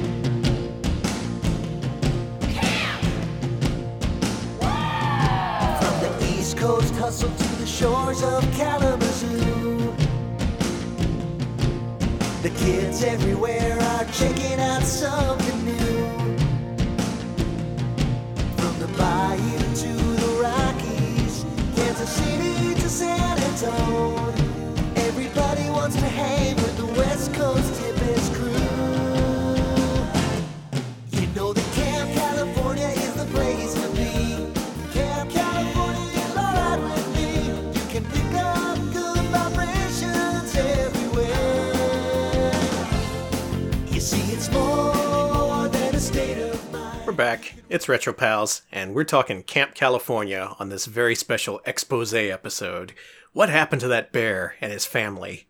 the 6.02 6.36
East 6.36 6.58
Coast 6.58 6.96
hustle 6.96 7.30
to 7.30 7.56
the 7.58 7.68
shores 7.68 8.24
of 8.24 8.42
Kalamazoo. 8.54 9.59
The 12.42 12.52
kids 12.52 13.04
everywhere 13.04 13.78
are 13.78 14.06
checking 14.06 14.62
out 14.62 14.84
something 14.84 15.66
new. 15.66 16.38
From 18.56 18.80
the 18.80 18.88
bayou 18.98 19.60
to 19.76 19.94
the 19.94 20.40
Rockies, 20.42 21.44
Kansas 21.76 22.10
City 22.10 22.76
to 22.76 22.88
San 22.88 23.38
Antonio. 23.40 24.34
Everybody 24.96 25.70
wants 25.70 25.98
to 25.98 26.06
hang 26.08 26.56
with 26.56 26.78
the 26.78 26.86
West 26.86 27.34
Coast 27.34 27.74
hippest 27.82 27.99
back. 47.20 47.56
It's 47.68 47.90
Retro 47.90 48.14
Pals, 48.14 48.62
and 48.72 48.96
we're 48.96 49.04
talking 49.04 49.44
Camp 49.44 49.76
California 49.76 50.56
on 50.58 50.70
this 50.70 50.86
very 50.86 51.16
special 51.16 51.60
expose 51.66 52.14
episode. 52.14 52.94
What 53.34 53.50
happened 53.50 53.82
to 53.82 53.90
that 53.90 54.14
bear 54.14 54.56
and 54.62 54.72
his 54.72 54.86
family? 54.86 55.46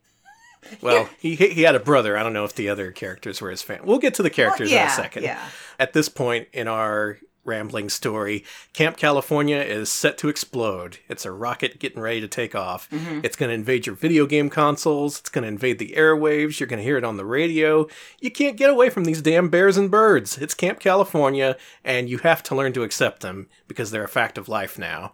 Well, 0.82 1.08
he 1.20 1.36
he 1.36 1.62
had 1.62 1.76
a 1.76 1.80
brother. 1.80 2.18
I 2.18 2.24
don't 2.24 2.34
know 2.34 2.44
if 2.44 2.56
the 2.56 2.70
other 2.70 2.92
characters 2.92 3.40
were 3.40 3.52
his 3.52 3.62
family. 3.62 3.88
We'll 3.88 4.00
get 4.00 4.16
to 4.16 4.24
the 4.24 4.32
characters 4.32 4.72
in 4.72 4.78
yeah, 4.78 4.92
a 4.92 4.96
second. 4.96 5.22
yeah. 5.22 5.48
At 5.78 5.94
this 5.94 6.10
point 6.10 6.48
in 6.54 6.68
our 6.68 7.20
rambling 7.44 7.90
story, 7.90 8.44
Camp 8.74 8.98
California 8.98 9.58
is 9.58 9.90
set 9.90 10.18
to 10.20 10.30
explode. 10.30 11.00
It's 11.08 11.26
a 11.26 11.32
rocket 11.32 11.80
getting 11.80 12.02
ready 12.02 12.22
to 12.22 12.28
take 12.28 12.56
off. 12.56 12.90
Mm-hmm. 12.90 13.22
It's 13.24 13.36
going 13.36 13.50
to 13.50 13.56
invade 13.56 13.86
your 13.86 13.96
video 13.96 14.26
game 14.26 14.50
consoles. 14.50 15.20
It's 15.20 15.30
going 15.30 15.44
to 15.44 15.48
invade 15.48 15.80
the 15.80 15.94
airwaves. 15.98 16.60
You're 16.60 16.68
going 16.68 16.80
to 16.80 16.84
hear 16.84 16.98
it 16.98 17.04
on 17.04 17.18
the 17.18 17.26
radio. 17.26 17.88
You 18.20 18.32
can't 18.32 18.58
get 18.58 18.70
away 18.70 18.90
from 18.90 19.06
these 19.06 19.22
damn 19.22 19.50
bears 19.50 19.78
and 19.78 19.90
birds. 19.90 20.38
It's 20.38 20.54
Camp 20.54 20.80
California, 20.80 21.58
and 21.84 22.10
you 22.10 22.20
have 22.20 22.44
to 22.44 22.56
learn 22.56 22.74
to 22.74 22.84
accept 22.84 23.22
them 23.22 23.48
because 23.68 23.92
they're 23.92 24.04
a 24.04 24.10
fact 24.10 24.38
of 24.38 24.50
life 24.50 24.78
now. 24.78 25.14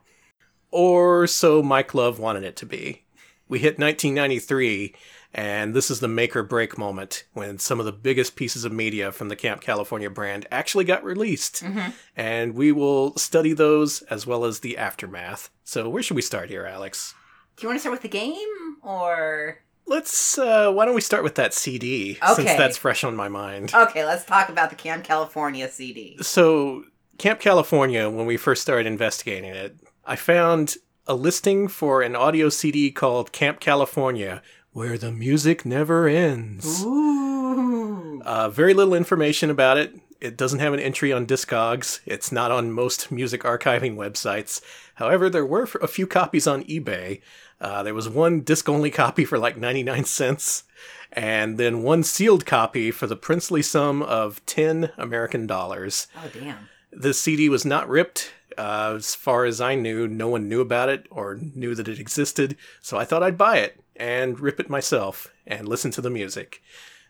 Or 0.71 1.25
so 1.27 1.63
Mike 1.63 1.93
Love 1.93 2.19
wanted 2.19 2.43
it 2.43 2.55
to 2.57 2.65
be. 2.65 3.05
We 3.47 3.59
hit 3.59 3.79
1993, 3.79 4.95
and 5.35 5.73
this 5.73 5.91
is 5.91 5.99
the 5.99 6.07
make 6.07 6.33
or 6.33 6.43
break 6.43 6.77
moment 6.77 7.25
when 7.33 7.59
some 7.59 7.77
of 7.81 7.85
the 7.85 7.91
biggest 7.91 8.37
pieces 8.37 8.63
of 8.63 8.71
media 8.71 9.11
from 9.11 9.27
the 9.27 9.35
Camp 9.35 9.59
California 9.59 10.09
brand 10.09 10.47
actually 10.49 10.85
got 10.85 11.03
released. 11.03 11.61
And 12.15 12.55
we 12.55 12.71
will 12.71 13.15
study 13.17 13.51
those 13.51 14.01
as 14.03 14.25
well 14.25 14.45
as 14.45 14.61
the 14.61 14.77
aftermath. 14.77 15.49
So, 15.65 15.89
where 15.89 16.01
should 16.01 16.15
we 16.15 16.21
start 16.21 16.49
here, 16.49 16.65
Alex? 16.65 17.13
Do 17.57 17.63
you 17.63 17.69
want 17.69 17.77
to 17.77 17.81
start 17.81 17.91
with 17.91 18.01
the 18.01 18.07
game 18.07 18.77
or 18.81 19.59
Let's, 19.87 20.39
uh, 20.39 20.71
why 20.71 20.85
don't 20.85 20.95
we 20.95 21.01
start 21.01 21.23
with 21.23 21.35
that 21.35 21.53
CD, 21.53 22.17
since 22.33 22.49
that's 22.53 22.77
fresh 22.77 23.03
on 23.03 23.15
my 23.15 23.27
mind. 23.27 23.71
Okay, 23.75 24.03
let's 24.03 24.25
talk 24.25 24.49
about 24.49 24.71
the 24.71 24.75
Camp 24.75 25.03
California 25.03 25.69
CD. 25.69 26.17
So, 26.21 26.85
Camp 27.19 27.39
California, 27.39 28.09
when 28.09 28.25
we 28.25 28.35
first 28.35 28.63
started 28.63 28.87
investigating 28.87 29.51
it, 29.51 29.77
I 30.03 30.15
found 30.15 30.77
a 31.07 31.13
listing 31.13 31.67
for 31.67 32.01
an 32.01 32.15
audio 32.15 32.49
CD 32.49 32.89
called 32.89 33.31
Camp 33.31 33.59
California, 33.59 34.41
where 34.75 34.97
the 34.97 35.09
music 35.09 35.65
never 35.65 36.05
ends. 36.05 36.83
Ooh. 36.83 38.21
Uh, 38.25 38.49
very 38.49 38.73
little 38.73 38.93
information 38.93 39.49
about 39.49 39.77
it. 39.77 39.95
It 40.19 40.35
doesn't 40.35 40.59
have 40.59 40.73
an 40.73 40.81
entry 40.81 41.13
on 41.13 41.25
Discogs. 41.25 42.01
It's 42.05 42.29
not 42.29 42.51
on 42.51 42.73
most 42.73 43.09
music 43.09 43.43
archiving 43.43 43.95
websites. 43.95 44.59
However, 44.95 45.29
there 45.29 45.45
were 45.45 45.65
a 45.81 45.87
few 45.87 46.05
copies 46.05 46.45
on 46.45 46.65
eBay. 46.65 47.21
Uh, 47.61 47.83
there 47.83 47.93
was 47.93 48.09
one 48.09 48.41
disc 48.41 48.67
only 48.67 48.91
copy 48.91 49.23
for 49.23 49.39
like 49.39 49.55
99 49.55 50.03
cents, 50.03 50.65
and 51.13 51.57
then 51.57 51.81
one 51.81 52.03
sealed 52.03 52.45
copy 52.45 52.91
for 52.91 53.07
the 53.07 53.15
princely 53.15 53.61
sum 53.61 54.01
of 54.01 54.45
10 54.45 54.91
American 54.97 55.47
dollars. 55.47 56.07
Oh 56.17 56.29
damn. 56.33 56.67
The 56.91 57.13
CD 57.13 57.47
was 57.47 57.63
not 57.63 57.87
ripped. 57.87 58.33
Uh, 58.57 58.95
as 58.97 59.15
far 59.15 59.45
as 59.45 59.61
I 59.61 59.75
knew, 59.75 60.05
no 60.05 60.27
one 60.27 60.49
knew 60.49 60.59
about 60.59 60.89
it 60.89 61.07
or 61.09 61.35
knew 61.35 61.75
that 61.75 61.87
it 61.87 61.97
existed, 61.97 62.57
so 62.81 62.97
I 62.97 63.05
thought 63.05 63.23
I'd 63.23 63.37
buy 63.37 63.59
it 63.59 63.79
and 63.95 64.39
rip 64.39 64.59
it 64.59 64.69
myself 64.69 65.31
and 65.45 65.67
listen 65.67 65.91
to 65.91 66.01
the 66.01 66.09
music. 66.09 66.61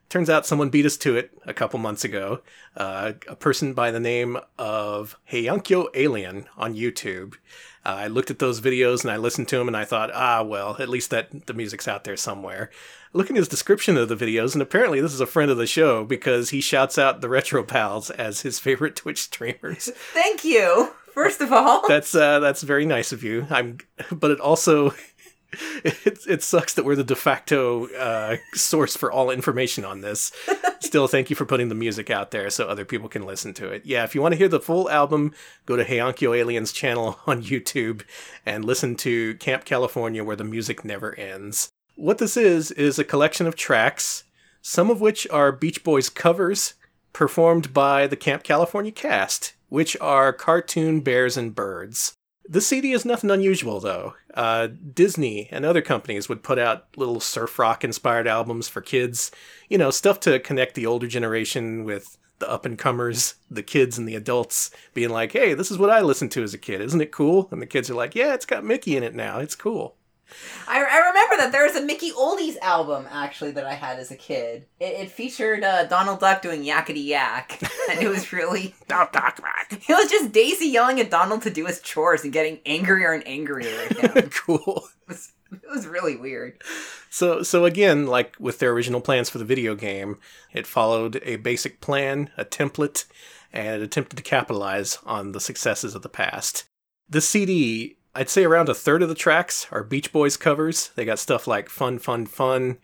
Turns 0.07 0.29
out 0.29 0.45
someone 0.45 0.69
beat 0.69 0.85
us 0.85 0.97
to 0.97 1.15
it 1.15 1.31
a 1.45 1.53
couple 1.53 1.79
months 1.79 2.03
ago. 2.03 2.41
Uh, 2.77 3.13
a 3.27 3.35
person 3.35 3.73
by 3.73 3.89
the 3.89 3.99
name 3.99 4.37
of 4.57 5.17
Heiankyo 5.31 5.87
Alien 5.95 6.45
on 6.57 6.75
YouTube. 6.75 7.33
Uh, 7.83 7.89
I 7.89 8.07
looked 8.07 8.31
at 8.31 8.39
those 8.39 8.61
videos 8.61 9.03
and 9.03 9.11
I 9.11 9.17
listened 9.17 9.47
to 9.49 9.57
them 9.57 9.67
and 9.67 9.75
I 9.75 9.85
thought, 9.85 10.11
ah, 10.13 10.43
well, 10.43 10.75
at 10.79 10.89
least 10.89 11.09
that 11.09 11.47
the 11.47 11.53
music's 11.53 11.87
out 11.87 12.03
there 12.03 12.17
somewhere. 12.17 12.69
Look 13.13 13.29
at 13.29 13.35
his 13.35 13.47
description 13.47 13.95
of 13.95 14.09
the 14.09 14.15
videos, 14.15 14.53
and 14.53 14.61
apparently 14.61 14.99
this 14.99 15.13
is 15.13 15.21
a 15.21 15.25
friend 15.25 15.49
of 15.49 15.55
the 15.55 15.65
show 15.65 16.03
because 16.03 16.49
he 16.49 16.59
shouts 16.59 16.97
out 16.97 17.21
the 17.21 17.29
Retro 17.29 17.63
Pals 17.63 18.09
as 18.09 18.41
his 18.41 18.59
favorite 18.59 18.95
Twitch 18.97 19.21
streamers. 19.21 19.89
Thank 20.13 20.43
you. 20.43 20.91
First 21.13 21.39
of 21.39 21.53
all. 21.53 21.87
That's 21.87 22.13
uh, 22.13 22.39
that's 22.39 22.61
very 22.61 22.85
nice 22.85 23.13
of 23.13 23.23
you. 23.23 23.47
I'm, 23.49 23.77
but 24.11 24.31
it 24.31 24.41
also 24.41 24.93
it, 25.83 26.19
it 26.27 26.43
sucks 26.43 26.73
that 26.73 26.85
we're 26.85 26.95
the 26.95 27.03
de 27.03 27.15
facto 27.15 27.87
uh, 27.95 28.37
source 28.53 28.95
for 28.95 29.11
all 29.11 29.29
information 29.29 29.85
on 29.85 30.01
this. 30.01 30.31
Still, 30.79 31.07
thank 31.07 31.29
you 31.29 31.35
for 31.35 31.45
putting 31.45 31.69
the 31.69 31.75
music 31.75 32.09
out 32.09 32.31
there 32.31 32.49
so 32.49 32.67
other 32.67 32.85
people 32.85 33.09
can 33.09 33.25
listen 33.25 33.53
to 33.55 33.69
it. 33.69 33.85
Yeah, 33.85 34.03
if 34.03 34.15
you 34.15 34.21
want 34.21 34.33
to 34.33 34.37
hear 34.37 34.47
the 34.47 34.59
full 34.59 34.89
album, 34.89 35.33
go 35.65 35.75
to 35.75 35.85
Heiankyo 35.85 36.37
Alien's 36.37 36.71
channel 36.71 37.19
on 37.27 37.43
YouTube 37.43 38.03
and 38.45 38.65
listen 38.65 38.95
to 38.97 39.35
Camp 39.35 39.65
California, 39.65 40.23
where 40.23 40.35
the 40.35 40.43
music 40.43 40.83
never 40.83 41.17
ends. 41.17 41.69
What 41.95 42.17
this 42.17 42.35
is 42.35 42.71
is 42.71 42.99
a 42.99 43.03
collection 43.03 43.47
of 43.47 43.55
tracks, 43.55 44.23
some 44.61 44.89
of 44.89 44.99
which 44.99 45.27
are 45.29 45.51
Beach 45.51 45.83
Boys 45.83 46.09
covers 46.09 46.73
performed 47.13 47.73
by 47.73 48.07
the 48.07 48.17
Camp 48.17 48.43
California 48.43 48.91
cast, 48.91 49.53
which 49.69 49.95
are 50.01 50.33
cartoon 50.33 50.99
bears 50.99 51.37
and 51.37 51.55
birds. 51.55 52.13
The 52.47 52.61
CD 52.61 52.91
is 52.91 53.05
nothing 53.05 53.31
unusual, 53.31 53.79
though. 53.79 54.13
Uh, 54.33 54.67
Disney 54.93 55.49
and 55.51 55.65
other 55.65 55.81
companies 55.81 56.29
would 56.29 56.43
put 56.43 56.59
out 56.59 56.85
little 56.95 57.19
surf 57.19 57.57
rock 57.57 57.83
inspired 57.83 58.27
albums 58.27 58.67
for 58.67 58.81
kids. 58.81 59.31
You 59.69 59.77
know, 59.77 59.89
stuff 59.89 60.19
to 60.21 60.39
connect 60.39 60.75
the 60.75 60.85
older 60.85 61.07
generation 61.07 61.83
with 61.83 62.17
the 62.39 62.49
up 62.49 62.65
and 62.65 62.77
comers, 62.77 63.35
the 63.49 63.63
kids 63.63 63.97
and 63.97 64.07
the 64.07 64.15
adults, 64.15 64.69
being 64.93 65.09
like, 65.09 65.31
hey, 65.31 65.53
this 65.53 65.71
is 65.71 65.77
what 65.77 65.89
I 65.89 66.01
listened 66.01 66.31
to 66.33 66.43
as 66.43 66.53
a 66.53 66.59
kid. 66.59 66.81
Isn't 66.81 67.01
it 67.01 67.11
cool? 67.11 67.47
And 67.51 67.61
the 67.61 67.65
kids 67.65 67.89
are 67.89 67.95
like, 67.95 68.13
yeah, 68.13 68.33
it's 68.33 68.45
got 68.45 68.63
Mickey 68.63 68.95
in 68.95 69.03
it 69.03 69.15
now. 69.15 69.39
It's 69.39 69.55
cool. 69.55 69.95
I, 70.67 70.77
I 70.77 71.07
remember 71.07 71.37
that 71.37 71.51
there 71.51 71.65
was 71.65 71.75
a 71.75 71.85
Mickey 71.85 72.11
Oldies 72.11 72.57
album 72.61 73.05
actually 73.11 73.51
that 73.51 73.65
I 73.65 73.73
had 73.73 73.99
as 73.99 74.11
a 74.11 74.15
kid. 74.15 74.65
It, 74.79 74.93
it 74.93 75.11
featured 75.11 75.63
uh, 75.63 75.85
Donald 75.85 76.19
Duck 76.19 76.41
doing 76.41 76.63
yakety 76.63 77.05
yak, 77.05 77.59
and 77.89 78.01
it 78.01 78.09
was 78.09 78.33
really 78.33 78.75
Doc, 78.87 79.11
doc, 79.11 79.41
doc. 79.41 79.71
it 79.71 79.93
was 79.93 80.09
just 80.09 80.31
Daisy 80.31 80.67
yelling 80.67 80.99
at 80.99 81.11
Donald 81.11 81.41
to 81.43 81.49
do 81.49 81.65
his 81.65 81.81
chores 81.81 82.23
and 82.23 82.33
getting 82.33 82.59
angrier 82.65 83.11
and 83.11 83.27
angrier 83.27 83.81
at 83.89 83.97
him. 83.97 84.11
it, 84.15 84.33
cool. 84.33 84.87
was, 85.07 85.33
it 85.51 85.69
was 85.69 85.87
really 85.87 86.15
weird. 86.15 86.61
So, 87.09 87.43
so 87.43 87.65
again, 87.65 88.07
like 88.07 88.35
with 88.39 88.59
their 88.59 88.71
original 88.71 89.01
plans 89.01 89.29
for 89.29 89.37
the 89.37 89.45
video 89.45 89.75
game, 89.75 90.17
it 90.51 90.67
followed 90.67 91.21
a 91.23 91.37
basic 91.37 91.79
plan, 91.81 92.29
a 92.37 92.43
template, 92.43 93.05
and 93.53 93.81
it 93.81 93.81
attempted 93.81 94.17
to 94.17 94.23
capitalize 94.23 94.99
on 95.05 95.31
the 95.31 95.39
successes 95.39 95.95
of 95.95 96.01
the 96.01 96.09
past. 96.09 96.65
The 97.07 97.21
CD, 97.21 97.97
I'd 98.15 98.29
say 98.29 98.45
around 98.45 98.69
a 98.69 98.73
third 98.73 99.03
of 99.03 99.09
the 99.09 99.15
tracks 99.15 99.67
are 99.71 99.83
Beach 99.83 100.11
Boys 100.13 100.37
covers. 100.37 100.89
They 100.95 101.03
got 101.03 101.19
stuff 101.19 101.47
like 101.47 101.69
Fun, 101.69 101.99
Fun, 101.99 102.25
Fun. 102.25 102.77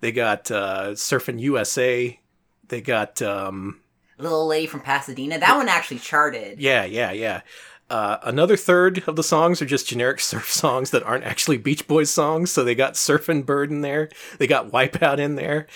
They 0.00 0.10
got 0.10 0.50
uh, 0.50 0.90
Surfin' 0.90 1.40
USA. 1.40 2.18
They 2.66 2.80
got, 2.80 3.22
um, 3.22 3.80
Little 4.18 4.46
lady 4.46 4.66
from 4.66 4.80
Pasadena. 4.80 5.38
That 5.38 5.56
one 5.56 5.68
actually 5.68 6.00
charted. 6.00 6.60
yeah, 6.60 6.84
yeah, 6.84 7.12
yeah. 7.12 7.42
Uh, 7.88 8.18
another 8.22 8.56
third 8.56 9.04
of 9.06 9.16
the 9.16 9.22
songs 9.22 9.60
are 9.60 9.66
just 9.66 9.86
generic 9.86 10.18
surf 10.20 10.50
songs 10.50 10.90
that 10.90 11.02
aren't 11.02 11.24
actually 11.24 11.58
Beach 11.58 11.86
Boys 11.86 12.10
songs. 12.10 12.50
So 12.50 12.64
they 12.64 12.74
got 12.74 12.94
Surfin' 12.94 13.46
Bird 13.46 13.70
in 13.70 13.82
there. 13.82 14.08
They 14.38 14.46
got 14.46 14.72
Wipeout 14.72 15.18
in 15.18 15.36
there. 15.36 15.66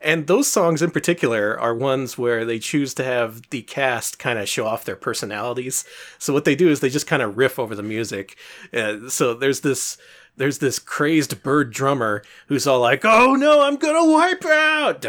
And 0.00 0.26
those 0.26 0.50
songs 0.50 0.82
in 0.82 0.90
particular 0.90 1.58
are 1.58 1.74
ones 1.74 2.18
where 2.18 2.44
they 2.44 2.58
choose 2.58 2.94
to 2.94 3.04
have 3.04 3.42
the 3.50 3.62
cast 3.62 4.18
kind 4.18 4.38
of 4.38 4.48
show 4.48 4.66
off 4.66 4.84
their 4.84 4.96
personalities. 4.96 5.84
So 6.18 6.32
what 6.32 6.44
they 6.44 6.54
do 6.54 6.68
is 6.68 6.80
they 6.80 6.90
just 6.90 7.06
kind 7.06 7.22
of 7.22 7.36
riff 7.36 7.58
over 7.58 7.74
the 7.74 7.82
music. 7.82 8.36
Uh, 8.72 9.08
so 9.08 9.34
there's 9.34 9.60
this 9.60 9.96
there's 10.36 10.58
this 10.58 10.78
crazed 10.78 11.42
bird 11.42 11.72
drummer 11.72 12.22
who's 12.48 12.66
all 12.66 12.80
like, 12.80 13.04
"Oh 13.04 13.34
no, 13.34 13.62
I'm 13.62 13.76
gonna 13.76 14.04
wipe 14.04 14.44
out!" 14.44 15.00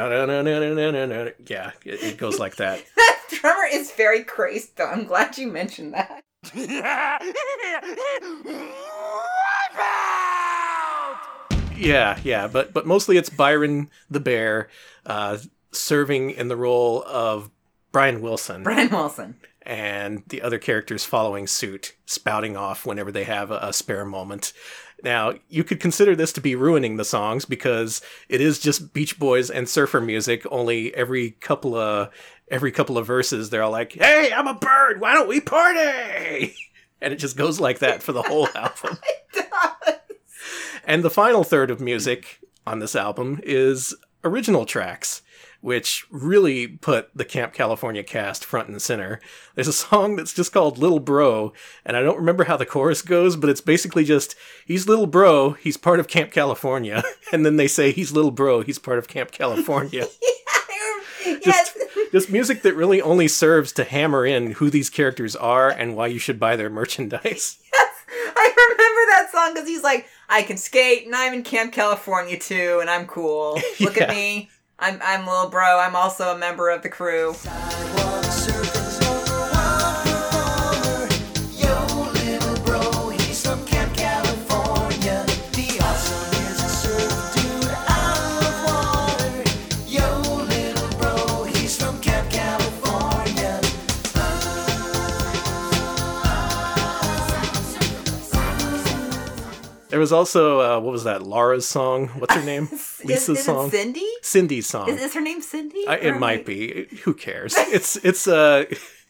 Yeah, 1.46 1.72
it, 1.84 2.04
it 2.04 2.18
goes 2.18 2.40
like 2.40 2.56
that. 2.58 2.84
That 2.96 3.42
drummer 3.42 3.68
is 3.72 3.92
very 3.92 4.24
crazed, 4.24 4.78
though. 4.78 4.88
I'm 4.88 5.04
glad 5.04 5.38
you 5.38 5.48
mentioned 5.48 5.94
that. 5.94 6.24
Yeah, 11.78 12.19
yeah, 12.23 12.47
but 12.47 12.73
but 12.73 12.86
mostly 12.86 13.17
it's 13.17 13.30
Byron 13.30 13.89
the 14.09 14.19
bear 14.19 14.69
uh, 15.05 15.38
serving 15.71 16.32
in 16.32 16.47
the 16.47 16.55
role 16.55 17.03
of 17.07 17.49
Brian 17.91 18.21
Wilson, 18.21 18.63
Brian 18.63 18.89
Wilson. 18.89 19.36
and 19.61 20.23
the 20.28 20.41
other 20.41 20.57
characters 20.59 21.03
following 21.05 21.47
suit, 21.47 21.95
spouting 22.05 22.57
off 22.57 22.86
whenever 22.86 23.11
they 23.11 23.23
have 23.23 23.51
a, 23.51 23.59
a 23.61 23.73
spare 23.73 24.05
moment. 24.05 24.53
Now, 25.03 25.34
you 25.47 25.63
could 25.63 25.80
consider 25.80 26.15
this 26.15 26.34
to 26.34 26.41
be 26.41 26.55
ruining 26.55 26.97
the 26.97 27.05
songs 27.05 27.45
because 27.45 28.01
it 28.30 28.41
is 28.41 28.57
just 28.59 28.93
Beach 28.93 29.19
Boys 29.19 29.51
and 29.51 29.69
surfer 29.69 30.01
music. 30.01 30.43
Only 30.49 30.93
every 30.95 31.32
couple 31.32 31.75
of 31.75 32.09
every 32.49 32.71
couple 32.71 32.97
of 32.97 33.05
verses, 33.05 33.49
they're 33.51 33.61
all 33.63 33.71
like, 33.71 33.93
"Hey, 33.93 34.32
I'm 34.36 34.47
a 34.47 34.55
bird. 34.55 34.99
Why 34.99 35.13
don't 35.13 35.28
we 35.30 35.39
party?" 35.39 36.55
And 36.99 37.13
it 37.13 37.17
just 37.17 37.38
goes 37.38 37.59
like 37.59 37.78
that 37.80 38.01
for 38.01 38.11
the 38.11 38.23
whole 38.23 38.49
album. 38.55 38.97
And 40.86 41.04
the 41.04 41.10
final 41.10 41.43
third 41.43 41.72
of 41.72 41.82
music 41.82 42.39
on 42.66 42.80
this 42.80 42.95
album 42.95 43.39
is 43.43 43.95
original 44.24 44.66
tracks, 44.66 45.22
which 45.62 46.06
really 46.12 46.68
put 46.68 47.10
the 47.16 47.26
Camp 47.26 47.54
California 47.54 48.04
cast 48.04 48.45
front 48.45 48.70
and 48.70 48.82
center. 48.82 49.20
There's 49.56 49.68
a 49.68 49.74
song 49.74 50.16
that's 50.16 50.34
just 50.34 50.52
called 50.52 50.78
Little 50.78 51.00
Bro, 51.00 51.54
and 51.86 51.98
I 51.98 52.02
don't 52.02 52.18
remember 52.18 52.45
how 52.45 52.58
the 52.58 52.66
chorus 52.66 53.02
goes, 53.02 53.36
but 53.36 53.50
it's 53.50 53.62
basically 53.62 54.04
just 54.04 54.36
he's 54.66 54.88
Little 54.88 55.08
Bro, 55.08 55.54
he's 55.54 55.78
part 55.78 56.00
of 56.00 56.08
Camp 56.08 56.32
California, 56.32 57.04
and 57.32 57.45
then 57.45 57.58
they 57.58 57.68
say 57.68 57.91
he's 57.91 58.12
Little 58.12 58.32
Bro, 58.32 58.62
he's 58.62 58.80
part 58.80 59.00
of 59.00 59.08
Camp 59.08 59.32
California. 59.32 60.08
yes. 61.45 61.78
just 62.12 62.30
music 62.30 62.62
that 62.62 62.76
really 62.76 63.02
only 63.02 63.28
serves 63.28 63.72
to 63.74 63.84
hammer 63.84 64.26
in 64.26 64.52
who 64.52 64.70
these 64.70 64.89
characters 64.89 65.36
are 65.36 65.70
and 65.70 65.95
why 65.95 66.08
you 66.08 66.20
should 66.20 66.39
buy 66.39 66.56
their 66.56 66.70
merchandise. 66.70 67.58
Yes, 67.74 67.89
I 69.38 69.46
song 69.46 69.54
because 69.54 69.68
he's 69.68 69.84
like, 69.84 70.08
I 70.30 70.44
can 70.44 70.58
skate, 70.58 71.06
and 71.06 71.16
I'm 71.16 71.34
in 71.34 71.44
Camp 71.44 71.74
California 71.74 72.38
too, 72.38 72.80
and 72.82 72.90
I'm 72.90 73.06
cool. 73.06 73.60
Look 73.80 74.00
at 74.00 74.10
me, 74.10 74.50
I'm 74.80 75.00
I'm 75.04 75.26
little 75.26 75.50
bro. 75.50 75.80
I'm 75.80 75.96
also 75.96 76.36
a 76.36 76.38
member 76.38 76.70
of 76.70 76.82
the 76.82 76.90
crew. 76.90 77.36
There 99.98 100.02
was 100.02 100.12
also, 100.12 100.60
uh, 100.62 100.80
what 100.80 100.91
was 100.91 101.06
that, 101.06 101.24
Laura's 101.24 101.68
song? 101.68 102.10
What's 102.10 102.36
her 102.36 102.43
name? 102.45 102.70
Lisa's 103.04 103.39
is 103.39 103.43
song? 103.45 103.70
it 103.70 103.72
Cindy? 103.72 104.08
Cindy's 104.22 104.68
song. 104.68 104.89
Is, 104.89 105.02
is 105.02 105.16
her 105.16 105.22
name 105.22 105.41
Cindy? 105.41 105.88
I, 105.88 105.95
it 105.95 106.20
might 106.20 106.45
be. 106.45 106.86
Who 107.04 107.16
cares? 107.16 107.56
It's 107.58 107.95
it's 107.95 108.28
uh 108.28 108.66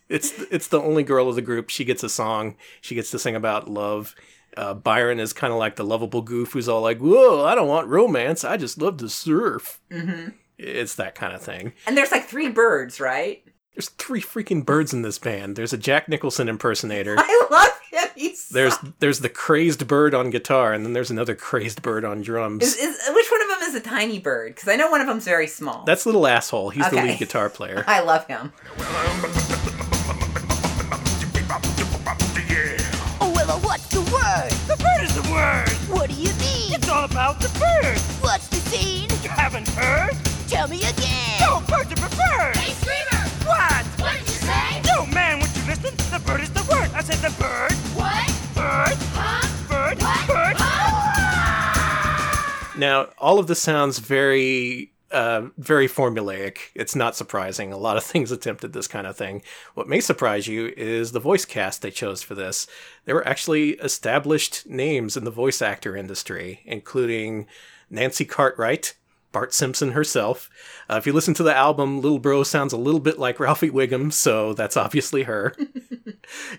it's 0.08 0.32
it's 0.50 0.70
the 0.70 0.80
only 0.80 1.04
girl 1.04 1.28
of 1.28 1.36
the 1.36 1.42
group. 1.42 1.70
She 1.70 1.84
gets 1.84 2.04
a 2.04 2.10
song. 2.10 2.56
She 2.80 2.96
gets 2.96 3.12
to 3.12 3.20
sing 3.20 3.36
about 3.36 3.70
love. 3.70 4.16
Uh, 4.56 4.76
Byron 4.76 5.20
is 5.20 5.34
kind 5.34 5.52
of 5.52 5.60
like 5.60 5.76
the 5.76 5.84
lovable 5.84 6.22
goof 6.22 6.54
who's 6.54 6.70
all 6.70 6.82
like, 6.82 7.00
"Whoa, 7.00 7.44
I 7.44 7.54
don't 7.54 7.68
want 7.68 7.90
romance. 7.90 8.46
I 8.46 8.56
just 8.56 8.82
love 8.82 8.96
to 9.00 9.10
surf." 9.10 9.82
Mm-hmm. 9.92 10.30
It's 10.58 10.96
that 10.96 11.16
kind 11.16 11.34
of 11.34 11.42
thing. 11.42 11.74
And 11.86 11.98
there's 11.98 12.12
like 12.14 12.28
three 12.28 12.48
birds, 12.48 13.02
right? 13.02 13.44
There's 13.78 13.90
three 13.90 14.22
freaking 14.22 14.66
birds 14.66 14.92
in 14.92 15.04
this 15.04 15.20
band. 15.20 15.56
There's 15.56 15.72
a 15.72 15.78
Jack 15.78 16.10
Nicholson 16.10 16.50
impersonator. 16.50 17.14
I 17.20 17.48
love 17.52 17.80
him. 17.92 18.10
He's 18.16 18.50
There's 18.50 18.74
so- 18.74 18.88
there's 18.98 19.20
the 19.20 19.30
crazed 19.30 19.88
bird 19.88 20.16
on 20.16 20.32
guitar, 20.32 20.74
and 20.74 20.84
then 20.84 20.94
there's 20.94 21.12
another 21.12 21.36
crazed 21.36 21.84
bird 21.84 22.04
on 22.04 22.24
drums. 22.24 22.64
is, 22.64 22.76
is 22.76 23.00
which 23.14 23.30
one 23.30 23.42
of 23.44 23.48
them 23.50 23.70
is 23.70 23.76
a 23.76 23.80
tiny 23.80 24.18
bird? 24.18 24.56
Because 24.56 24.68
I 24.68 24.78
know 24.78 24.90
one 24.90 25.00
of 25.02 25.06
them's 25.06 25.26
very 25.26 25.46
small. 25.46 25.84
That's 25.86 26.08
little 26.08 26.26
asshole. 26.26 26.72
He's 26.72 26.90
the 26.90 26.96
lead 26.96 27.20
guitar 27.20 27.50
player. 27.52 27.84
I 27.86 28.00
love 28.00 28.26
him. 28.26 28.52
Oh, 33.20 33.32
well, 33.36 33.60
what's 33.60 33.86
the 33.90 34.02
word? 34.02 34.52
The 34.68 34.76
bird 34.84 35.04
is 35.04 35.14
the 35.14 35.32
word. 35.32 35.70
What 35.96 36.10
do 36.10 36.16
you 36.16 36.30
mean? 36.40 36.74
It's 36.74 36.90
all 36.90 37.06
about 37.06 37.40
the 37.40 37.50
bird. 37.60 38.00
What's 38.22 38.48
the 38.48 38.56
scene? 38.56 39.08
You 39.22 39.30
haven't 39.30 39.68
heard? 39.70 40.16
Tell 40.48 40.68
me 40.68 40.78
again. 40.78 41.40
No, 41.42 41.60
birds 41.68 41.92
are 41.92 41.96
preferred. 41.96 42.56
Hey, 42.56 42.74
Screamer! 42.74 43.24
What? 43.46 43.86
What 44.00 44.14
did 44.14 44.22
you 44.22 44.34
say? 44.36 44.82
No, 44.88 45.06
man, 45.08 45.40
would 45.40 45.56
you 45.56 45.64
listen? 45.68 45.94
The 46.12 46.20
bird 46.26 46.42
is 46.42 46.50
the 46.52 46.64
word. 46.72 46.90
I 46.94 47.02
said 47.04 47.18
the 47.18 47.32
bird, 47.40 47.72
What? 47.96 48.28
bird, 48.56 48.98
Huh? 49.14 49.48
bird, 49.68 50.02
What? 50.02 50.28
bird. 50.28 50.58
Now, 52.80 53.08
all 53.18 53.40
of 53.40 53.48
this 53.48 53.62
sounds 53.62 53.98
very, 54.00 54.92
uh, 55.12 55.48
very 55.58 55.88
formulaic. 55.90 56.58
It's 56.76 56.96
not 56.96 57.16
surprising. 57.16 57.74
A 57.74 57.78
lot 57.78 57.98
of 57.98 58.04
things 58.12 58.32
attempted 58.32 58.72
this 58.74 58.88
kind 58.88 59.06
of 59.08 59.18
thing. 59.18 59.42
What 59.74 59.88
may 59.90 60.00
surprise 60.00 60.48
you 60.48 60.74
is 60.78 61.12
the 61.12 61.20
voice 61.20 61.44
cast 61.44 61.82
they 61.82 61.92
chose 61.92 62.22
for 62.24 62.36
this. 62.36 62.68
There 63.06 63.16
were 63.16 63.28
actually 63.28 63.72
established 63.72 64.66
names 64.68 65.18
in 65.18 65.24
the 65.26 65.32
voice 65.32 65.62
actor 65.62 65.96
industry, 65.98 66.62
including 66.66 67.48
Nancy 67.90 68.26
Cartwright, 68.26 68.94
Bart 69.32 69.54
Simpson 69.54 69.92
herself. 69.92 70.50
Uh, 70.90 70.96
if 70.96 71.06
you 71.06 71.14
listen 71.14 71.34
to 71.36 71.44
the 71.44 71.56
album, 71.56 72.02
Little 72.02 72.20
Bro 72.20 72.44
sounds 72.44 72.74
a 72.74 72.78
little 72.78 73.00
bit 73.00 73.20
like 73.20 73.40
Ralphie 73.40 73.70
Wiggum, 73.70 74.12
so 74.12 74.54
that's 74.54 74.78
obviously 74.78 75.24
her. 75.24 75.56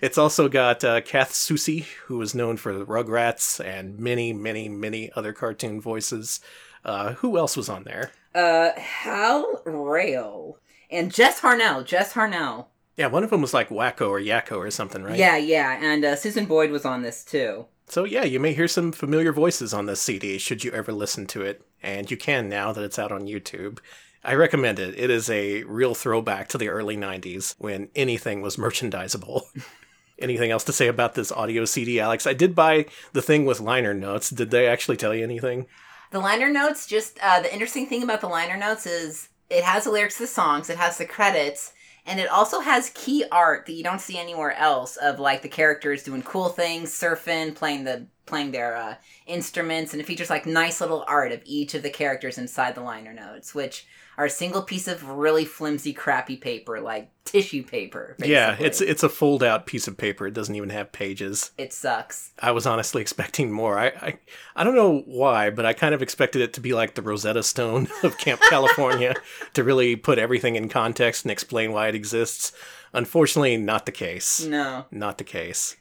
It's 0.01 0.17
also 0.17 0.49
got 0.49 0.83
uh, 0.83 1.01
Kath 1.01 1.31
Soucie, 1.31 1.85
who 2.05 2.21
is 2.21 2.35
known 2.35 2.57
for 2.57 2.73
the 2.73 2.85
Rugrats 2.85 3.63
and 3.63 3.99
many, 3.99 4.33
many, 4.33 4.69
many 4.69 5.11
other 5.15 5.33
cartoon 5.33 5.81
voices. 5.81 6.39
Uh, 6.83 7.13
who 7.13 7.37
else 7.37 7.57
was 7.57 7.69
on 7.69 7.83
there? 7.83 8.11
Uh, 8.33 8.71
Hal 8.79 9.61
Rayle 9.65 10.55
and 10.89 11.13
Jess 11.13 11.41
Harnell. 11.41 11.85
Jess 11.85 12.13
Harnell. 12.13 12.67
Yeah, 12.95 13.07
one 13.07 13.23
of 13.23 13.29
them 13.29 13.41
was 13.41 13.53
like 13.53 13.69
Wakko 13.69 14.09
or 14.09 14.19
Yakko 14.19 14.57
or 14.57 14.71
something, 14.71 15.03
right? 15.03 15.17
Yeah, 15.17 15.37
yeah, 15.37 15.79
and 15.81 16.03
uh, 16.03 16.15
Susan 16.15 16.45
Boyd 16.45 16.71
was 16.71 16.85
on 16.85 17.01
this 17.01 17.23
too. 17.23 17.65
So 17.87 18.03
yeah, 18.03 18.23
you 18.23 18.39
may 18.39 18.53
hear 18.53 18.67
some 18.67 18.91
familiar 18.91 19.31
voices 19.31 19.73
on 19.73 19.85
this 19.85 20.01
CD 20.01 20.37
should 20.37 20.63
you 20.63 20.71
ever 20.71 20.91
listen 20.91 21.25
to 21.27 21.41
it, 21.41 21.65
and 21.81 22.09
you 22.09 22.17
can 22.17 22.49
now 22.49 22.71
that 22.71 22.83
it's 22.83 22.99
out 22.99 23.11
on 23.11 23.27
YouTube. 23.27 23.79
I 24.23 24.33
recommend 24.35 24.79
it. 24.79 24.99
It 24.99 25.09
is 25.09 25.29
a 25.29 25.63
real 25.63 25.95
throwback 25.95 26.49
to 26.49 26.57
the 26.57 26.69
early 26.69 26.97
90s 26.97 27.55
when 27.57 27.89
anything 27.95 28.41
was 28.41 28.57
merchandisable. 28.57 29.43
anything 30.21 30.51
else 30.51 30.63
to 30.65 30.73
say 30.73 30.87
about 30.87 31.15
this 31.15 31.31
audio 31.31 31.65
CD, 31.65 31.99
Alex? 31.99 32.27
I 32.27 32.33
did 32.33 32.55
buy 32.55 32.85
the 33.13 33.21
thing 33.21 33.45
with 33.45 33.59
liner 33.59 33.93
notes. 33.93 34.29
Did 34.29 34.51
they 34.51 34.67
actually 34.67 34.97
tell 34.97 35.15
you 35.15 35.23
anything? 35.23 35.67
The 36.11 36.19
liner 36.19 36.49
notes, 36.49 36.87
just 36.87 37.19
uh, 37.21 37.41
the 37.41 37.53
interesting 37.53 37.87
thing 37.87 38.03
about 38.03 38.21
the 38.21 38.27
liner 38.27 38.57
notes 38.57 38.85
is 38.85 39.29
it 39.49 39.63
has 39.63 39.85
the 39.85 39.91
lyrics 39.91 40.17
to 40.17 40.23
the 40.23 40.27
songs, 40.27 40.69
it 40.69 40.77
has 40.77 40.97
the 40.97 41.05
credits, 41.05 41.73
And 42.05 42.19
it 42.19 42.29
also 42.29 42.61
has 42.61 42.91
key 42.93 43.25
art 43.31 43.65
that 43.65 43.73
you 43.73 43.83
don't 43.83 44.01
see 44.01 44.17
anywhere 44.17 44.53
else 44.53 44.95
of 44.97 45.19
like 45.19 45.41
the 45.41 45.49
characters 45.49 46.03
doing 46.03 46.21
cool 46.21 46.49
things, 46.49 46.91
surfing, 46.91 47.55
playing 47.55 47.83
the 47.83 48.07
playing 48.25 48.51
their 48.51 48.75
uh, 48.75 48.95
instruments, 49.25 49.91
and 49.91 50.01
it 50.01 50.05
features 50.05 50.29
like 50.29 50.45
nice 50.45 50.79
little 50.79 51.03
art 51.07 51.31
of 51.31 51.41
each 51.45 51.73
of 51.73 51.81
the 51.81 51.89
characters 51.89 52.37
inside 52.37 52.75
the 52.75 52.81
liner 52.81 53.11
notes, 53.11 53.55
which 53.55 53.87
are 54.19 54.25
a 54.25 54.29
single 54.29 54.61
piece 54.61 54.89
of 54.89 55.07
really 55.07 55.45
flimsy, 55.45 55.93
crappy 55.93 56.35
paper, 56.35 56.81
like 56.81 57.09
tissue 57.23 57.63
paper. 57.63 58.17
Yeah, 58.19 58.57
it's 58.59 58.81
it's 58.81 59.01
a 59.01 59.07
fold 59.07 59.41
out 59.43 59.65
piece 59.65 59.87
of 59.87 59.97
paper. 59.97 60.27
It 60.27 60.33
doesn't 60.33 60.53
even 60.53 60.71
have 60.71 60.91
pages. 60.91 61.51
it 61.57 61.71
sucks. 61.71 62.31
I 62.37 62.51
was 62.51 62.65
honestly 62.65 63.01
expecting 63.05 63.49
more. 63.49 63.79
I, 63.79 63.87
I 63.87 64.17
I 64.57 64.65
don't 64.65 64.75
know 64.75 65.03
why, 65.05 65.51
but 65.51 65.65
I 65.65 65.71
kind 65.71 65.95
of 65.95 66.01
expected 66.01 66.41
it 66.41 66.51
to 66.53 66.59
be 66.59 66.73
like 66.73 66.95
the 66.95 67.01
Rosetta 67.01 67.43
Stone 67.43 67.87
of 68.03 68.17
Camp 68.17 68.41
California 68.49 69.15
to 69.53 69.63
really 69.63 69.95
put 69.95 70.19
everything 70.19 70.57
in 70.57 70.67
context 70.67 71.23
and 71.23 71.31
explain 71.31 71.71
why 71.71 71.87
it 71.87 71.95
exists. 71.95 72.51
Unfortunately, 72.91 73.55
not 73.55 73.85
the 73.85 73.93
case. 73.93 74.43
No. 74.43 74.85
Not 74.91 75.17
the 75.17 75.23
case. 75.23 75.77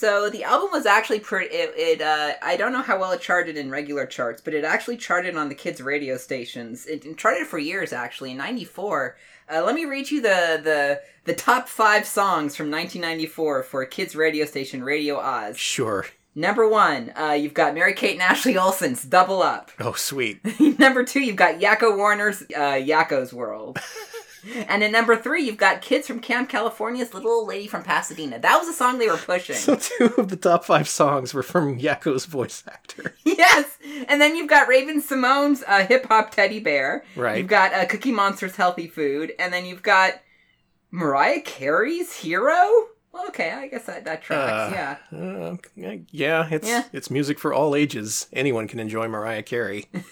So 0.00 0.30
the 0.30 0.44
album 0.44 0.70
was 0.72 0.86
actually 0.86 1.20
pretty. 1.20 1.54
It, 1.54 1.74
it 1.76 2.00
uh, 2.00 2.32
I 2.40 2.56
don't 2.56 2.72
know 2.72 2.80
how 2.80 2.98
well 2.98 3.12
it 3.12 3.20
charted 3.20 3.58
in 3.58 3.70
regular 3.70 4.06
charts, 4.06 4.40
but 4.40 4.54
it 4.54 4.64
actually 4.64 4.96
charted 4.96 5.36
on 5.36 5.50
the 5.50 5.54
kids' 5.54 5.82
radio 5.82 6.16
stations. 6.16 6.86
It, 6.86 7.04
it 7.04 7.18
charted 7.18 7.46
for 7.46 7.58
years 7.58 7.92
actually. 7.92 8.30
In 8.30 8.38
'94, 8.38 9.18
uh, 9.52 9.62
let 9.62 9.74
me 9.74 9.84
read 9.84 10.10
you 10.10 10.22
the 10.22 10.58
the 10.64 11.02
the 11.24 11.34
top 11.34 11.68
five 11.68 12.06
songs 12.06 12.56
from 12.56 12.70
1994 12.70 13.62
for 13.64 13.82
a 13.82 13.86
kids' 13.86 14.16
radio 14.16 14.46
station, 14.46 14.82
Radio 14.82 15.18
Oz. 15.18 15.58
Sure. 15.58 16.06
Number 16.34 16.66
one, 16.66 17.12
uh, 17.14 17.32
you've 17.32 17.52
got 17.52 17.74
Mary 17.74 17.92
Kate 17.92 18.14
and 18.14 18.22
Ashley 18.22 18.56
Olsen's 18.56 19.04
"Double 19.04 19.42
Up." 19.42 19.70
Oh, 19.80 19.92
sweet. 19.92 20.40
number 20.78 21.04
two, 21.04 21.20
you've 21.20 21.36
got 21.36 21.60
Yakko 21.60 21.94
Warner's 21.94 22.40
uh, 22.56 22.80
Yakko's 22.80 23.34
World. 23.34 23.78
and 24.68 24.82
in 24.82 24.92
number 24.92 25.16
three, 25.16 25.42
you've 25.42 25.56
got 25.56 25.82
Kids 25.82 26.06
from 26.06 26.20
Camp 26.20 26.48
California's 26.48 27.12
Little 27.14 27.30
Old 27.30 27.48
Lady 27.48 27.66
from 27.66 27.82
Pasadena. 27.82 28.38
That 28.38 28.58
was 28.58 28.68
a 28.68 28.72
song 28.72 28.98
they 28.98 29.08
were 29.08 29.16
pushing. 29.16 29.56
So 29.56 29.76
two 29.76 30.12
of 30.18 30.28
the 30.28 30.36
top 30.36 30.64
five 30.64 30.88
songs 30.88 31.32
were 31.34 31.42
from 31.42 31.78
Yakko's 31.78 32.24
voice 32.26 32.62
actor. 32.66 33.14
yes, 33.24 33.78
and 34.08 34.20
then 34.20 34.36
you've 34.36 34.48
got 34.50 34.68
Raven-Symoné's 34.68 35.62
uh, 35.66 35.86
hip 35.86 36.06
hop 36.06 36.30
teddy 36.30 36.60
bear. 36.60 37.04
Right. 37.16 37.38
You've 37.38 37.46
got 37.48 37.72
uh, 37.74 37.86
Cookie 37.86 38.12
Monster's 38.12 38.56
healthy 38.56 38.86
food, 38.88 39.32
and 39.38 39.52
then 39.52 39.64
you've 39.66 39.82
got 39.82 40.14
Mariah 40.90 41.40
Carey's 41.42 42.12
hero. 42.12 42.88
Well, 43.12 43.26
okay, 43.28 43.50
I 43.50 43.66
guess 43.66 43.86
that 43.86 44.04
that 44.04 44.22
tracks. 44.22 44.72
Uh, 44.72 44.96
yeah. 45.12 45.18
Uh, 45.18 45.96
yeah, 46.12 46.48
it's 46.50 46.68
Yeah. 46.68 46.84
it's 46.92 47.10
music 47.10 47.38
for 47.40 47.52
all 47.52 47.74
ages. 47.74 48.28
Anyone 48.32 48.68
can 48.68 48.78
enjoy 48.78 49.08
Mariah 49.08 49.42
Carey. 49.42 49.86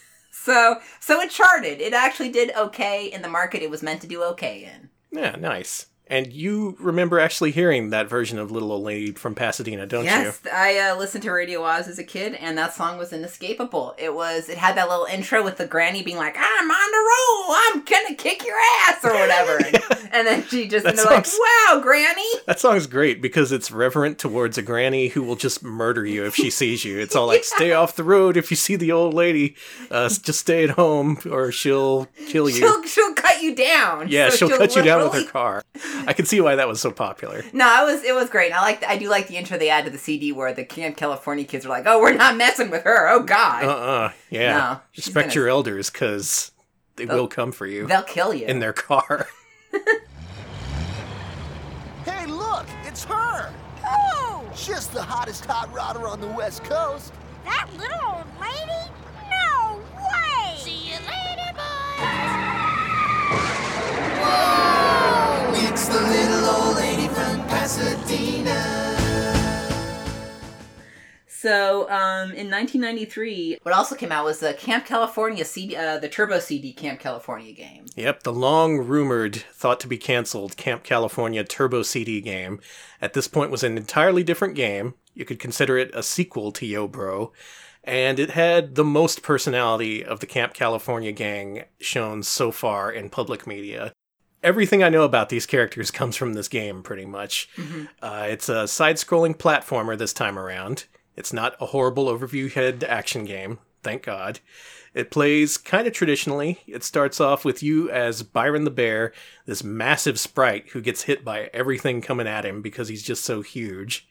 So 0.45 0.81
so 1.01 1.21
it 1.21 1.31
charted. 1.31 1.81
It 1.81 1.93
actually 1.93 2.31
did 2.31 2.55
okay 2.57 3.07
in 3.07 3.23
the 3.23 3.29
market 3.29 3.63
it 3.63 3.71
was 3.71 3.83
meant 3.83 4.01
to 4.03 4.07
do 4.07 4.23
okay 4.23 4.65
in. 4.65 4.89
yeah, 5.11 5.37
nice. 5.37 5.87
And 6.11 6.33
you 6.33 6.77
remember 6.81 7.19
actually 7.21 7.51
hearing 7.51 7.91
that 7.91 8.09
version 8.09 8.39
of 8.39 8.51
Little 8.51 8.73
Old 8.73 8.83
Lady 8.85 9.13
from 9.13 9.35
Pasadena, 9.35 9.87
don't 9.87 10.05
you? 10.05 10.11
yes, 10.11 10.41
I 10.53 10.79
uh, 10.79 10.97
listened 10.97 11.23
to 11.25 11.31
Radio 11.31 11.63
Oz 11.63 11.87
as 11.87 11.99
a 11.99 12.05
kid, 12.05 12.35
and 12.35 12.57
that 12.57 12.75
song 12.75 12.97
was 12.99 13.13
inescapable. 13.13 13.95
It 13.99 14.15
was. 14.15 14.49
It 14.49 14.57
had 14.59 14.77
that 14.77 14.89
little 14.89 15.05
intro 15.05 15.45
with 15.45 15.59
the 15.59 15.67
granny 15.67 16.03
being 16.03 16.17
like, 16.17 16.37
"I'm 16.39 16.71
on 16.71 16.91
the 16.91 16.99
roll. 16.99 17.57
I'm 17.59 17.85
gonna 17.85 18.15
kick 18.17 18.45
your 18.47 18.57
ass" 18.87 19.05
or 19.05 19.13
whatever, 19.13 19.57
and, 19.67 20.09
and 20.13 20.27
then 20.27 20.45
she 20.45 20.67
just 20.67 20.87
and 20.87 20.97
they're 20.97 21.05
like, 21.05 21.27
"Wow, 21.27 21.81
granny." 21.83 22.27
That 22.47 22.59
song's 22.59 22.87
great 22.87 23.21
because 23.21 23.53
it's 23.53 23.71
reverent 23.71 24.19
towards 24.19 24.57
a 24.57 24.63
granny 24.63 25.09
who 25.09 25.23
will 25.23 25.37
just 25.37 25.63
murder 25.63 26.07
you 26.07 26.25
if 26.25 26.35
she 26.35 26.49
sees 26.59 26.85
you. 26.85 26.99
It's 26.99 27.15
all 27.15 27.27
like, 27.27 27.45
stay 27.45 27.73
off 27.73 27.97
the 27.97 28.05
road 28.05 28.37
if 28.37 28.51
you 28.51 28.57
see 28.57 28.77
the 28.77 28.93
old 28.93 29.13
lady. 29.15 29.57
Uh, 29.91 30.09
just 30.09 30.41
stay 30.41 30.65
at 30.65 30.71
home 30.71 31.19
or 31.31 31.53
she'll 31.53 32.07
kill 32.29 32.49
you. 32.49 32.57
She'll 32.57 32.83
she'll 32.85 33.15
cut 33.15 33.43
you 33.43 33.55
down. 33.55 34.09
yeah, 34.09 34.31
So 34.31 34.49
she'll, 34.49 34.57
cut 34.59 34.75
you 34.75 34.83
down 34.83 35.03
with 35.05 35.13
her 35.13 35.25
car. 35.31 35.63
I 36.07 36.13
can 36.13 36.25
see 36.27 36.41
why 36.41 36.55
that 36.57 36.69
was 36.69 36.81
so 36.81 36.91
popular. 36.91 37.43
No, 37.53 37.87
it 37.89 37.93
was 37.93 38.05
it 38.05 38.15
was 38.15 38.29
great. 38.31 38.53
I 38.53 38.61
like 38.61 38.85
I 38.85 38.97
do 38.99 39.09
like 39.09 39.29
the 39.29 39.37
intro 39.37 39.59
they 39.59 39.69
add 39.71 39.85
to 39.85 39.91
the 39.91 39.99
CD 39.99 40.33
where 40.33 40.53
the 40.53 40.65
Camp 40.65 40.97
California 40.97 41.45
kids 41.45 41.65
are 41.67 41.69
like, 41.71 41.85
"Oh, 41.87 42.01
we're 42.01 42.15
not 42.15 42.37
messing 42.37 42.71
with 42.71 42.85
her. 42.85 43.09
Oh 43.09 43.21
God, 43.23 43.65
Uh-uh. 43.65 44.13
Yeah. 44.31 44.53
No, 44.59 44.81
Respect 44.97 45.29
gonna- 45.29 45.35
your 45.35 45.49
elders 45.49 45.91
because 45.91 46.53
they 46.97 47.07
will 47.07 47.29
come 47.29 47.53
for 47.53 47.67
you 47.67 47.87
they'll 47.87 48.03
kill 48.03 48.33
you." 48.35 48.47
in 48.47 48.59
their 48.61 48.73
car. 48.73 49.27
Hey, 52.05 52.25
look, 52.27 52.67
it's 52.85 53.05
her. 53.05 53.53
Oh, 53.85 54.43
Just 54.57 54.93
the 54.93 55.03
hottest 55.03 55.45
hot 55.45 55.69
rodder 55.75 56.09
on 56.11 56.21
the 56.23 56.27
West 56.29 56.65
Coast. 56.65 57.13
that 57.45 57.69
little 57.77 57.99
old 58.03 58.25
lady? 58.41 58.91
No 59.31 59.81
way! 59.95 60.57
See 60.57 60.89
you 60.89 60.95
later, 60.95 61.53
boys! 61.53 62.09
It's 65.91 65.97
the 65.97 66.07
little 66.07 66.45
old 66.51 66.77
lady 66.77 67.09
from 67.09 67.41
Pasadena. 67.47 68.53
So, 71.27 71.89
um, 71.89 72.33
in 72.33 72.51
1993, 72.51 73.61
what 73.63 73.75
also 73.75 73.95
came 73.95 74.13
out 74.13 74.27
was 74.27 74.41
the 74.41 74.53
Camp 74.53 74.85
California 74.85 75.47
CD, 75.47 75.77
uh, 75.77 75.97
the 75.97 76.11
Turbo 76.11 76.41
CD 76.41 76.75
Camp 76.75 77.01
California 77.01 77.55
game. 77.55 77.87
Yep, 77.97 78.25
the 78.25 78.35
long 78.35 78.77
rumored, 78.77 79.37
thought 79.55 79.81
to 79.81 79.89
be 79.89 79.97
canceled 79.97 80.59
Camp 80.59 80.85
California 80.85 81.43
Turbo 81.43 81.83
CD 81.83 82.21
game 82.21 82.61
at 83.01 83.15
this 83.15 83.27
point 83.27 83.51
was 83.51 83.63
an 83.63 83.79
entirely 83.79 84.23
different 84.23 84.57
game. 84.57 84.93
You 85.15 85.25
could 85.25 85.39
consider 85.39 85.79
it 85.79 85.91
a 85.95 86.03
sequel 86.03 86.53
to 86.53 86.67
Yo 86.67 86.87
Bro, 86.87 87.33
and 87.83 88.19
it 88.19 88.33
had 88.33 88.75
the 88.75 88.85
most 88.85 89.23
personality 89.23 90.05
of 90.05 90.21
the 90.21 90.27
Camp 90.27 90.53
California 90.53 91.13
gang 91.13 91.65
shown 91.81 92.23
so 92.23 92.53
far 92.53 92.93
in 92.93 93.09
public 93.09 93.47
media. 93.47 93.95
Everything 94.43 94.83
I 94.83 94.89
know 94.89 95.03
about 95.03 95.29
these 95.29 95.47
characters 95.47 95.91
comes 95.93 96.17
from 96.17 96.35
this 96.35 96.49
game, 96.49 96.83
pretty 96.83 97.07
much. 97.07 97.49
Uh, 98.03 98.27
it's 98.29 98.49
a 98.49 98.69
side 98.69 98.97
scrolling 98.97 99.37
platformer 99.37 99.97
this 99.97 100.13
time 100.13 100.39
around. 100.39 100.87
It's 101.17 101.33
not 101.33 101.57
a 101.61 101.67
horrible 101.67 102.07
overview 102.07 102.51
head 102.53 102.85
action 102.85 103.25
game, 103.25 103.59
thank 103.83 104.05
God. 104.05 104.39
It 104.95 105.11
plays 105.11 105.59
kind 105.59 105.87
of 105.87 105.93
traditionally. 105.93 106.61
It 106.67 106.83
starts 106.83 107.21
off 107.21 107.45
with 107.45 107.63
you 107.63 107.91
as 107.91 108.23
Byron 108.23 108.65
the 108.65 108.71
Bear, 108.71 109.13
this 109.47 109.63
massive 109.63 110.19
sprite 110.19 110.71
who 110.71 110.81
gets 110.81 111.03
hit 111.03 111.25
by 111.25 111.51
everything 111.53 112.01
coming 112.01 112.27
at 112.27 112.45
him 112.47 112.63
because 112.63 112.89
he's 112.89 113.03
just 113.03 113.25
so 113.25 113.43
huge. 113.43 114.09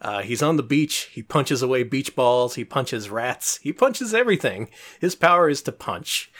Uh, 0.00 0.20
he's 0.22 0.42
on 0.42 0.56
the 0.56 0.62
beach. 0.62 1.08
He 1.12 1.22
punches 1.22 1.62
away 1.62 1.84
beach 1.84 2.14
balls. 2.14 2.54
He 2.56 2.64
punches 2.64 3.08
rats. 3.10 3.58
He 3.62 3.72
punches 3.72 4.12
everything. 4.12 4.68
His 5.00 5.14
power 5.14 5.48
is 5.48 5.62
to 5.62 5.72
punch. 5.72 6.30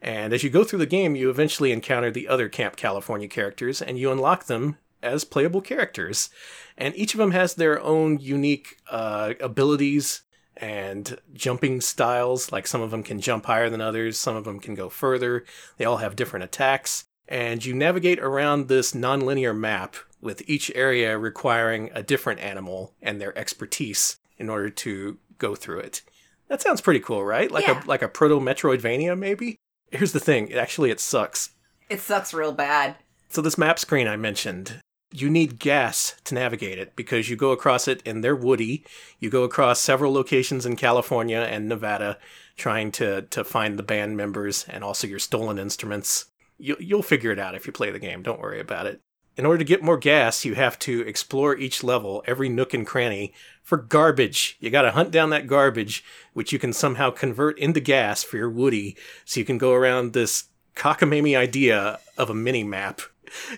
And 0.00 0.32
as 0.32 0.44
you 0.44 0.50
go 0.50 0.64
through 0.64 0.78
the 0.78 0.86
game, 0.86 1.16
you 1.16 1.28
eventually 1.30 1.72
encounter 1.72 2.10
the 2.10 2.28
other 2.28 2.48
Camp 2.48 2.76
California 2.76 3.28
characters, 3.28 3.82
and 3.82 3.98
you 3.98 4.12
unlock 4.12 4.44
them 4.46 4.76
as 5.02 5.24
playable 5.24 5.60
characters. 5.60 6.30
And 6.76 6.94
each 6.96 7.14
of 7.14 7.18
them 7.18 7.32
has 7.32 7.54
their 7.54 7.80
own 7.82 8.18
unique 8.18 8.78
uh, 8.90 9.34
abilities 9.40 10.22
and 10.56 11.18
jumping 11.34 11.80
styles. 11.80 12.52
Like 12.52 12.66
some 12.66 12.80
of 12.80 12.90
them 12.90 13.02
can 13.02 13.20
jump 13.20 13.46
higher 13.46 13.70
than 13.70 13.80
others, 13.80 14.18
some 14.18 14.36
of 14.36 14.44
them 14.44 14.60
can 14.60 14.74
go 14.74 14.88
further. 14.88 15.44
They 15.76 15.84
all 15.84 15.98
have 15.98 16.16
different 16.16 16.44
attacks. 16.44 17.04
And 17.28 17.64
you 17.64 17.74
navigate 17.74 18.18
around 18.20 18.68
this 18.68 18.92
nonlinear 18.92 19.56
map 19.56 19.96
with 20.20 20.42
each 20.48 20.72
area 20.74 21.16
requiring 21.18 21.90
a 21.94 22.02
different 22.02 22.40
animal 22.40 22.94
and 23.02 23.20
their 23.20 23.36
expertise 23.38 24.18
in 24.38 24.48
order 24.48 24.70
to 24.70 25.18
go 25.36 25.54
through 25.54 25.80
it. 25.80 26.02
That 26.48 26.62
sounds 26.62 26.80
pretty 26.80 27.00
cool, 27.00 27.24
right? 27.24 27.50
Like 27.50 27.66
Yeah. 27.66 27.84
a 27.84 27.86
like 27.86 28.02
a 28.02 28.08
proto 28.08 28.40
Metroidvania, 28.40 29.16
maybe. 29.18 29.58
Here's 29.90 30.12
the 30.12 30.20
thing: 30.20 30.52
actually 30.52 30.90
it 30.90 31.00
sucks. 31.00 31.50
It 31.88 32.00
sucks 32.00 32.34
real 32.34 32.52
bad. 32.52 32.96
So 33.28 33.42
this 33.42 33.58
map 33.58 33.78
screen 33.78 34.08
I 34.08 34.16
mentioned, 34.16 34.80
you 35.12 35.30
need 35.30 35.58
gas 35.58 36.16
to 36.24 36.34
navigate 36.34 36.78
it 36.78 36.96
because 36.96 37.28
you 37.28 37.36
go 37.36 37.52
across 37.52 37.88
it 37.88 38.02
and 38.06 38.22
they're 38.22 38.36
woody. 38.36 38.84
You 39.18 39.30
go 39.30 39.44
across 39.44 39.80
several 39.80 40.12
locations 40.12 40.66
in 40.66 40.76
California 40.76 41.38
and 41.38 41.68
Nevada 41.68 42.18
trying 42.56 42.92
to 42.92 43.22
to 43.22 43.44
find 43.44 43.78
the 43.78 43.82
band 43.82 44.16
members 44.16 44.66
and 44.68 44.84
also 44.84 45.06
your 45.06 45.18
stolen 45.18 45.58
instruments. 45.58 46.26
You, 46.58 46.76
you'll 46.80 47.02
figure 47.02 47.30
it 47.30 47.38
out 47.38 47.54
if 47.54 47.66
you 47.66 47.72
play 47.72 47.90
the 47.90 47.98
game. 47.98 48.22
Don't 48.22 48.40
worry 48.40 48.60
about 48.60 48.86
it. 48.86 49.00
In 49.38 49.46
order 49.46 49.58
to 49.58 49.64
get 49.64 49.84
more 49.84 49.96
gas, 49.96 50.44
you 50.44 50.56
have 50.56 50.80
to 50.80 51.02
explore 51.02 51.56
each 51.56 51.84
level, 51.84 52.24
every 52.26 52.48
nook 52.48 52.74
and 52.74 52.84
cranny, 52.84 53.32
for 53.62 53.78
garbage. 53.78 54.56
You 54.58 54.68
gotta 54.68 54.90
hunt 54.90 55.12
down 55.12 55.30
that 55.30 55.46
garbage, 55.46 56.04
which 56.32 56.52
you 56.52 56.58
can 56.58 56.72
somehow 56.72 57.12
convert 57.12 57.56
into 57.56 57.78
gas 57.78 58.24
for 58.24 58.36
your 58.36 58.50
Woody, 58.50 58.96
so 59.24 59.38
you 59.38 59.46
can 59.46 59.56
go 59.56 59.74
around 59.74 60.12
this 60.12 60.46
cockamamie 60.74 61.38
idea 61.38 62.00
of 62.16 62.30
a 62.30 62.34
mini 62.34 62.64
map 62.64 63.00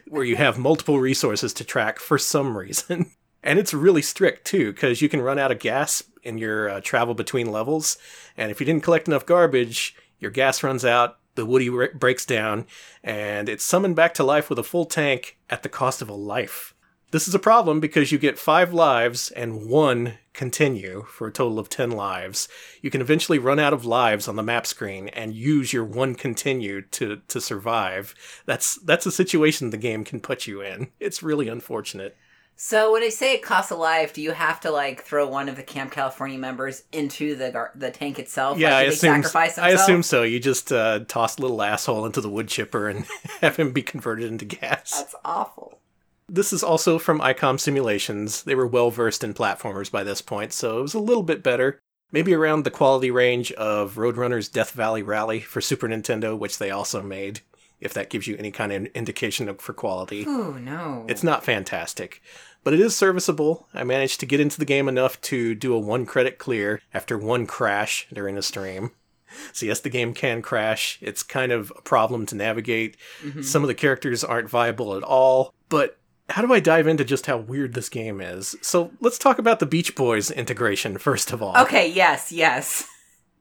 where 0.06 0.24
you 0.24 0.36
have 0.36 0.58
multiple 0.58 1.00
resources 1.00 1.54
to 1.54 1.64
track 1.64 1.98
for 1.98 2.18
some 2.18 2.56
reason. 2.56 3.10
And 3.42 3.58
it's 3.58 3.72
really 3.72 4.02
strict 4.02 4.46
too, 4.46 4.70
because 4.70 5.00
you 5.00 5.08
can 5.08 5.22
run 5.22 5.38
out 5.38 5.50
of 5.50 5.60
gas 5.60 6.02
in 6.22 6.36
your 6.36 6.68
uh, 6.68 6.80
travel 6.82 7.14
between 7.14 7.50
levels. 7.50 7.96
And 8.36 8.50
if 8.50 8.60
you 8.60 8.66
didn't 8.66 8.82
collect 8.82 9.08
enough 9.08 9.24
garbage, 9.24 9.96
your 10.18 10.30
gas 10.30 10.62
runs 10.62 10.84
out, 10.84 11.19
the 11.34 11.46
Woody 11.46 11.68
re- 11.70 11.88
breaks 11.94 12.24
down, 12.24 12.66
and 13.02 13.48
it's 13.48 13.64
summoned 13.64 13.96
back 13.96 14.14
to 14.14 14.24
life 14.24 14.48
with 14.50 14.58
a 14.58 14.64
full 14.64 14.84
tank 14.84 15.38
at 15.48 15.62
the 15.62 15.68
cost 15.68 16.02
of 16.02 16.08
a 16.08 16.14
life. 16.14 16.74
This 17.12 17.26
is 17.26 17.34
a 17.34 17.40
problem 17.40 17.80
because 17.80 18.12
you 18.12 18.18
get 18.18 18.38
five 18.38 18.72
lives 18.72 19.32
and 19.32 19.68
one 19.68 20.18
continue 20.32 21.04
for 21.08 21.26
a 21.26 21.32
total 21.32 21.58
of 21.58 21.68
10 21.68 21.90
lives. 21.90 22.48
You 22.82 22.90
can 22.90 23.00
eventually 23.00 23.38
run 23.40 23.58
out 23.58 23.72
of 23.72 23.84
lives 23.84 24.28
on 24.28 24.36
the 24.36 24.44
map 24.44 24.64
screen 24.64 25.08
and 25.08 25.34
use 25.34 25.72
your 25.72 25.84
one 25.84 26.14
continue 26.14 26.82
to, 26.82 27.20
to 27.26 27.40
survive. 27.40 28.14
That's, 28.46 28.76
that's 28.76 29.06
a 29.06 29.12
situation 29.12 29.70
the 29.70 29.76
game 29.76 30.04
can 30.04 30.20
put 30.20 30.46
you 30.46 30.60
in. 30.60 30.92
It's 31.00 31.20
really 31.20 31.48
unfortunate. 31.48 32.16
So 32.62 32.92
when 32.92 33.02
I 33.02 33.08
say 33.08 33.32
it 33.32 33.42
costs 33.42 33.70
a 33.70 33.74
life, 33.74 34.12
do 34.12 34.20
you 34.20 34.32
have 34.32 34.60
to 34.60 34.70
like 34.70 35.02
throw 35.02 35.26
one 35.26 35.48
of 35.48 35.56
the 35.56 35.62
Camp 35.62 35.92
California 35.92 36.38
members 36.38 36.84
into 36.92 37.34
the 37.34 37.50
gar- 37.50 37.72
the 37.74 37.90
tank 37.90 38.18
itself? 38.18 38.58
Yeah, 38.58 38.74
like, 38.74 38.76
I 38.76 38.82
assume. 38.82 39.24
I 39.34 39.70
assume 39.70 40.02
so. 40.02 40.24
You 40.24 40.38
just 40.38 40.70
uh, 40.70 41.00
toss 41.08 41.38
a 41.38 41.40
little 41.40 41.62
asshole 41.62 42.04
into 42.04 42.20
the 42.20 42.28
wood 42.28 42.48
chipper 42.48 42.90
and 42.90 43.06
have 43.40 43.56
him 43.56 43.72
be 43.72 43.80
converted 43.80 44.30
into 44.30 44.44
gas. 44.44 44.90
That's 44.90 45.14
awful. 45.24 45.80
This 46.28 46.52
is 46.52 46.62
also 46.62 46.98
from 46.98 47.20
ICOM 47.20 47.58
Simulations. 47.58 48.42
They 48.42 48.54
were 48.54 48.66
well 48.66 48.90
versed 48.90 49.24
in 49.24 49.32
platformers 49.32 49.90
by 49.90 50.04
this 50.04 50.20
point, 50.20 50.52
so 50.52 50.80
it 50.80 50.82
was 50.82 50.94
a 50.94 51.00
little 51.00 51.22
bit 51.22 51.42
better. 51.42 51.80
Maybe 52.12 52.34
around 52.34 52.64
the 52.64 52.70
quality 52.70 53.10
range 53.10 53.52
of 53.52 53.94
Roadrunner's 53.94 54.48
Death 54.48 54.72
Valley 54.72 55.02
Rally 55.02 55.40
for 55.40 55.62
Super 55.62 55.88
Nintendo, 55.88 56.38
which 56.38 56.58
they 56.58 56.70
also 56.70 57.02
made, 57.02 57.40
if 57.80 57.94
that 57.94 58.10
gives 58.10 58.26
you 58.26 58.36
any 58.36 58.50
kind 58.50 58.70
of 58.70 58.84
indication 58.94 59.48
of, 59.48 59.60
for 59.62 59.72
quality. 59.72 60.26
Oh, 60.28 60.52
no. 60.52 61.06
It's 61.08 61.24
not 61.24 61.42
fantastic, 61.42 62.20
but 62.64 62.74
it 62.74 62.80
is 62.80 62.96
serviceable. 62.96 63.68
I 63.74 63.84
managed 63.84 64.20
to 64.20 64.26
get 64.26 64.40
into 64.40 64.58
the 64.58 64.64
game 64.64 64.88
enough 64.88 65.20
to 65.22 65.54
do 65.54 65.74
a 65.74 65.78
one 65.78 66.06
credit 66.06 66.38
clear 66.38 66.80
after 66.92 67.16
one 67.18 67.46
crash 67.46 68.06
during 68.12 68.36
a 68.36 68.42
stream. 68.42 68.90
So, 69.52 69.64
yes, 69.66 69.80
the 69.80 69.90
game 69.90 70.12
can 70.12 70.42
crash. 70.42 70.98
It's 71.00 71.22
kind 71.22 71.52
of 71.52 71.72
a 71.76 71.82
problem 71.82 72.26
to 72.26 72.34
navigate. 72.34 72.96
Mm-hmm. 73.22 73.42
Some 73.42 73.62
of 73.62 73.68
the 73.68 73.74
characters 73.74 74.24
aren't 74.24 74.50
viable 74.50 74.96
at 74.96 75.04
all, 75.04 75.54
but 75.68 75.98
how 76.28 76.42
do 76.42 76.52
I 76.52 76.58
dive 76.60 76.86
into 76.86 77.04
just 77.04 77.26
how 77.26 77.36
weird 77.38 77.74
this 77.74 77.88
game 77.88 78.20
is? 78.20 78.56
So, 78.60 78.90
let's 79.00 79.18
talk 79.18 79.38
about 79.38 79.60
the 79.60 79.66
Beach 79.66 79.94
Boys 79.94 80.30
integration 80.30 80.98
first 80.98 81.32
of 81.32 81.42
all 81.42 81.56
Okay, 81.56 81.88
yes, 81.90 82.32
yes. 82.32 82.86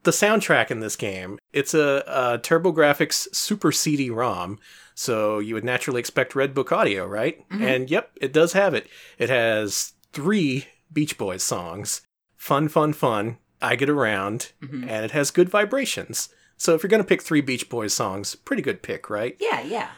the 0.04 0.10
soundtrack 0.12 0.70
in 0.70 0.80
this 0.80 0.96
game 0.96 1.38
it's 1.52 1.74
a, 1.74 2.02
a 2.06 2.38
turbografx 2.38 3.34
super 3.34 3.70
cd 3.70 4.10
rom 4.10 4.58
so 5.00 5.38
you 5.38 5.54
would 5.54 5.64
naturally 5.64 5.98
expect 5.98 6.34
red 6.34 6.52
book 6.52 6.70
audio 6.70 7.06
right? 7.06 7.48
Mm-hmm. 7.48 7.64
And 7.64 7.90
yep 7.90 8.10
it 8.20 8.34
does 8.34 8.52
have 8.52 8.74
it. 8.74 8.86
It 9.16 9.30
has 9.30 9.94
three 10.12 10.66
beach 10.92 11.16
boys 11.16 11.42
songs. 11.42 12.02
Fun 12.36 12.68
fun 12.68 12.92
fun. 12.92 13.38
I 13.62 13.76
get 13.76 13.88
around. 13.88 14.52
Mm-hmm. 14.62 14.86
And 14.86 15.06
it 15.06 15.12
has 15.12 15.30
good 15.30 15.48
vibrations. 15.48 16.28
So 16.58 16.74
if 16.74 16.82
you're 16.82 16.90
going 16.90 17.02
to 17.02 17.08
pick 17.08 17.22
three 17.22 17.40
beach 17.40 17.70
boys 17.70 17.94
songs 17.94 18.34
pretty 18.34 18.60
good 18.60 18.82
pick 18.82 19.08
right? 19.08 19.38
Yeah, 19.40 19.62
yeah. 19.62 19.88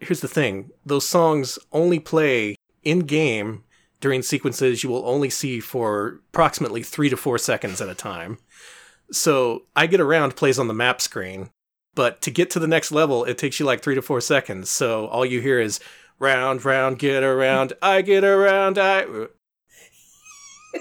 here's 0.00 0.22
the 0.22 0.26
thing. 0.26 0.70
Those 0.84 1.06
songs 1.06 1.60
only 1.70 2.00
play 2.00 2.56
in 2.82 3.00
game 3.00 3.62
during 4.00 4.22
sequences 4.22 4.82
you 4.82 4.90
will 4.90 5.08
only 5.08 5.30
see 5.30 5.60
for 5.60 6.20
approximately 6.32 6.82
three 6.82 7.08
to 7.10 7.16
four 7.16 7.38
seconds 7.38 7.80
at 7.80 7.88
a 7.88 7.94
time. 7.94 8.38
So 9.12 9.66
i 9.76 9.86
get 9.86 10.00
around 10.00 10.34
plays 10.34 10.58
on 10.58 10.66
the 10.66 10.74
map 10.74 11.00
screen 11.00 11.50
but 11.98 12.22
to 12.22 12.30
get 12.30 12.48
to 12.48 12.60
the 12.60 12.68
next 12.68 12.92
level 12.92 13.24
it 13.24 13.36
takes 13.36 13.58
you 13.58 13.66
like 13.66 13.82
three 13.82 13.96
to 13.96 14.00
four 14.02 14.20
seconds 14.20 14.70
so 14.70 15.06
all 15.08 15.26
you 15.26 15.40
hear 15.40 15.58
is 15.60 15.80
round 16.20 16.64
round 16.64 16.96
get 16.96 17.24
around 17.24 17.72
i 17.82 18.00
get 18.02 18.22
around 18.22 18.78
i 18.78 19.00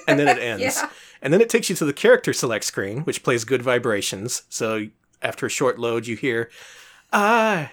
and 0.08 0.20
then 0.20 0.28
it 0.28 0.38
ends 0.52 0.62
Yeah. 0.62 0.90
and 1.24 1.34
then 1.34 1.42
it 1.42 1.50
takes 1.50 1.70
you 1.72 1.76
to 1.78 1.86
the 1.86 1.94
character 1.94 2.34
select 2.34 2.66
screen 2.66 3.00
which 3.02 3.24
plays 3.24 3.46
good 3.46 3.64
vibrations 3.64 4.44
so 4.48 4.86
after 5.24 5.48
a 5.48 5.50
short 5.50 5.80
load 5.80 6.06
you 6.06 6.16
hear 6.16 6.52
i 7.12 7.72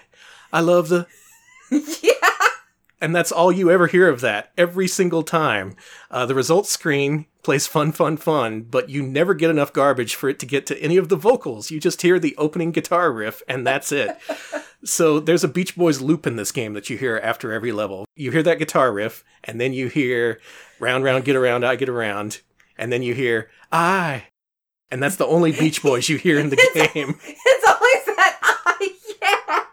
i 0.51 0.59
love 0.59 0.89
the 0.89 1.05
yeah. 1.71 2.24
And 3.01 3.15
that's 3.15 3.31
all 3.31 3.51
you 3.51 3.69
ever 3.69 3.87
hear 3.87 4.07
of 4.07 4.21
that 4.21 4.51
every 4.57 4.87
single 4.87 5.23
time. 5.23 5.75
Uh, 6.09 6.25
the 6.25 6.35
results 6.35 6.69
screen 6.69 7.25
plays 7.43 7.67
fun, 7.67 7.91
fun, 7.91 8.17
fun, 8.17 8.61
but 8.63 8.89
you 8.89 9.03
never 9.03 9.33
get 9.33 9.49
enough 9.51 9.71
garbage 9.71 10.15
for 10.15 10.29
it 10.29 10.39
to 10.39 10.45
get 10.45 10.65
to 10.65 10.81
any 10.81 10.97
of 10.97 11.09
the 11.09 11.15
vocals. 11.15 11.69
You 11.69 11.79
just 11.79 12.01
hear 12.01 12.17
the 12.17 12.35
opening 12.37 12.71
guitar 12.71 13.11
riff, 13.11 13.43
and 13.47 13.65
that's 13.67 13.91
it. 13.91 14.17
so 14.83 15.19
there's 15.19 15.43
a 15.43 15.47
Beach 15.47 15.75
Boys 15.75 16.01
loop 16.01 16.25
in 16.25 16.37
this 16.37 16.51
game 16.51 16.73
that 16.73 16.89
you 16.89 16.97
hear 16.97 17.19
after 17.23 17.51
every 17.51 17.71
level. 17.71 18.05
You 18.15 18.31
hear 18.31 18.43
that 18.43 18.57
guitar 18.59 18.91
riff, 18.91 19.23
and 19.43 19.61
then 19.61 19.73
you 19.73 19.87
hear 19.89 20.39
round, 20.79 21.03
round, 21.03 21.23
get 21.25 21.35
around, 21.35 21.63
I 21.63 21.75
get 21.75 21.89
around, 21.89 22.41
and 22.77 22.91
then 22.91 23.03
you 23.03 23.13
hear 23.13 23.49
I. 23.71 24.25
And 24.89 25.01
that's 25.03 25.17
the 25.17 25.27
only 25.27 25.51
Beach 25.51 25.83
Boys 25.83 26.09
you 26.09 26.17
hear 26.17 26.39
in 26.39 26.49
the 26.49 26.55
game. 26.93 27.19
It's 27.27 27.67
always 27.67 28.17
that 28.17 28.39
I, 28.65 28.89
yeah. 29.21 29.63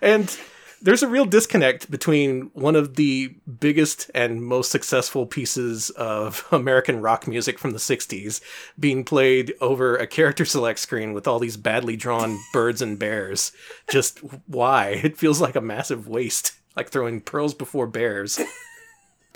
And 0.00 0.38
there's 0.84 1.02
a 1.02 1.08
real 1.08 1.24
disconnect 1.24 1.90
between 1.90 2.50
one 2.52 2.76
of 2.76 2.96
the 2.96 3.34
biggest 3.58 4.10
and 4.14 4.44
most 4.44 4.70
successful 4.70 5.24
pieces 5.24 5.88
of 5.90 6.46
American 6.52 7.00
rock 7.00 7.26
music 7.26 7.58
from 7.58 7.70
the 7.70 7.78
60s 7.78 8.42
being 8.78 9.02
played 9.02 9.54
over 9.62 9.96
a 9.96 10.06
character 10.06 10.44
select 10.44 10.78
screen 10.78 11.14
with 11.14 11.26
all 11.26 11.38
these 11.38 11.56
badly 11.56 11.96
drawn 11.96 12.38
birds 12.52 12.82
and 12.82 12.98
bears. 12.98 13.50
Just 13.88 14.18
why? 14.46 15.00
It 15.02 15.16
feels 15.16 15.40
like 15.40 15.56
a 15.56 15.62
massive 15.62 16.06
waste, 16.06 16.52
like 16.76 16.90
throwing 16.90 17.22
pearls 17.22 17.54
before 17.54 17.86
bears. 17.86 18.38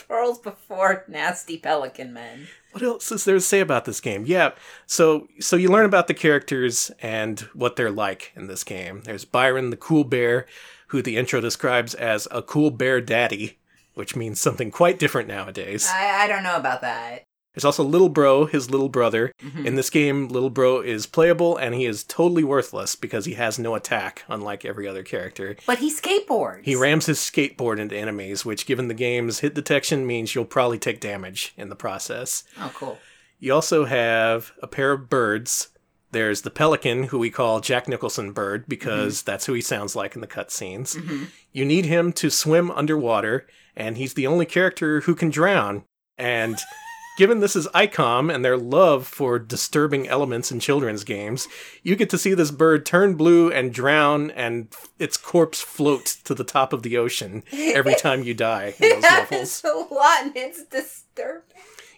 Pearls 0.07 0.39
before 0.39 1.05
nasty 1.07 1.59
pelican 1.59 2.15
men. 2.15 2.47
What 2.73 2.83
else 2.83 3.13
is 3.13 3.27
there 3.27 3.35
to 3.35 3.41
say 3.43 3.61
about 3.61 3.85
this 3.85 4.01
game? 4.01 4.25
Yeah, 4.27 4.53
so 4.87 5.29
so 5.39 5.57
you 5.57 5.69
learn 5.69 5.85
about 5.85 6.07
the 6.07 6.15
characters 6.15 6.91
and 7.03 7.41
what 7.53 7.77
they're 7.77 7.91
like 7.91 8.33
in 8.35 8.47
this 8.47 8.65
game. 8.65 9.03
There's 9.05 9.27
Byron 9.27 9.69
the 9.69 9.77
cool 9.77 10.05
bear, 10.05 10.47
who 10.89 11.03
the 11.03 11.16
intro 11.16 11.41
describes 11.41 11.95
as 11.95 12.28
a 12.30 12.43
cool 12.43 12.70
bear 12.70 13.01
daddy, 13.01 13.59
which 13.95 14.16
means 14.16 14.41
something 14.41 14.70
quite 14.70 14.99
different 14.99 15.28
nowadays. 15.28 15.89
I, 15.93 16.24
I 16.24 16.26
don't 16.26 16.43
know 16.43 16.57
about 16.57 16.80
that. 16.82 17.24
There's 17.55 17.64
also 17.64 17.82
Little 17.82 18.09
Bro, 18.09 18.47
his 18.47 18.70
little 18.70 18.89
brother. 18.89 19.32
Mm-hmm. 19.43 19.66
In 19.66 19.74
this 19.74 19.91
game, 19.91 20.28
Little 20.28 20.51
Bro 20.51 20.82
is 20.82 21.07
playable 21.07 21.57
and 21.57 21.74
he 21.74 21.86
is 21.86 22.05
totally 22.05 22.45
worthless 22.45 22.95
because 22.95 23.24
he 23.24 23.34
has 23.34 23.59
no 23.59 23.74
attack, 23.74 24.24
unlike 24.28 24.64
every 24.64 24.86
other 24.86 25.03
character. 25.03 25.57
But 25.66 25.78
he 25.78 25.93
skateboards. 25.93 26.64
He 26.64 26.76
rams 26.76 27.07
his 27.07 27.18
skateboard 27.18 27.80
into 27.80 27.97
enemies, 27.97 28.45
which, 28.45 28.64
given 28.64 28.86
the 28.86 28.95
game's 28.95 29.41
hit 29.41 29.55
detection, 29.55 30.07
means 30.07 30.36
you'll 30.36 30.45
probably 30.45 30.78
take 30.78 31.01
damage 31.01 31.53
in 31.57 31.68
the 31.68 31.74
process. 31.74 32.45
Oh, 32.61 32.70
cool. 32.74 32.99
You 33.41 33.55
also 33.55 33.86
have 33.86 34.53
a 34.62 34.68
pair 34.68 34.93
of 34.93 35.11
birds. 35.11 35.70
There's 36.11 36.43
the 36.43 36.51
pelican, 36.51 37.05
who 37.05 37.19
we 37.19 37.31
call 37.31 37.61
Jack 37.61 37.89
Nicholson 37.89 38.33
Bird 38.33 38.63
mm-hmm. 38.63 38.71
because 38.71 39.23
that's 39.23 39.47
who 39.47 39.53
he 39.53 39.61
sounds 39.61 39.95
like 39.95 40.15
in 40.15 40.21
the 40.21 40.27
cutscenes. 40.27 40.97
Mm-hmm. 40.97 41.25
You 41.53 41.65
need 41.65 41.85
him 41.85 42.13
to 42.15 42.31
swim 42.31 42.71
underwater, 42.71 43.47
and 43.77 43.97
he's 43.97 44.15
the 44.15 44.27
only 44.27 44.47
character 44.47 45.03
who 45.03 45.15
can 45.15 45.31
drown. 45.31 45.85
And 46.17 46.57
given 47.19 47.41
this 47.41 47.57
is 47.57 47.69
ICOM 47.69 48.33
and 48.33 48.45
their 48.45 48.57
love 48.57 49.07
for 49.07 49.39
disturbing 49.39 50.09
elements 50.09 50.51
in 50.51 50.61
children's 50.61 51.05
games, 51.05 51.47
you 51.83 51.95
get 51.95 52.09
to 52.11 52.19
see 52.19 52.33
this 52.33 52.51
bird 52.51 52.87
turn 52.87 53.15
blue 53.15 53.51
and 53.51 53.73
drown, 53.73 54.31
and 54.31 54.75
its 54.99 55.19
corpse 55.19 55.61
float 55.61 56.07
to 56.25 56.35
the 56.35 56.45
top 56.45 56.73
of 56.73 56.83
the 56.83 56.97
ocean 56.97 57.43
every 57.53 57.95
time 57.99 58.23
you 58.23 58.33
die 58.33 58.75
in 58.81 59.01
those 59.01 59.03
levels. 59.03 59.31
It's 59.33 59.65
a 59.65 59.95
lot 59.95 60.23
and 60.23 60.37
it's 60.37 60.65
disturbing. 60.65 61.43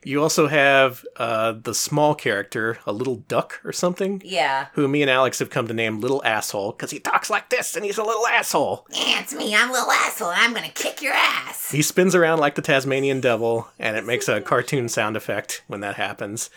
You 0.04 0.22
also 0.22 0.46
have 0.46 1.04
uh, 1.16 1.52
the 1.52 1.74
small 1.74 2.14
character, 2.14 2.78
a 2.86 2.92
little 2.92 3.16
duck 3.16 3.60
or 3.64 3.72
something, 3.72 4.22
Yeah. 4.24 4.68
who 4.72 4.88
me 4.88 5.02
and 5.02 5.10
Alex 5.10 5.38
have 5.40 5.50
come 5.50 5.68
to 5.68 5.74
name 5.74 6.00
Little 6.00 6.22
Asshole 6.24 6.72
because 6.72 6.90
he 6.90 6.98
talks 6.98 7.28
like 7.28 7.50
this 7.50 7.76
and 7.76 7.84
he's 7.84 7.98
a 7.98 8.02
little 8.02 8.26
asshole. 8.26 8.86
Yeah, 8.90 9.20
it's 9.20 9.34
me. 9.34 9.54
I'm 9.54 9.68
a 9.68 9.72
little 9.72 9.90
asshole. 9.90 10.32
I'm 10.34 10.54
gonna 10.54 10.70
kick 10.70 11.02
your 11.02 11.12
ass. 11.12 11.70
He 11.70 11.82
spins 11.82 12.14
around 12.14 12.38
like 12.38 12.54
the 12.54 12.62
Tasmanian 12.62 13.20
devil 13.20 13.68
and 13.78 13.96
it 13.96 14.06
makes 14.06 14.28
a 14.28 14.40
cartoon 14.40 14.88
sound 14.88 15.16
effect 15.16 15.62
when 15.66 15.80
that 15.80 15.96
happens. 15.96 16.48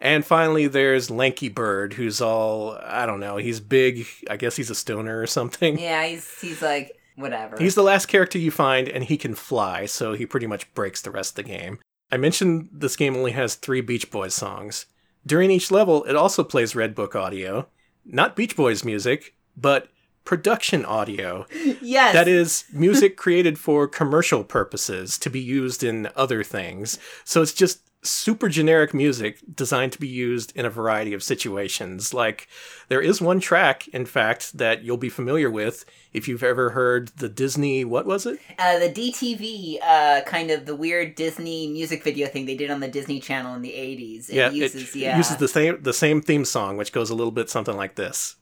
And 0.00 0.24
finally, 0.24 0.66
there's 0.66 1.10
Lanky 1.10 1.48
Bird, 1.48 1.94
who's 1.94 2.20
all, 2.20 2.76
I 2.84 3.06
don't 3.06 3.20
know, 3.20 3.36
he's 3.36 3.60
big. 3.60 4.06
I 4.28 4.36
guess 4.36 4.56
he's 4.56 4.70
a 4.70 4.74
stoner 4.74 5.20
or 5.20 5.26
something. 5.28 5.78
Yeah, 5.78 6.04
he's 6.06 6.40
he's 6.40 6.60
like 6.62 6.96
whatever. 7.16 7.56
He's 7.58 7.74
the 7.76 7.82
last 7.84 8.06
character 8.06 8.38
you 8.38 8.50
find, 8.50 8.88
and 8.88 9.04
he 9.04 9.16
can 9.16 9.34
fly, 9.36 9.86
so 9.86 10.12
he 10.14 10.26
pretty 10.26 10.46
much 10.48 10.72
breaks 10.74 11.00
the 11.02 11.10
rest 11.12 11.32
of 11.38 11.44
the 11.44 11.50
game. 11.50 11.78
I 12.12 12.18
mentioned 12.18 12.68
this 12.70 12.94
game 12.94 13.16
only 13.16 13.32
has 13.32 13.54
three 13.54 13.80
Beach 13.80 14.10
Boys 14.10 14.34
songs. 14.34 14.84
During 15.26 15.50
each 15.50 15.70
level, 15.70 16.04
it 16.04 16.14
also 16.14 16.44
plays 16.44 16.76
Red 16.76 16.94
Book 16.94 17.16
audio. 17.16 17.66
Not 18.04 18.36
Beach 18.36 18.54
Boys 18.54 18.84
music, 18.84 19.34
but 19.56 19.88
production 20.24 20.84
audio. 20.84 21.46
yes. 21.80 22.12
That 22.12 22.28
is 22.28 22.64
music 22.72 23.16
created 23.16 23.58
for 23.58 23.88
commercial 23.88 24.44
purposes 24.44 25.18
to 25.18 25.30
be 25.30 25.40
used 25.40 25.82
in 25.82 26.10
other 26.14 26.44
things. 26.44 26.98
So 27.24 27.40
it's 27.40 27.54
just 27.54 27.80
super 28.02 28.48
generic 28.48 28.92
music 28.92 29.38
designed 29.54 29.92
to 29.92 30.00
be 30.00 30.08
used 30.08 30.54
in 30.56 30.66
a 30.66 30.70
variety 30.70 31.14
of 31.14 31.22
situations. 31.22 32.12
Like, 32.12 32.48
there 32.88 33.00
is 33.00 33.20
one 33.20 33.40
track, 33.40 33.86
in 33.88 34.06
fact, 34.06 34.58
that 34.58 34.82
you'll 34.82 34.96
be 34.96 35.08
familiar 35.08 35.50
with 35.50 35.84
if 36.12 36.26
you've 36.26 36.42
ever 36.42 36.70
heard 36.70 37.08
the 37.16 37.28
Disney, 37.28 37.84
what 37.84 38.06
was 38.06 38.26
it? 38.26 38.40
uh, 38.58 38.78
the 38.78 38.90
DTV, 38.90 39.78
uh, 39.82 40.22
kind 40.22 40.50
of 40.50 40.66
the 40.66 40.74
weird 40.74 41.14
Disney 41.14 41.68
music 41.68 42.02
video 42.02 42.26
thing 42.26 42.46
they 42.46 42.56
did 42.56 42.70
on 42.70 42.80
the 42.80 42.88
Disney 42.88 43.20
Channel 43.20 43.54
in 43.54 43.62
the 43.62 43.70
'80s. 43.70 44.28
It 44.28 44.34
yeah, 44.34 44.50
uses 44.50 44.94
it 44.94 44.98
yeah. 44.98 45.16
uses 45.16 45.36
the 45.36 45.48
same 45.48 45.82
the 45.82 45.92
same 45.92 46.20
theme 46.20 46.44
song, 46.44 46.76
which 46.76 46.92
goes 46.92 47.10
a 47.10 47.14
little 47.14 47.32
bit 47.32 47.48
something 47.48 47.76
like 47.76 47.94
this. 47.94 48.36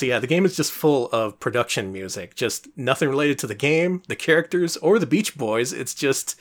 So 0.00 0.06
yeah, 0.06 0.18
the 0.18 0.26
game 0.26 0.46
is 0.46 0.56
just 0.56 0.72
full 0.72 1.10
of 1.12 1.38
production 1.40 1.92
music, 1.92 2.34
just 2.34 2.68
nothing 2.74 3.10
related 3.10 3.38
to 3.40 3.46
the 3.46 3.54
game, 3.54 4.02
the 4.08 4.16
characters, 4.16 4.78
or 4.78 4.98
the 4.98 5.04
Beach 5.04 5.36
Boys. 5.36 5.74
It's 5.74 5.92
just, 5.92 6.40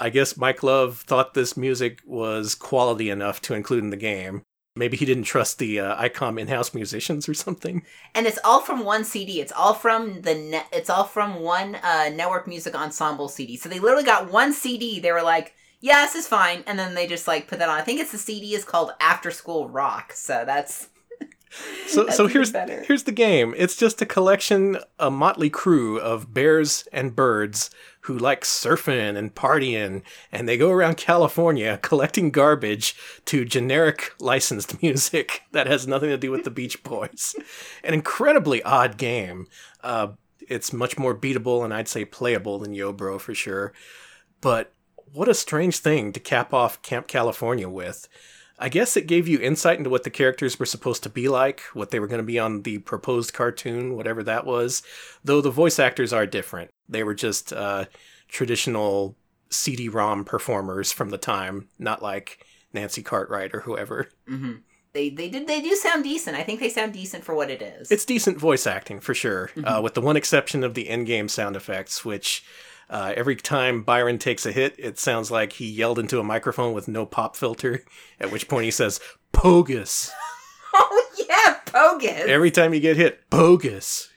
I 0.00 0.08
guess 0.08 0.38
Mike 0.38 0.62
Love 0.62 1.00
thought 1.00 1.34
this 1.34 1.58
music 1.58 2.00
was 2.06 2.54
quality 2.54 3.10
enough 3.10 3.42
to 3.42 3.54
include 3.54 3.84
in 3.84 3.90
the 3.90 3.98
game. 3.98 4.44
Maybe 4.74 4.96
he 4.96 5.04
didn't 5.04 5.24
trust 5.24 5.58
the 5.58 5.78
uh, 5.78 6.02
ICOM 6.02 6.40
in-house 6.40 6.72
musicians 6.72 7.28
or 7.28 7.34
something. 7.34 7.82
and 8.14 8.26
it's 8.26 8.38
all 8.42 8.62
from 8.62 8.82
one 8.82 9.04
CD. 9.04 9.42
It's 9.42 9.52
all 9.52 9.74
from 9.74 10.22
the 10.22 10.34
net. 10.34 10.66
It's 10.72 10.88
all 10.88 11.04
from 11.04 11.40
one 11.40 11.74
uh, 11.74 12.08
network 12.14 12.48
music 12.48 12.74
ensemble 12.74 13.28
CD. 13.28 13.58
So 13.58 13.68
they 13.68 13.78
literally 13.78 14.04
got 14.04 14.32
one 14.32 14.54
CD. 14.54 15.00
They 15.00 15.12
were 15.12 15.22
like, 15.22 15.52
"Yeah, 15.82 16.06
this 16.06 16.14
is 16.14 16.26
fine," 16.26 16.64
and 16.66 16.78
then 16.78 16.94
they 16.94 17.06
just 17.06 17.28
like 17.28 17.46
put 17.46 17.58
that 17.58 17.68
on. 17.68 17.78
I 17.78 17.82
think 17.82 18.00
it's 18.00 18.12
the 18.12 18.16
CD 18.16 18.54
is 18.54 18.64
called 18.64 18.92
After 19.00 19.30
School 19.30 19.68
Rock. 19.68 20.14
So 20.14 20.44
that's 20.46 20.88
So, 21.86 22.08
so 22.08 22.26
here's 22.26 22.52
better. 22.52 22.82
here's 22.86 23.04
the 23.04 23.12
game. 23.12 23.54
It's 23.56 23.76
just 23.76 24.02
a 24.02 24.06
collection, 24.06 24.78
a 24.98 25.10
motley 25.10 25.48
crew 25.50 25.98
of 25.98 26.34
bears 26.34 26.86
and 26.92 27.14
birds 27.14 27.70
who 28.00 28.16
like 28.16 28.42
surfing 28.42 29.16
and 29.16 29.34
partying, 29.34 30.02
and 30.30 30.48
they 30.48 30.56
go 30.56 30.70
around 30.70 30.96
California 30.96 31.78
collecting 31.82 32.30
garbage 32.30 32.94
to 33.24 33.44
generic 33.44 34.12
licensed 34.20 34.82
music 34.82 35.42
that 35.52 35.66
has 35.66 35.86
nothing 35.86 36.10
to 36.10 36.18
do 36.18 36.30
with 36.30 36.44
the 36.44 36.50
Beach 36.50 36.82
Boys. 36.82 37.34
An 37.82 37.94
incredibly 37.94 38.62
odd 38.62 38.96
game. 38.96 39.46
Uh, 39.82 40.08
it's 40.48 40.72
much 40.72 40.98
more 40.98 41.16
beatable 41.16 41.64
and 41.64 41.74
I'd 41.74 41.88
say 41.88 42.04
playable 42.04 42.58
than 42.58 42.74
Yobro 42.74 43.20
for 43.20 43.34
sure. 43.34 43.72
But 44.40 44.72
what 45.12 45.28
a 45.28 45.34
strange 45.34 45.78
thing 45.78 46.12
to 46.12 46.20
cap 46.20 46.52
off 46.52 46.82
Camp 46.82 47.08
California 47.08 47.68
with. 47.68 48.08
I 48.58 48.68
guess 48.68 48.96
it 48.96 49.06
gave 49.06 49.28
you 49.28 49.38
insight 49.38 49.78
into 49.78 49.90
what 49.90 50.04
the 50.04 50.10
characters 50.10 50.58
were 50.58 50.66
supposed 50.66 51.02
to 51.02 51.10
be 51.10 51.28
like, 51.28 51.60
what 51.74 51.90
they 51.90 52.00
were 52.00 52.06
going 52.06 52.20
to 52.20 52.24
be 52.24 52.38
on 52.38 52.62
the 52.62 52.78
proposed 52.78 53.34
cartoon, 53.34 53.94
whatever 53.94 54.22
that 54.22 54.46
was. 54.46 54.82
Though 55.22 55.40
the 55.40 55.50
voice 55.50 55.78
actors 55.78 56.12
are 56.12 56.26
different. 56.26 56.70
They 56.88 57.04
were 57.04 57.14
just 57.14 57.52
uh, 57.52 57.86
traditional 58.28 59.16
CD-ROM 59.50 60.24
performers 60.24 60.90
from 60.92 61.10
the 61.10 61.18
time, 61.18 61.68
not 61.78 62.02
like 62.02 62.44
Nancy 62.72 63.02
Cartwright 63.02 63.54
or 63.54 63.60
whoever. 63.60 64.08
hmm 64.26 64.54
they 64.96 65.10
they 65.10 65.28
did 65.28 65.46
they 65.46 65.60
do 65.60 65.76
sound 65.76 66.04
decent. 66.04 66.38
I 66.38 66.42
think 66.42 66.58
they 66.58 66.70
sound 66.70 66.94
decent 66.94 67.22
for 67.22 67.34
what 67.34 67.50
it 67.50 67.60
is. 67.60 67.90
It's 67.90 68.06
decent 68.06 68.38
voice 68.38 68.66
acting 68.66 69.00
for 69.00 69.12
sure, 69.12 69.50
uh, 69.62 69.80
with 69.82 69.92
the 69.92 70.00
one 70.00 70.16
exception 70.16 70.64
of 70.64 70.72
the 70.72 70.88
in-game 70.88 71.28
sound 71.28 71.54
effects, 71.54 72.02
which 72.02 72.42
uh, 72.88 73.12
every 73.16 73.36
time 73.36 73.82
Byron 73.82 74.18
takes 74.18 74.46
a 74.46 74.52
hit, 74.52 74.74
it 74.78 74.98
sounds 74.98 75.30
like 75.30 75.54
he 75.54 75.66
yelled 75.66 75.98
into 75.98 76.20
a 76.20 76.24
microphone 76.24 76.72
with 76.72 76.88
no 76.88 77.04
pop 77.06 77.36
filter. 77.36 77.84
At 78.20 78.30
which 78.30 78.48
point 78.48 78.64
he 78.64 78.70
says 78.70 79.00
"bogus." 79.32 80.12
oh 80.74 81.06
yeah, 81.28 81.58
bogus. 81.72 82.24
Every 82.26 82.50
time 82.50 82.74
you 82.74 82.80
get 82.80 82.96
hit, 82.96 83.28
bogus. 83.30 84.10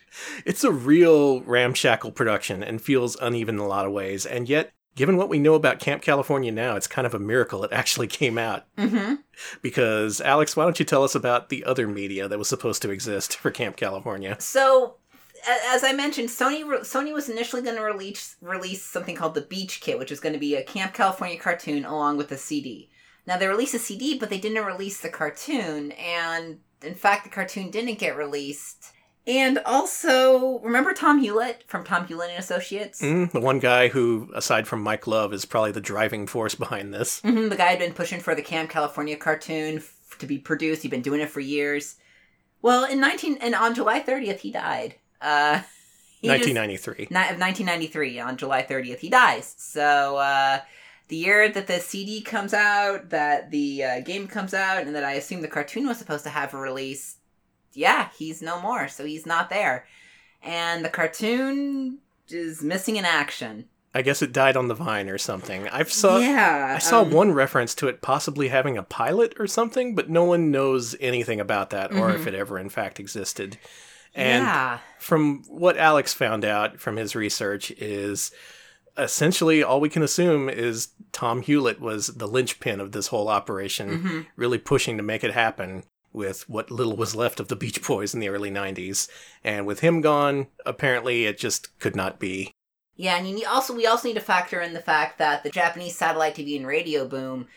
It's 0.45 0.63
a 0.63 0.71
real 0.71 1.41
ramshackle 1.41 2.11
production 2.11 2.61
and 2.63 2.81
feels 2.81 3.15
uneven 3.21 3.55
in 3.55 3.61
a 3.61 3.67
lot 3.67 3.85
of 3.85 3.91
ways, 3.91 4.25
and 4.25 4.47
yet. 4.49 4.71
Given 4.95 5.15
what 5.15 5.29
we 5.29 5.39
know 5.39 5.53
about 5.53 5.79
Camp 5.79 6.01
California 6.01 6.51
now, 6.51 6.75
it's 6.75 6.87
kind 6.87 7.07
of 7.07 7.13
a 7.13 7.19
miracle 7.19 7.63
it 7.63 7.71
actually 7.71 8.07
came 8.21 8.37
out. 8.37 8.65
hmm 8.77 9.13
Because, 9.61 10.19
Alex, 10.19 10.57
why 10.57 10.65
don't 10.65 10.77
you 10.77 10.83
tell 10.83 11.05
us 11.05 11.15
about 11.15 11.47
the 11.47 11.63
other 11.63 11.87
media 11.87 12.27
that 12.27 12.39
was 12.39 12.49
supposed 12.49 12.81
to 12.81 12.89
exist 12.89 13.37
for 13.37 13.49
Camp 13.49 13.77
California? 13.77 14.35
So, 14.39 14.95
as 15.67 15.83
I 15.83 15.93
mentioned, 15.93 16.29
Sony 16.29 16.63
Sony 16.81 17.13
was 17.13 17.29
initially 17.29 17.61
going 17.61 17.75
to 17.75 17.81
release 17.81 18.35
release 18.41 18.83
something 18.83 19.15
called 19.15 19.35
the 19.35 19.41
Beach 19.41 19.81
Kit, 19.81 19.97
which 19.99 20.09
was 20.11 20.19
going 20.19 20.33
to 20.33 20.39
be 20.39 20.55
a 20.55 20.63
Camp 20.63 20.93
California 20.93 21.37
cartoon 21.39 21.85
along 21.85 22.17
with 22.17 22.31
a 22.31 22.37
CD. 22.37 22.89
Now 23.27 23.37
they 23.37 23.47
released 23.47 23.73
a 23.75 23.79
CD, 23.79 24.17
but 24.17 24.29
they 24.29 24.39
didn't 24.39 24.65
release 24.65 25.01
the 25.01 25.09
cartoon, 25.09 25.91
and 25.93 26.59
in 26.81 26.95
fact, 26.95 27.23
the 27.25 27.29
cartoon 27.29 27.69
didn't 27.69 27.99
get 27.99 28.17
released. 28.17 28.91
And 29.27 29.59
also, 29.65 30.59
remember 30.59 30.93
Tom 30.93 31.23
Hulett 31.23 31.63
from 31.67 31.83
Tom 31.83 32.07
Hulett 32.07 32.29
and 32.29 32.39
Associates? 32.39 33.01
Mm, 33.01 33.31
the 33.31 33.39
one 33.41 33.59
guy 33.59 33.89
who, 33.89 34.31
aside 34.33 34.67
from 34.67 34.81
Mike 34.81 35.05
Love, 35.05 35.33
is 35.33 35.45
probably 35.45 35.71
the 35.71 35.81
driving 35.81 36.25
force 36.25 36.55
behind 36.55 36.93
this. 36.93 37.19
hmm 37.19 37.49
the 37.49 37.55
guy 37.55 37.67
had 37.67 37.79
been 37.79 37.93
pushing 37.93 38.19
for 38.21 38.33
the 38.33 38.41
Camp 38.41 38.69
California 38.71 39.15
cartoon 39.17 39.77
f- 39.77 40.15
to 40.19 40.25
be 40.25 40.39
produced. 40.39 40.81
He'd 40.81 40.89
been 40.91 41.01
doing 41.03 41.21
it 41.21 41.29
for 41.29 41.41
years. 41.41 41.97
Well, 42.61 42.85
in 42.85 42.99
nineteen 42.99 43.37
and 43.39 43.53
on 43.53 43.75
July 43.75 43.99
thirtieth, 43.99 44.41
he 44.41 44.51
died. 44.51 44.95
Uh, 45.21 45.61
he 46.21 46.27
just- 46.27 46.53
1993. 46.53 47.05
Of 47.05 47.11
1993 47.11 48.19
on 48.19 48.37
July 48.37 48.63
30th 48.63 48.99
he 48.99 49.09
dies. 49.09 49.55
So 49.57 50.17
uh, 50.17 50.59
the 51.07 51.15
year 51.15 51.49
that 51.49 51.67
the 51.67 51.79
CD 51.79 52.21
comes 52.21 52.53
out, 52.53 53.09
that 53.09 53.51
the 53.51 53.83
uh, 53.83 53.99
game 54.01 54.27
comes 54.27 54.53
out, 54.53 54.83
and 54.83 54.95
that 54.95 55.03
I 55.03 55.13
assume 55.13 55.41
the 55.41 55.47
cartoon 55.47 55.87
was 55.87 55.97
supposed 55.97 56.23
to 56.23 56.29
have 56.29 56.53
a 56.53 56.57
release, 56.57 57.17
yeah, 57.73 58.09
he's 58.17 58.41
no 58.41 58.61
more. 58.61 58.87
So 58.87 59.05
he's 59.05 59.25
not 59.25 59.49
there, 59.49 59.85
and 60.41 60.85
the 60.85 60.89
cartoon 60.89 61.99
is 62.27 62.61
missing 62.61 62.95
in 62.95 63.05
action. 63.05 63.65
I 63.93 64.03
guess 64.03 64.21
it 64.21 64.31
died 64.31 64.55
on 64.55 64.67
the 64.67 64.75
vine 64.75 65.09
or 65.09 65.17
something. 65.17 65.67
I've 65.69 65.91
saw 65.91 66.19
yeah, 66.19 66.73
I 66.75 66.79
saw 66.79 67.01
um, 67.01 67.11
one 67.11 67.31
reference 67.33 67.73
to 67.75 67.87
it 67.87 68.03
possibly 68.03 68.49
having 68.49 68.77
a 68.77 68.83
pilot 68.83 69.33
or 69.39 69.47
something, 69.47 69.95
but 69.95 70.11
no 70.11 70.23
one 70.23 70.51
knows 70.51 70.95
anything 70.99 71.39
about 71.39 71.71
that 71.71 71.91
or 71.91 72.11
if 72.11 72.27
it 72.27 72.35
ever 72.35 72.59
in 72.59 72.69
fact 72.69 72.99
existed. 72.99 73.57
And 74.15 74.43
yeah, 74.43 74.79
from 74.99 75.43
what 75.47 75.77
Alex 75.77 76.13
found 76.13 76.43
out 76.43 76.79
from 76.79 76.97
his 76.97 77.15
research 77.15 77.71
is 77.71 78.31
essentially 78.97 79.63
all 79.63 79.79
we 79.79 79.89
can 79.89 80.03
assume 80.03 80.49
is 80.49 80.89
Tom 81.11 81.41
Hulett 81.43 81.79
was 81.79 82.07
the 82.07 82.27
linchpin 82.27 82.79
of 82.79 82.91
this 82.91 83.07
whole 83.07 83.29
operation, 83.29 83.89
Mm-hmm. 83.89 84.19
really 84.35 84.57
pushing 84.57 84.97
to 84.97 85.03
make 85.03 85.23
it 85.23 85.33
happen 85.33 85.83
with 86.11 86.49
what 86.49 86.71
little 86.71 86.95
was 86.97 87.15
left 87.15 87.39
of 87.39 87.47
the 87.49 87.55
Beach 87.55 87.85
Boys 87.85 88.13
in 88.13 88.19
the 88.19 88.29
early 88.29 88.49
90s. 88.51 89.07
And 89.43 89.65
with 89.67 89.81
him 89.81 90.01
gone, 90.01 90.47
apparently 90.65 91.25
it 91.25 91.37
just 91.37 91.77
could 91.79 91.95
not 91.95 92.19
be. 92.19 92.51
Yeah, 92.95 93.15
and 93.15 93.29
you 93.29 93.35
need, 93.35 93.45
also 93.45 93.73
we 93.73 93.85
also 93.85 94.07
need 94.07 94.15
to 94.15 94.19
factor 94.19 94.59
in 94.59 94.73
the 94.73 94.81
fact 94.81 95.19
that 95.19 95.43
the 95.43 95.49
Japanese 95.49 95.95
satellite 95.95 96.35
TV 96.35 96.57
and 96.57 96.67
radio 96.67 97.07
boom 97.07 97.47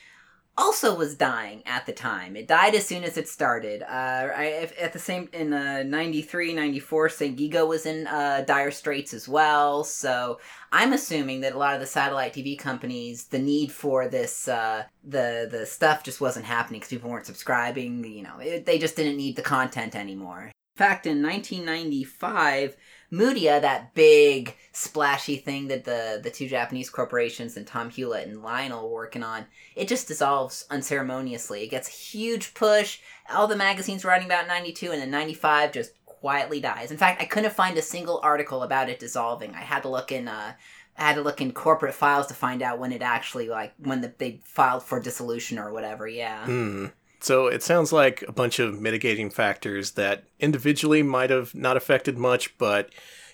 also 0.57 0.95
was 0.95 1.15
dying 1.15 1.63
at 1.67 1.87
the 1.87 1.93
time. 1.93 2.37
It 2.37 2.47
died 2.47 2.75
as 2.75 2.87
soon 2.87 3.05
as 3.05 3.17
it 3.17 3.29
started. 3.29 3.83
Uh, 3.83 4.29
I, 4.35 4.71
at 4.79 4.93
the 4.93 4.99
same 4.99 5.29
in 5.33 5.53
uh, 5.53 5.83
93, 5.85 6.53
94, 6.53 7.09
St. 7.09 7.39
GIGA 7.39 7.67
was 7.67 7.87
in 7.87 8.07
uh, 8.07 8.45
dire 8.47 8.71
straits 8.71 9.15
as 9.15 9.29
well. 9.29 9.83
So 9.85 10.41
I'm 10.71 10.93
assuming 10.93 11.41
that 11.41 11.55
a 11.55 11.59
lot 11.59 11.75
of 11.75 11.81
the 11.81 11.87
satellite 11.87 12.35
TV 12.35 12.59
companies, 12.59 13.25
the 13.25 13.39
need 13.39 13.73
for 13.73 14.09
this, 14.09 14.47
uh, 14.47 14.85
the 15.05 15.49
the 15.51 15.65
stuff 15.65 16.05
just 16.05 16.21
wasn't 16.21 16.45
happening 16.45 16.81
because 16.81 16.91
people 16.91 17.11
weren't 17.11 17.27
subscribing. 17.27 18.05
You 18.05 18.23
know, 18.23 18.39
it, 18.39 18.67
they 18.67 18.79
just 18.79 18.97
didn't 18.97 19.17
need 19.17 19.37
the 19.37 19.43
content 19.43 19.97
anymore. 19.97 20.53
In 20.75 20.79
fact, 20.79 21.07
in 21.07 21.23
1995, 21.23 22.77
Moodia, 23.13 23.61
that 23.61 23.95
big 23.95 24.57
splashy 24.73 25.37
thing 25.37 25.69
that 25.69 25.85
the 25.85 26.19
the 26.23 26.31
two 26.31 26.49
Japanese 26.49 26.89
corporations 26.89 27.57
and 27.57 27.67
Tom 27.67 27.91
Hulett 27.91 28.23
and 28.23 28.43
Lionel 28.43 28.89
were 28.89 28.95
working 28.95 29.23
on, 29.23 29.47
it 29.77 29.87
just 29.87 30.09
dissolves 30.09 30.65
unceremoniously. 30.71 31.63
It 31.63 31.71
gets 31.71 31.89
a 31.89 31.93
huge 31.93 32.55
push. 32.55 33.01
All 33.31 33.47
the 33.47 33.57
magazines 33.57 34.05
writing 34.05 34.27
about 34.27 34.49
92 34.49 34.93
and 34.93 35.01
then 35.01 35.11
95 35.11 35.73
just 35.73 35.93
quietly 36.07 36.61
dies. 36.61 36.91
In 36.91 36.97
fact, 36.97 37.21
I 37.21 37.27
couldn't 37.27 37.53
find 37.53 37.77
a 37.77 37.83
single 37.83 38.21
article 38.23 38.63
about 38.63 38.89
it 38.89 38.99
dissolving. 38.99 39.55
I 39.55 39.61
had 39.61 39.83
to 39.83 39.89
look 39.89 40.11
in 40.11 40.27
uh 40.29 40.55
I 40.97 41.03
had 41.03 41.17
to 41.17 41.23
look 41.23 41.41
in 41.41 41.53
corporate 41.53 41.95
files 41.95 42.27
to 42.29 42.35
find 42.35 42.63
out 42.63 42.79
when 42.79 42.93
it 42.93 43.03
actually 43.03 43.49
like 43.49 43.75
when 43.79 44.01
the, 44.01 44.13
they 44.17 44.41
filed 44.45 44.83
for 44.83 45.01
dissolution 45.01 45.59
or 45.59 45.73
whatever. 45.73 46.09
Yeah. 46.09 46.47
Hmm. 46.47 46.87
So 47.23 47.47
it 47.47 47.63
sounds 47.63 47.93
like 47.93 48.23
a 48.27 48.33
bunch 48.33 48.59
of 48.59 48.81
mitigating 48.81 49.31
factors 49.31 49.93
that 49.93 50.25
individually 50.41 51.03
might 51.03 51.31
have 51.31 51.55
not 51.55 51.77
affected 51.77 52.19
much, 52.19 52.57
but 52.59 52.91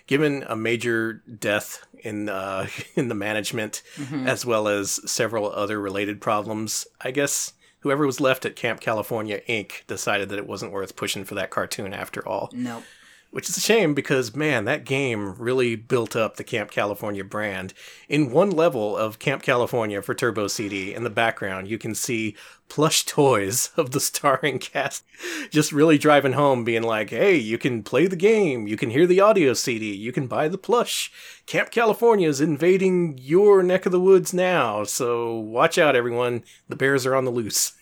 given 0.07 0.43
a 0.47 0.55
major 0.55 1.21
death 1.39 1.85
in 2.01 2.29
uh, 2.29 2.67
in 2.95 3.07
the 3.09 3.15
management, 3.15 3.81
Mhm. 3.97 4.27
as 4.27 4.45
well 4.45 4.67
as 4.67 4.99
several 5.11 5.51
other 5.51 5.79
related 5.79 6.21
problems, 6.21 6.87
I 7.01 7.11
guess 7.11 7.53
whoever 7.81 8.05
was 8.05 8.19
left 8.19 8.45
at 8.45 8.55
Camp 8.55 8.79
California 8.81 9.41
Inc. 9.49 9.85
decided 9.87 10.29
that 10.29 10.37
it 10.39 10.47
wasn't 10.47 10.71
worth 10.71 10.95
pushing 10.95 11.23
for 11.25 11.35
that 11.35 11.49
cartoon 11.49 11.93
after 11.93 12.27
all. 12.27 12.49
Nope. 12.53 12.83
Which 13.31 13.47
is 13.47 13.57
a 13.57 13.61
shame 13.61 13.93
because, 13.93 14.35
man, 14.35 14.65
that 14.65 14.85
game 14.85 15.35
really 15.37 15.75
built 15.75 16.15
up 16.15 16.37
the 16.37 16.43
Camp 16.43 16.71
California 16.71 17.23
brand. 17.23 17.75
In 18.07 18.31
one 18.31 18.49
level 18.49 18.97
of 18.97 19.19
Camp 19.19 19.43
California 19.43 20.01
for 20.01 20.15
Turbo 20.15 20.47
CD, 20.47 20.95
in 20.95 21.03
the 21.03 21.11
background, 21.11 21.67
you 21.67 21.77
can 21.77 21.93
see 21.93 22.35
plush 22.69 23.05
toys 23.05 23.69
of 23.77 23.91
the 23.91 23.99
starring 23.99 24.57
cast 24.57 25.03
just 25.51 25.71
really 25.71 25.99
driving 25.99 26.33
home, 26.33 26.63
being 26.63 26.81
like, 26.81 27.11
hey, 27.11 27.35
you 27.35 27.59
can 27.59 27.83
play 27.83 28.07
the 28.07 28.15
game, 28.15 28.67
you 28.67 28.77
can 28.77 28.89
hear 28.89 29.05
the 29.05 29.19
audio 29.19 29.53
CD, 29.53 29.93
you 29.93 30.11
can 30.11 30.25
buy 30.25 30.47
the 30.47 30.57
plush. 30.57 31.11
Camp 31.45 31.69
California 31.69 32.27
is 32.27 32.41
invading 32.41 33.19
your 33.21 33.61
neck 33.61 33.85
of 33.85 33.91
the 33.91 33.99
woods 33.99 34.33
now, 34.33 34.83
so 34.83 35.35
watch 35.35 35.77
out, 35.77 35.95
everyone. 35.95 36.43
The 36.67 36.75
bears 36.75 37.05
are 37.05 37.15
on 37.15 37.25
the 37.25 37.31
loose. 37.31 37.73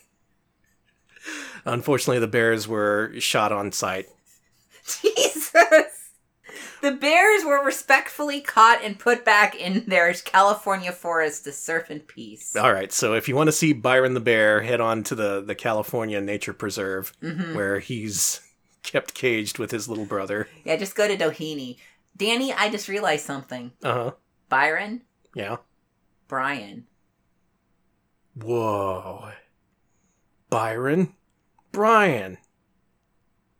Unfortunately, 1.66 2.20
the 2.20 2.28
bears 2.28 2.68
were 2.68 3.14
shot 3.20 3.54
on 3.54 3.72
sight. 3.72 4.08
The 6.82 6.92
bears 6.92 7.44
were 7.44 7.64
respectfully 7.64 8.40
caught 8.40 8.84
and 8.84 8.98
put 9.00 9.26
back 9.26 9.56
in 9.56 9.84
their 9.88 10.14
California 10.14 10.92
forest 10.92 11.44
to 11.46 11.52
surf 11.52 11.90
in 11.92 12.00
peace. 12.02 12.56
All 12.56 12.72
right, 12.72 12.92
so 12.94 13.14
if 13.16 13.28
you 13.28 13.36
want 13.36 13.48
to 13.48 13.52
see 13.52 13.74
Byron 13.74 14.14
the 14.14 14.20
bear, 14.20 14.62
head 14.62 14.80
on 14.80 15.04
to 15.06 15.16
the 15.16 15.42
the 15.42 15.56
California 15.56 16.22
Nature 16.22 16.54
Preserve, 16.54 17.14
Mm-hmm. 17.22 17.56
where 17.56 17.80
he's 17.80 18.42
kept 18.84 19.14
caged 19.16 19.58
with 19.60 19.72
his 19.72 19.90
little 19.90 20.06
brother. 20.06 20.48
Yeah, 20.64 20.76
just 20.78 20.96
go 20.96 21.08
to 21.08 21.18
Doheny. 21.18 21.78
Danny, 22.16 22.54
I 22.54 22.70
just 22.70 22.88
realized 22.88 23.26
something. 23.26 23.72
Uh 23.84 23.94
huh. 23.94 24.12
Byron, 24.50 25.02
Yeah. 25.36 25.58
Brian. 26.28 26.86
Whoa. 28.36 29.32
Byron? 30.50 31.14
Brian. 31.72 32.38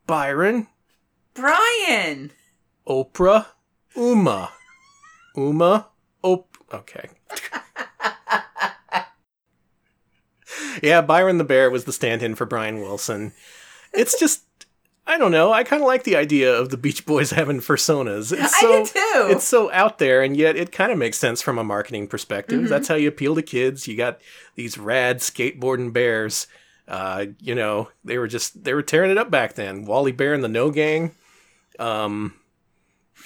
Byron? 0.06 0.68
Brian! 1.38 2.32
Oprah? 2.88 3.46
Uma. 3.96 4.50
Uma? 5.36 5.88
Op. 6.24 6.58
Okay. 6.74 7.10
yeah, 10.82 11.02
Byron 11.02 11.38
the 11.38 11.44
Bear 11.44 11.70
was 11.70 11.84
the 11.84 11.94
stand 11.94 12.24
in 12.24 12.34
for 12.34 12.48
Brian 12.48 12.82
Wilson. 12.82 13.34
It's 13.94 14.20
just. 14.20 14.46
I 15.06 15.20
don't 15.20 15.32
know. 15.32 15.54
I 15.54 15.64
kind 15.64 15.82
of 15.82 15.88
like 15.88 16.04
the 16.04 16.16
idea 16.16 16.54
of 16.54 16.70
the 16.70 16.76
Beach 16.76 17.06
Boys 17.06 17.30
having 17.30 17.60
personas. 17.60 18.34
It's 18.34 18.54
I 18.56 18.60
so, 18.60 18.84
do 18.84 18.86
too. 18.86 19.28
It's 19.30 19.46
so 19.46 19.72
out 19.72 20.00
there, 20.00 20.24
and 20.24 20.36
yet 20.36 20.56
it 20.56 20.72
kind 20.72 20.92
of 20.92 20.98
makes 20.98 21.20
sense 21.20 21.42
from 21.42 21.60
a 21.60 21.64
marketing 21.64 22.08
perspective. 22.08 22.62
Mm-hmm. 22.62 22.70
That's 22.70 22.88
how 22.88 22.96
you 22.96 23.10
appeal 23.10 23.36
to 23.36 23.44
kids. 23.44 23.88
You 23.88 23.96
got 23.96 24.20
these 24.56 24.80
rad 24.80 25.20
skateboarding 25.20 25.94
bears. 25.94 26.48
Uh, 26.88 27.28
you 27.40 27.54
know, 27.54 27.90
they 28.04 28.18
were 28.18 28.28
just 28.28 28.64
they 28.64 28.74
were 28.74 28.82
tearing 28.82 29.12
it 29.12 29.20
up 29.20 29.30
back 29.30 29.54
then. 29.54 29.86
Wally 29.86 30.12
Bear 30.12 30.34
and 30.34 30.44
the 30.44 30.50
No 30.50 30.72
Gang. 30.72 31.14
Um, 31.80 32.34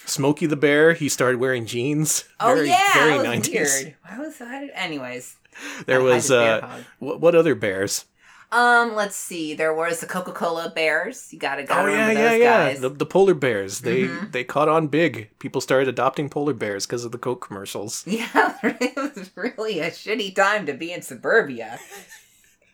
Smokey 0.06 0.45
the 0.45 0.56
Bear. 0.56 0.93
He 0.93 1.10
started 1.10 1.39
wearing 1.39 1.66
jeans. 1.66 2.26
oh 2.39 2.56
very, 2.56 2.70
yeah, 2.70 2.93
very 2.93 3.18
90s. 3.28 3.52
weird. 3.54 3.95
Why 4.08 4.20
was 4.20 4.38
that? 4.39 4.70
Anyways, 4.76 5.36
There 5.86 5.99
I- 5.99 6.04
was 6.04 6.32
uh, 6.32 6.82
what, 6.99 7.20
what 7.22 7.36
other 7.36 7.56
bears? 7.56 8.06
um, 8.54 8.95
let's 8.95 9.16
see. 9.16 9.54
There 9.54 9.74
was 9.74 10.02
the 10.02 10.06
Coca 10.08 10.34
Cola 10.34 10.72
Bears. 10.76 11.32
You 11.32 11.39
gotta 11.39 11.64
go 11.64 11.74
Oh 11.74 11.86
yeah, 11.88 12.12
yeah, 12.12 12.34
yeah. 12.34 12.68
guys. 12.72 12.82
The, 12.82 12.89
the 12.89 13.06
polar 13.06 13.34
bears. 13.34 13.80
They 13.82 14.04
Mhm. 14.04 14.32
they 14.34 14.43
caught 14.43 14.68
on 14.68 14.88
big. 14.88 15.30
People 15.39 15.62
started 15.62 15.88
adopting 15.88 16.28
polar 16.30 16.54
bears 16.54 16.86
because 16.86 17.06
of 17.06 17.12
the 17.14 17.18
Coke 17.18 17.45
commercials. 17.47 18.04
Yeah, 18.08 18.58
it 18.64 18.95
was 18.97 19.32
really 19.36 19.80
a 19.80 19.89
shitty 19.89 20.36
time 20.36 20.66
to 20.66 20.74
be 20.74 20.91
in 20.91 21.02
suburbia. 21.02 21.80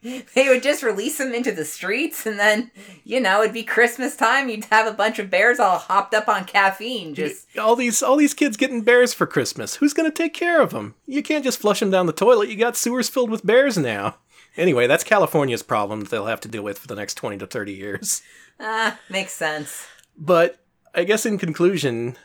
they 0.34 0.48
would 0.48 0.64
just 0.64 0.84
release 0.84 1.18
them 1.18 1.34
into 1.34 1.52
the 1.52 1.66
streets, 1.66 2.26
and 2.26 2.40
then, 2.40 2.72
you 3.04 3.20
know, 3.20 3.42
it'd 3.42 3.54
be 3.54 3.64
Christmas 3.64 4.16
time. 4.16 4.50
You'd 4.50 4.66
have 4.66 4.88
a 4.88 4.96
bunch 4.96 5.20
of 5.20 5.30
bears 5.30 5.60
all 5.60 5.78
hopped 5.78 6.14
up 6.14 6.28
on 6.28 6.46
caffeine. 6.46 7.14
Just 7.14 7.48
all 7.58 7.76
these 7.76 8.02
all 8.04 8.18
these 8.18 8.34
kids 8.34 8.58
getting 8.58 8.82
bears 8.82 9.14
for 9.14 9.28
Christmas. 9.28 9.76
Who's 9.76 9.94
gonna 9.94 10.12
take 10.12 10.34
care 10.34 10.62
of 10.62 10.72
them? 10.72 10.96
You 11.06 11.24
can't 11.24 11.44
just 11.44 11.60
flush 11.60 11.80
them 11.80 11.92
down 11.92 12.06
the 12.06 12.14
toilet. 12.14 12.50
You 12.50 12.56
got 12.56 12.78
sewers 12.78 13.10
filled 13.10 13.30
with 13.30 13.46
bears 13.46 13.78
now. 13.78 14.18
Anyway, 14.56 14.88
that's 14.88 15.04
California's 15.04 15.64
problem 15.64 16.00
that 16.02 16.10
they'll 16.10 16.26
have 16.26 16.42
to 16.42 16.48
deal 16.48 16.64
with 16.64 16.80
for 16.80 16.88
the 16.88 16.96
next 16.96 17.16
twenty 17.16 17.38
to 17.38 17.48
thirty 17.48 17.74
years. 17.74 18.22
ah, 18.60 19.00
makes 19.10 19.34
sense. 19.34 19.86
But 20.18 20.60
I 20.96 21.04
guess 21.04 21.26
in 21.26 21.38
conclusion, 21.38 22.18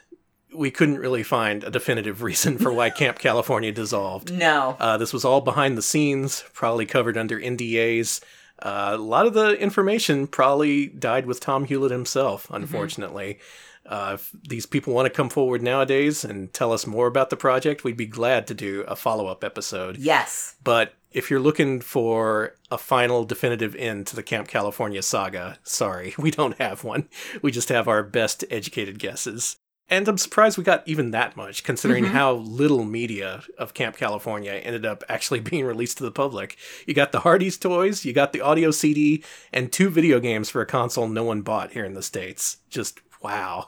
we 0.54 0.70
couldn't 0.70 0.98
really 0.98 1.22
find 1.22 1.64
a 1.64 1.70
definitive 1.70 2.22
reason 2.22 2.58
for 2.58 2.72
why 2.72 2.90
Camp 2.90 3.18
California 3.18 3.72
dissolved. 3.72 4.32
No. 4.32 4.76
Uh, 4.78 4.96
this 4.96 5.12
was 5.12 5.24
all 5.24 5.40
behind 5.40 5.76
the 5.76 5.82
scenes, 5.82 6.44
probably 6.52 6.86
covered 6.86 7.16
under 7.16 7.40
NDAs. 7.40 8.22
Uh, 8.58 8.92
a 8.94 8.98
lot 8.98 9.26
of 9.26 9.34
the 9.34 9.58
information 9.60 10.26
probably 10.26 10.86
died 10.86 11.26
with 11.26 11.40
Tom 11.40 11.66
Hulett 11.66 11.90
himself, 11.90 12.46
unfortunately. 12.50 13.40
Uh, 13.84 14.12
if 14.14 14.30
these 14.48 14.66
people 14.66 14.94
want 14.94 15.06
to 15.06 15.10
come 15.10 15.28
forward 15.28 15.60
nowadays 15.60 16.24
and 16.24 16.52
tell 16.52 16.72
us 16.72 16.86
more 16.86 17.08
about 17.08 17.30
the 17.30 17.36
project, 17.36 17.82
we'd 17.82 17.96
be 17.96 18.06
glad 18.06 18.46
to 18.46 18.54
do 18.54 18.82
a 18.82 18.94
follow 18.94 19.26
up 19.26 19.42
episode. 19.42 19.96
Yes. 19.96 20.54
But 20.62 20.94
if 21.10 21.30
you're 21.30 21.40
looking 21.40 21.80
for 21.80 22.54
a 22.70 22.78
final 22.78 23.24
definitive 23.24 23.74
end 23.74 24.06
to 24.06 24.16
the 24.16 24.22
Camp 24.22 24.46
California 24.48 25.02
saga, 25.02 25.58
sorry, 25.64 26.14
we 26.18 26.30
don't 26.30 26.58
have 26.58 26.84
one. 26.84 27.08
We 27.42 27.50
just 27.50 27.68
have 27.70 27.88
our 27.88 28.04
best 28.04 28.44
educated 28.50 28.98
guesses. 29.00 29.56
And 29.92 30.08
I'm 30.08 30.16
surprised 30.16 30.56
we 30.56 30.64
got 30.64 30.88
even 30.88 31.10
that 31.10 31.36
much, 31.36 31.64
considering 31.64 32.04
mm-hmm. 32.04 32.14
how 32.14 32.32
little 32.32 32.82
media 32.82 33.42
of 33.58 33.74
Camp 33.74 33.94
California 33.94 34.52
ended 34.52 34.86
up 34.86 35.04
actually 35.06 35.40
being 35.50 35.66
released 35.66 35.98
to 35.98 36.02
the 36.02 36.10
public. 36.10 36.56
You 36.86 36.94
got 36.94 37.12
the 37.12 37.20
Hardee's 37.20 37.58
toys, 37.58 38.02
you 38.02 38.14
got 38.14 38.32
the 38.32 38.40
audio 38.40 38.70
CD, 38.70 39.22
and 39.52 39.70
two 39.70 39.90
video 39.90 40.18
games 40.18 40.48
for 40.48 40.62
a 40.62 40.66
console 40.66 41.08
no 41.08 41.24
one 41.24 41.42
bought 41.42 41.72
here 41.72 41.84
in 41.84 41.92
the 41.92 42.02
States. 42.02 42.56
Just 42.70 43.00
wow. 43.22 43.66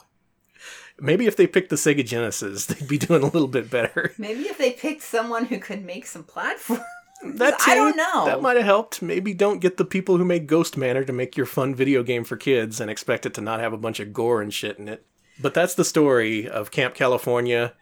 Maybe 0.99 1.27
if 1.27 1.35
they 1.35 1.45
picked 1.45 1.69
the 1.69 1.75
Sega 1.75 2.03
Genesis, 2.03 2.65
they'd 2.65 2.87
be 2.87 2.97
doing 2.97 3.21
a 3.21 3.27
little 3.27 3.47
bit 3.47 3.69
better. 3.69 4.11
Maybe 4.17 4.45
if 4.45 4.57
they 4.57 4.71
picked 4.71 5.03
someone 5.03 5.45
who 5.45 5.59
could 5.59 5.85
make 5.85 6.07
some 6.07 6.23
platforms. 6.23 6.81
That 7.23 7.55
I 7.61 7.73
too, 7.73 7.75
don't 7.75 7.95
know. 7.95 8.25
That 8.25 8.41
might 8.41 8.57
have 8.57 8.65
helped. 8.65 9.01
Maybe 9.01 9.33
don't 9.33 9.59
get 9.59 9.77
the 9.77 9.85
people 9.85 10.17
who 10.17 10.25
made 10.25 10.47
Ghost 10.47 10.77
Manor 10.77 11.05
to 11.05 11.13
make 11.13 11.37
your 11.37 11.45
fun 11.47 11.73
video 11.73 12.03
game 12.03 12.23
for 12.23 12.35
kids 12.35 12.79
and 12.79 12.91
expect 12.91 13.25
it 13.25 13.33
to 13.35 13.41
not 13.41 13.61
have 13.61 13.73
a 13.73 13.77
bunch 13.77 13.99
of 13.99 14.13
gore 14.13 14.41
and 14.41 14.53
shit 14.53 14.77
in 14.77 14.87
it. 14.87 15.05
But 15.39 15.53
that's 15.53 15.75
the 15.75 15.85
story 15.85 16.47
of 16.47 16.71
Camp 16.71 16.95
California. 16.95 17.73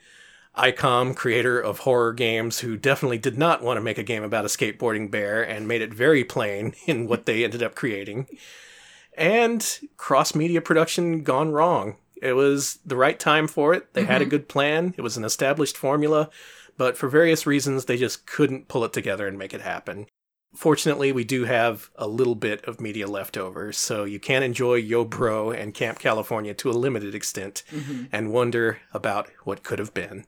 ICOM, 0.58 1.16
creator 1.16 1.60
of 1.60 1.80
horror 1.80 2.14
games, 2.14 2.60
who 2.60 2.78
definitely 2.78 3.18
did 3.18 3.38
not 3.38 3.64
want 3.64 3.78
to 3.78 3.82
make 3.82 3.97
a 3.97 4.04
game 4.04 4.24
about 4.24 4.45
a 4.45 4.49
skateboarding 4.49 5.10
bear 5.10 5.41
and 5.41 5.68
made 5.68 5.82
it 5.82 5.93
very 5.93 6.24
plain 6.24 6.76
in 6.88 7.08
what 7.08 7.26
they 7.26 7.43
ended 7.43 7.64
up 7.64 7.76
creating. 7.76 8.28
And 9.18 9.80
cross 9.97 10.36
media 10.36 10.62
production 10.62 11.24
gone 11.24 11.51
wrong. 11.51 11.97
It 12.22 12.34
was 12.34 12.80
the 12.86 12.95
right 12.95 13.20
time 13.20 13.47
for 13.47 13.74
it. 13.74 13.93
They 13.93 14.06
had 14.06 14.22
a 14.22 14.26
mm-hmm. 14.26 14.30
good 14.30 14.49
plan. 14.49 14.93
It 14.97 15.01
was 15.01 15.18
an 15.18 15.26
established 15.26 15.76
formula, 15.76 16.30
but 16.78 16.97
for 16.97 17.10
various 17.10 17.45
reasons, 17.45 17.86
they 17.86 17.97
just 17.97 18.26
couldn't 18.26 18.68
pull 18.68 18.86
it 18.86 18.93
together 18.93 19.28
and 19.28 19.38
make 19.38 19.54
it 19.54 19.62
happen. 19.62 20.08
Fortunately, 20.56 21.12
we 21.12 21.24
do 21.24 21.45
have 21.45 21.89
a 21.95 22.08
little 22.08 22.36
bit 22.36 22.64
of 22.66 22.80
media 22.80 23.08
left 23.08 23.38
over, 23.38 23.72
so 23.72 24.04
you 24.04 24.20
can 24.20 24.43
enjoy 24.43 24.76
Yo 24.76 25.04
Bro 25.04 25.51
and 25.51 25.74
Camp 25.74 25.97
California 25.97 26.54
to 26.54 26.70
a 26.70 26.74
limited 26.74 27.16
extent 27.16 27.64
and 28.12 28.32
wonder 28.32 28.80
about 28.93 29.30
what 29.43 29.64
could 29.64 29.80
have 29.80 29.93
been. 29.93 30.26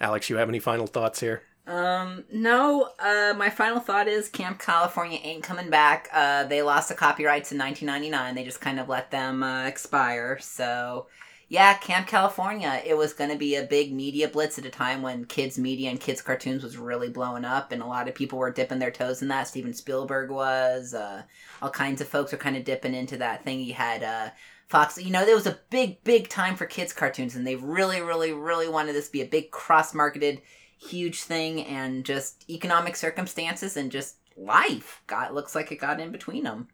Alex, 0.00 0.28
you 0.28 0.36
have 0.36 0.48
any 0.48 0.58
final 0.58 0.86
thoughts 0.86 1.20
here? 1.20 1.42
Um, 1.66 2.24
no, 2.32 2.90
uh, 3.00 3.34
my 3.36 3.50
final 3.50 3.80
thought 3.80 4.06
is 4.06 4.28
Camp 4.28 4.60
California 4.60 5.18
ain't 5.22 5.42
coming 5.42 5.68
back. 5.68 6.08
Uh, 6.12 6.44
they 6.44 6.62
lost 6.62 6.88
the 6.88 6.94
copyrights 6.94 7.50
in 7.50 7.58
1999. 7.58 8.34
They 8.34 8.44
just 8.44 8.60
kind 8.60 8.78
of 8.78 8.88
let 8.88 9.10
them 9.10 9.42
uh, 9.42 9.66
expire. 9.66 10.38
So, 10.40 11.06
yeah, 11.48 11.74
Camp 11.74 12.08
California, 12.08 12.82
it 12.84 12.96
was 12.96 13.12
going 13.12 13.30
to 13.30 13.36
be 13.36 13.54
a 13.54 13.62
big 13.62 13.92
media 13.92 14.26
blitz 14.26 14.58
at 14.58 14.66
a 14.66 14.70
time 14.70 15.00
when 15.02 15.26
kids' 15.26 15.58
media 15.58 15.90
and 15.90 16.00
kids' 16.00 16.20
cartoons 16.20 16.64
was 16.64 16.76
really 16.76 17.08
blowing 17.08 17.44
up, 17.44 17.70
and 17.70 17.82
a 17.82 17.86
lot 17.86 18.08
of 18.08 18.16
people 18.16 18.38
were 18.38 18.50
dipping 18.50 18.80
their 18.80 18.90
toes 18.90 19.22
in 19.22 19.28
that. 19.28 19.46
Steven 19.46 19.72
Spielberg 19.72 20.30
was. 20.30 20.92
Uh, 20.92 21.22
all 21.62 21.70
kinds 21.70 22.00
of 22.00 22.08
folks 22.08 22.32
were 22.32 22.38
kind 22.38 22.56
of 22.56 22.64
dipping 22.64 22.94
into 22.94 23.16
that 23.18 23.44
thing. 23.44 23.60
You 23.60 23.74
had, 23.74 24.02
uh, 24.02 24.30
Fox, 24.66 24.98
you 25.00 25.10
know, 25.10 25.24
there 25.24 25.36
was 25.36 25.46
a 25.46 25.60
big, 25.70 26.02
big 26.02 26.28
time 26.28 26.56
for 26.56 26.66
kids' 26.66 26.92
cartoons, 26.92 27.36
and 27.36 27.46
they 27.46 27.54
really, 27.54 28.00
really, 28.00 28.32
really 28.32 28.68
wanted 28.68 28.94
this 28.94 29.06
to 29.06 29.12
be 29.12 29.22
a 29.22 29.26
big 29.26 29.52
cross 29.52 29.94
marketed 29.94 30.42
huge 30.78 31.22
thing 31.22 31.64
and 31.64 32.04
just 32.04 32.48
economic 32.50 32.96
circumstances 32.96 33.76
and 33.76 33.90
just 33.90 34.16
life 34.36 35.00
got 35.06 35.32
looks 35.32 35.54
like 35.54 35.72
it 35.72 35.76
got 35.76 36.00
in 36.00 36.12
between 36.12 36.44
them 36.44 36.68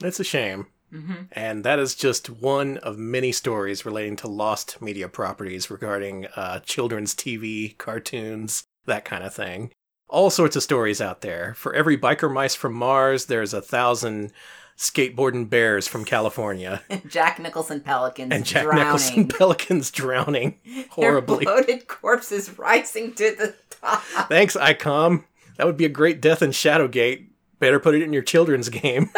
It's 0.00 0.20
a 0.20 0.24
shame. 0.24 0.66
Mm-hmm. 0.92 1.22
And 1.32 1.64
that 1.64 1.78
is 1.78 1.94
just 1.94 2.28
one 2.28 2.78
of 2.78 2.98
many 2.98 3.32
stories 3.32 3.84
relating 3.84 4.16
to 4.16 4.28
lost 4.28 4.80
media 4.80 5.08
properties 5.08 5.70
regarding 5.70 6.26
uh, 6.36 6.60
children's 6.60 7.14
TV, 7.14 7.76
cartoons, 7.78 8.64
that 8.86 9.04
kind 9.04 9.24
of 9.24 9.34
thing. 9.34 9.70
All 10.08 10.30
sorts 10.30 10.56
of 10.56 10.62
stories 10.62 11.00
out 11.00 11.20
there. 11.20 11.54
For 11.54 11.74
every 11.74 11.98
biker 11.98 12.32
mice 12.32 12.54
from 12.54 12.72
Mars, 12.72 13.26
there's 13.26 13.52
a 13.52 13.60
thousand 13.60 14.32
skateboarding 14.78 15.50
bears 15.50 15.88
from 15.88 16.04
California. 16.04 16.82
jack 17.08 17.38
nicholson 17.40 17.80
pelicans 17.80 18.32
And 18.32 18.46
Jack 18.46 18.62
drowning 18.62 18.84
Nicholson 18.84 19.28
pelicans 19.38 19.90
drowning 19.90 20.58
horribly. 20.90 21.44
their 21.44 21.56
bloated 21.56 21.88
corpses 21.88 22.56
rising 22.58 23.12
to 23.14 23.34
the 23.36 23.54
top 23.70 24.02
Thanks, 24.28 24.56
ICOM. 24.56 25.24
That 25.56 25.66
would 25.66 25.76
be 25.76 25.84
a 25.84 25.90
great 25.90 26.20
death 26.22 26.42
in 26.42 26.50
Shadowgate. 26.50 27.26
Better 27.58 27.80
put 27.80 27.96
it 27.96 28.02
in 28.02 28.12
your 28.12 28.22
children's 28.22 28.68
game. 28.68 29.10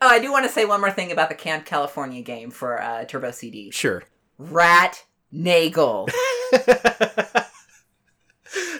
Oh 0.00 0.08
i 0.08 0.18
do 0.18 0.30
want 0.32 0.44
to 0.44 0.50
say 0.50 0.64
one 0.64 0.80
more 0.80 0.90
thing 0.90 1.12
about 1.12 1.28
the 1.28 1.34
camp 1.34 1.64
california 1.64 2.22
game 2.22 2.50
for 2.50 2.80
uh, 2.80 3.04
turbo 3.04 3.30
cd 3.30 3.70
sure. 3.70 4.02
rat 4.38 5.04
nagel 5.32 6.08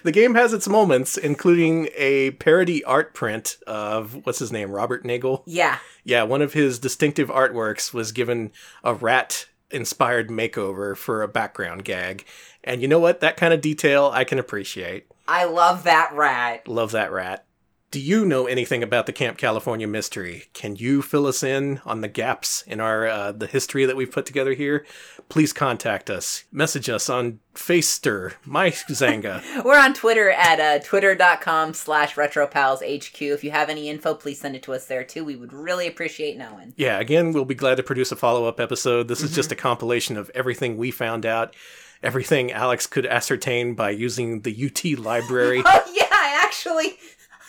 The 0.03 0.13
game 0.13 0.35
has 0.35 0.53
its 0.53 0.67
moments, 0.67 1.17
including 1.17 1.89
a 1.97 2.33
parody 2.33 2.83
art 2.85 3.15
print 3.15 3.59
of 3.67 4.25
what's 4.25 4.39
his 4.39 4.51
name, 4.51 4.71
Robert 4.71 5.05
Nagel. 5.05 5.43
yeah 5.47 5.79
Yeah, 6.05 6.23
one 6.23 6.43
of 6.43 6.55
his 6.55 6.79
distinctive 6.79 7.29
artworks 7.29 7.93
was 7.93 8.11
given 8.13 8.51
a 8.83 8.95
rat 8.95 9.47
inspired 9.71 10.29
makeover 10.29 10.97
for 10.97 11.23
a 11.23 11.29
background 11.29 11.85
gag. 11.85 12.25
And 12.65 12.83
you 12.83 12.89
know 12.89 12.99
what? 12.99 13.21
That 13.21 13.37
kind 13.37 13.53
of 13.53 13.61
detail 13.61 14.11
I 14.13 14.25
can 14.25 14.39
appreciate. 14.39 15.07
i 15.29 15.45
love 15.45 15.85
that 15.85 16.13
rat 16.15 16.67
Love 16.67 16.93
that 16.93 17.13
rat. 17.13 17.45
Do 17.93 17.99
you 17.99 18.25
know 18.25 18.47
anything 18.47 18.85
about 18.85 19.07
the 19.07 19.13
Camp 19.13 19.37
California 19.37 19.89
mystery? 19.89 20.45
Can 20.53 20.77
you 20.77 21.03
fill 21.03 21.27
us 21.27 21.43
in 21.43 21.81
on 21.85 22.03
the 22.03 22.09
gaps 22.09 22.63
in 22.63 22.79
our 22.79 23.09
uh, 23.09 23.33
the 23.33 23.49
history 23.49 23.85
that 23.85 23.97
we've 23.97 24.13
put 24.13 24.27
together 24.27 24.53
here? 24.55 24.87
Please 25.29 25.53
contact 25.53 26.09
us. 26.09 26.45
Message 26.53 26.89
us 26.89 27.11
on 27.11 27.41
Facer, 27.53 28.35
my 28.45 28.71
Zanga. 28.71 29.43
We're 29.65 29.77
on 29.77 29.93
Twitter 29.93 30.31
at 30.31 30.61
uh, 30.61 30.79
twitter.com 30.85 31.75
slash 31.75 32.15
retropalshq. 32.15 33.33
If 33.35 33.43
you 33.43 33.51
have 33.51 33.69
any 33.69 33.89
info, 33.89 34.15
please 34.15 34.41
send 34.41 34.55
it 34.55 34.63
to 34.63 34.73
us 34.73 34.87
there 34.87 35.03
too. 35.03 35.25
We 35.25 35.35
would 35.35 35.53
really 35.53 35.89
appreciate 35.89 36.37
knowing. 36.39 36.75
yeah, 36.77 37.01
again, 37.01 37.33
we'll 37.33 37.45
be 37.45 37.57
glad 37.57 37.75
to 37.79 37.83
produce 37.83 38.13
a 38.13 38.17
follow 38.17 38.45
up 38.45 38.61
episode. 38.61 39.09
This 39.09 39.21
is 39.21 39.35
just 39.35 39.51
a 39.51 39.57
compilation 39.57 40.17
of 40.17 40.31
everything 40.33 40.77
we 40.77 40.93
found 40.93 41.27
out, 41.27 41.57
everything 42.05 42.53
Alex 42.53 42.87
could 42.87 43.05
ascertain 43.05 43.75
by 43.75 43.91
using 43.91 44.43
the 44.43 44.67
UT 44.67 44.97
library. 44.97 45.65
Oh 45.67 45.93
yeah, 45.93 46.07
I 46.13 46.41
actually 46.45 46.97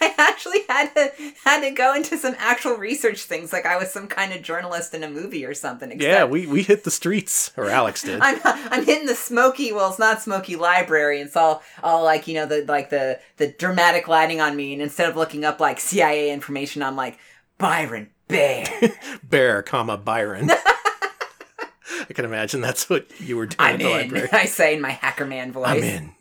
I 0.02 0.14
actually 0.18 0.62
had 0.68 0.94
to 0.96 1.12
had 1.44 1.62
to 1.62 1.72
go 1.72 1.94
into 1.94 2.18
some 2.18 2.36
actual 2.38 2.76
research 2.76 3.24
things 3.24 3.54
like 3.54 3.66
I 3.66 3.78
was 3.78 3.92
some 3.92 4.08
kind 4.08 4.34
of 4.34 4.42
journalist 4.42 4.94
in 4.94 5.04
a 5.04 5.10
movie 5.10 5.46
or 5.46 5.54
something. 5.54 6.00
Yeah, 6.00 6.26
we, 6.26 6.48
we 6.48 6.64
hit 6.64 6.84
the 6.84 6.92
streets, 6.92 7.52
or 7.56 7.70
Alex 7.70 8.02
did. 8.02 8.20
I'm 8.22 8.40
I'm 8.44 8.84
hitting 8.86 9.08
the 9.08 9.16
smoky 9.16 9.72
well 9.72 9.90
it's 9.90 10.00
not 10.00 10.22
smoky 10.22 10.56
library 10.56 11.20
and 11.20 11.28
it's 11.28 11.38
all 11.38 11.62
all 11.84 12.04
like 12.04 12.28
you 12.28 12.34
know 12.34 12.46
the 12.46 12.66
like 12.68 12.90
the 12.90 13.20
the 13.38 13.48
dramatic 13.48 14.08
lighting 14.08 14.42
on 14.42 14.56
me 14.56 14.74
and 14.74 14.82
instead 14.82 15.10
of 15.10 15.16
looking 15.16 15.46
up 15.46 15.60
like 15.60 15.80
CIA 15.80 16.32
information 16.32 16.82
I'm 16.84 16.96
like 16.96 17.20
Byron 17.58 18.10
Bear. 18.28 18.66
Bear, 19.24 19.62
comma, 19.62 19.98
Byron. 19.98 20.50
I 22.10 22.14
can 22.14 22.26
imagine 22.26 22.62
that's 22.62 22.90
what 22.90 23.08
you 23.20 23.38
were 23.38 23.46
doing 23.46 23.58
I'm 23.60 23.76
in 23.76 23.80
the 23.82 23.86
in. 23.86 23.92
library. 23.98 24.30
I 24.34 24.46
say 24.46 24.74
in 24.76 24.82
my 24.82 24.92
hacker 24.92 25.26
man 25.26 25.52
voice. 25.52 25.68
I'm 25.68 25.84
in. 25.84 26.16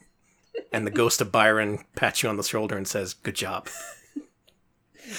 And 0.73 0.87
the 0.87 0.91
ghost 0.91 1.21
of 1.21 1.33
Byron 1.33 1.85
pats 1.97 2.23
you 2.23 2.29
on 2.29 2.37
the 2.37 2.43
shoulder 2.43 2.77
and 2.77 2.87
says, 2.87 3.15
Good 3.15 3.35
job. 3.35 3.69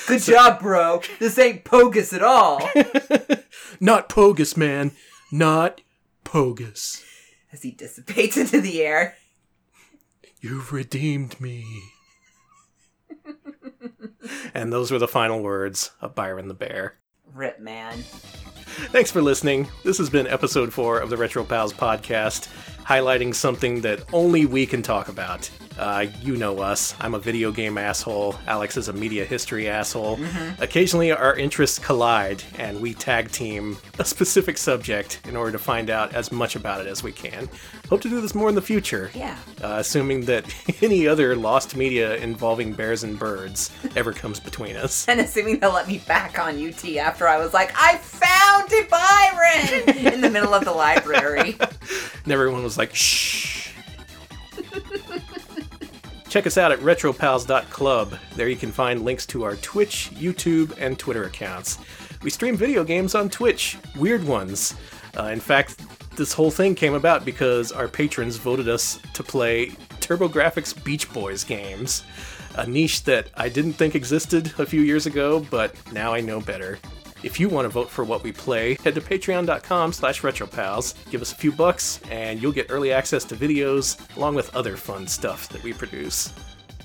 Good 0.08 0.22
job, 0.22 0.62
bro. 0.62 1.02
This 1.20 1.38
ain't 1.38 1.66
Pogus 1.66 2.14
at 2.14 2.24
all. 2.24 2.60
Not 3.80 4.08
Pogus, 4.10 4.56
man. 4.56 4.92
Not 5.32 5.82
Pogus. 6.24 7.04
As 7.52 7.64
he 7.64 7.72
dissipates 7.72 8.38
into 8.38 8.62
the 8.62 8.82
air. 8.82 9.18
You've 10.40 10.72
redeemed 10.72 11.40
me. 11.42 11.66
and 14.54 14.72
those 14.72 14.92
were 14.92 15.00
the 15.00 15.08
final 15.08 15.42
words 15.42 15.92
of 16.00 16.16
Byron 16.16 16.48
the 16.48 16.54
Bear. 16.54 16.98
Rip 17.34 17.60
man. 17.60 18.04
Thanks 18.92 19.12
for 19.12 19.22
listening. 19.22 19.68
This 19.84 19.98
has 19.98 20.10
been 20.10 20.28
episode 20.28 20.72
four 20.74 21.00
of 21.00 21.10
the 21.10 21.18
Retro 21.18 21.44
Pals 21.44 21.74
podcast, 21.74 22.48
highlighting 22.92 23.34
something 23.34 23.80
that 23.80 24.04
only 24.12 24.46
we 24.46 24.66
can 24.66 24.82
talk 24.82 25.08
about. 25.08 25.50
Uh, 25.80 26.06
you 26.22 26.36
know 26.36 26.60
us. 26.60 26.94
I'm 27.00 27.14
a 27.14 27.20
video 27.20 27.50
game 27.50 27.78
asshole. 27.78 28.36
Alex 28.48 28.76
is 28.76 28.90
a 28.90 28.94
media 28.94 29.24
history 29.24 29.70
asshole. 29.70 30.20
Occasionally, 30.60 31.14
our 31.14 31.36
interests 31.38 31.80
collide, 31.80 32.44
and 32.58 32.82
we 32.82 32.94
tag 32.94 33.32
team 33.32 33.78
a 33.98 34.04
specific 34.04 34.58
subject 34.58 35.22
in 35.28 35.38
order 35.38 35.54
to 35.54 35.58
find 35.58 35.90
out 35.90 36.14
as 36.14 36.34
much 36.34 36.58
about 36.58 36.82
it 36.82 36.88
as 36.88 37.02
we 37.02 37.14
can. 37.14 37.48
Hope 37.90 38.02
to 38.02 38.10
do 38.10 38.20
this 38.20 38.36
more 38.36 38.50
in 38.50 38.56
the 38.56 38.62
future. 38.62 39.10
Yeah. 39.14 39.38
Uh, 39.64 39.78
assuming 39.80 40.26
that 40.26 40.54
any 40.82 41.08
other 41.08 41.36
lost 41.36 41.76
media 41.76 42.16
involving 42.18 42.74
bears 42.74 43.04
and 43.04 43.18
birds 43.18 43.72
ever 43.96 44.12
comes 44.12 44.40
between 44.40 44.76
us. 44.76 45.08
And 45.12 45.20
assuming 45.20 45.60
they'll 45.60 45.74
let 45.74 45.90
me 45.90 45.98
back 46.08 46.40
on 46.40 46.56
UT 46.56 46.86
after 46.96 47.28
I 47.28 47.38
was 47.38 47.54
like, 47.54 47.74
I 47.76 47.98
found 47.98 48.72
it, 48.72 48.90
Byron! 48.90 50.14
in 50.14 50.22
the 50.22 50.30
middle 50.30 50.54
of 50.54 50.64
the 50.64 50.72
library. 50.72 51.58
And 52.24 52.32
everyone 52.32 52.64
was 52.64 52.78
like, 52.78 52.81
shh. 52.94 53.74
Check 56.30 56.48
us 56.48 56.58
out 56.58 56.72
at 56.72 56.80
retropals.club. 56.80 58.18
There 58.36 58.48
you 58.48 58.56
can 58.56 58.72
find 58.72 59.04
links 59.04 59.26
to 59.28 59.44
our 59.44 59.58
Twitch, 59.58 60.12
YouTube, 60.14 60.74
and 60.80 60.98
Twitter 60.98 61.26
accounts. 61.26 61.78
We 62.24 62.30
stream 62.30 62.56
video 62.56 62.86
games 62.86 63.16
on 63.16 63.30
Twitch, 63.30 63.78
weird 63.98 64.24
ones. 64.24 64.74
Uh, 65.18 65.26
in 65.26 65.42
fact, 65.42 65.82
this 66.16 66.32
whole 66.32 66.50
thing 66.50 66.74
came 66.74 66.94
about 66.94 67.26
because 67.26 67.74
our 67.74 67.88
patrons 67.88 68.38
voted 68.38 68.70
us 68.70 69.00
to 69.14 69.24
play 69.24 69.72
TurboGrafx 70.00 70.84
Beach 70.84 71.12
Boys 71.12 71.44
games, 71.44 72.04
a 72.56 72.66
niche 72.66 73.04
that 73.04 73.28
I 73.36 73.50
didn't 73.50 73.74
think 73.74 73.96
existed 73.96 74.54
a 74.58 74.66
few 74.66 74.82
years 74.82 75.06
ago, 75.06 75.46
but 75.50 75.76
now 75.92 76.14
I 76.14 76.22
know 76.22 76.40
better. 76.40 76.80
If 77.24 77.40
you 77.40 77.50
want 77.50 77.66
to 77.66 77.70
vote 77.70 77.90
for 77.90 78.04
what 78.04 78.24
we 78.24 78.32
play, 78.32 78.78
head 78.84 78.96
to 78.96 79.02
patreon.com 79.02 79.94
slash 79.94 80.22
retropals, 80.22 80.96
give 81.12 81.22
us 81.22 81.32
a 81.32 81.36
few 81.36 81.52
bucks, 81.52 82.00
and 82.10 82.42
you'll 82.42 82.52
get 82.52 82.68
early 82.70 82.92
access 82.92 83.24
to 83.26 83.36
videos, 83.36 83.98
along 84.18 84.34
with 84.36 84.54
other 84.56 84.76
fun 84.76 85.06
stuff 85.06 85.48
that 85.50 85.62
we 85.62 85.72
produce. 85.72 86.34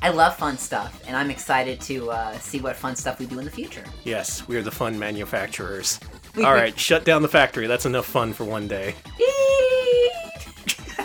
I 0.02 0.10
love 0.10 0.36
fun 0.36 0.58
stuff, 0.58 1.02
and 1.06 1.16
I'm 1.16 1.30
excited 1.30 1.80
to 1.82 2.10
uh, 2.10 2.38
see 2.38 2.60
what 2.60 2.76
fun 2.76 2.96
stuff 2.96 3.18
we 3.18 3.24
do 3.24 3.38
in 3.38 3.46
the 3.46 3.50
future. 3.50 3.82
Yes, 4.04 4.46
we 4.46 4.56
are 4.56 4.62
the 4.62 4.70
fun 4.70 4.98
manufacturers. 4.98 5.98
Alright, 6.36 6.78
shut 6.78 7.06
down 7.06 7.22
the 7.22 7.28
factory. 7.28 7.66
That's 7.66 7.86
enough 7.86 8.04
fun 8.04 8.34
for 8.34 8.44
one 8.44 8.68
day. 8.68 8.94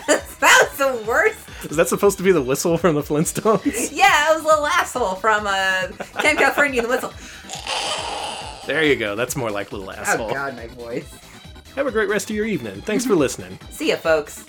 that 0.06 0.28
was 0.40 0.76
the 0.76 1.04
worst. 1.08 1.38
Is 1.70 1.76
that 1.78 1.88
supposed 1.88 2.18
to 2.18 2.24
be 2.24 2.32
the 2.32 2.42
whistle 2.42 2.76
from 2.76 2.96
the 2.96 3.02
Flintstones? 3.02 3.92
Yeah, 3.96 4.30
it 4.30 4.34
was 4.34 4.44
a 4.44 4.46
little 4.46 4.66
asshole 4.66 5.14
from 5.14 5.46
uh, 5.46 5.88
Camp 6.20 6.38
California, 6.38 6.82
the 6.82 6.88
whistle. 6.88 7.14
There 8.66 8.84
you 8.84 8.96
go. 8.96 9.16
That's 9.16 9.36
more 9.36 9.50
like 9.50 9.72
little 9.72 9.88
oh, 9.88 9.92
asshole. 9.92 10.30
Oh, 10.30 10.32
God, 10.32 10.56
my 10.56 10.66
voice. 10.68 11.12
Have 11.74 11.86
a 11.86 11.90
great 11.90 12.08
rest 12.08 12.30
of 12.30 12.36
your 12.36 12.46
evening. 12.46 12.80
Thanks 12.82 13.04
for 13.06 13.14
listening. 13.14 13.58
See 13.70 13.88
ya, 13.88 13.96
folks. 13.96 14.44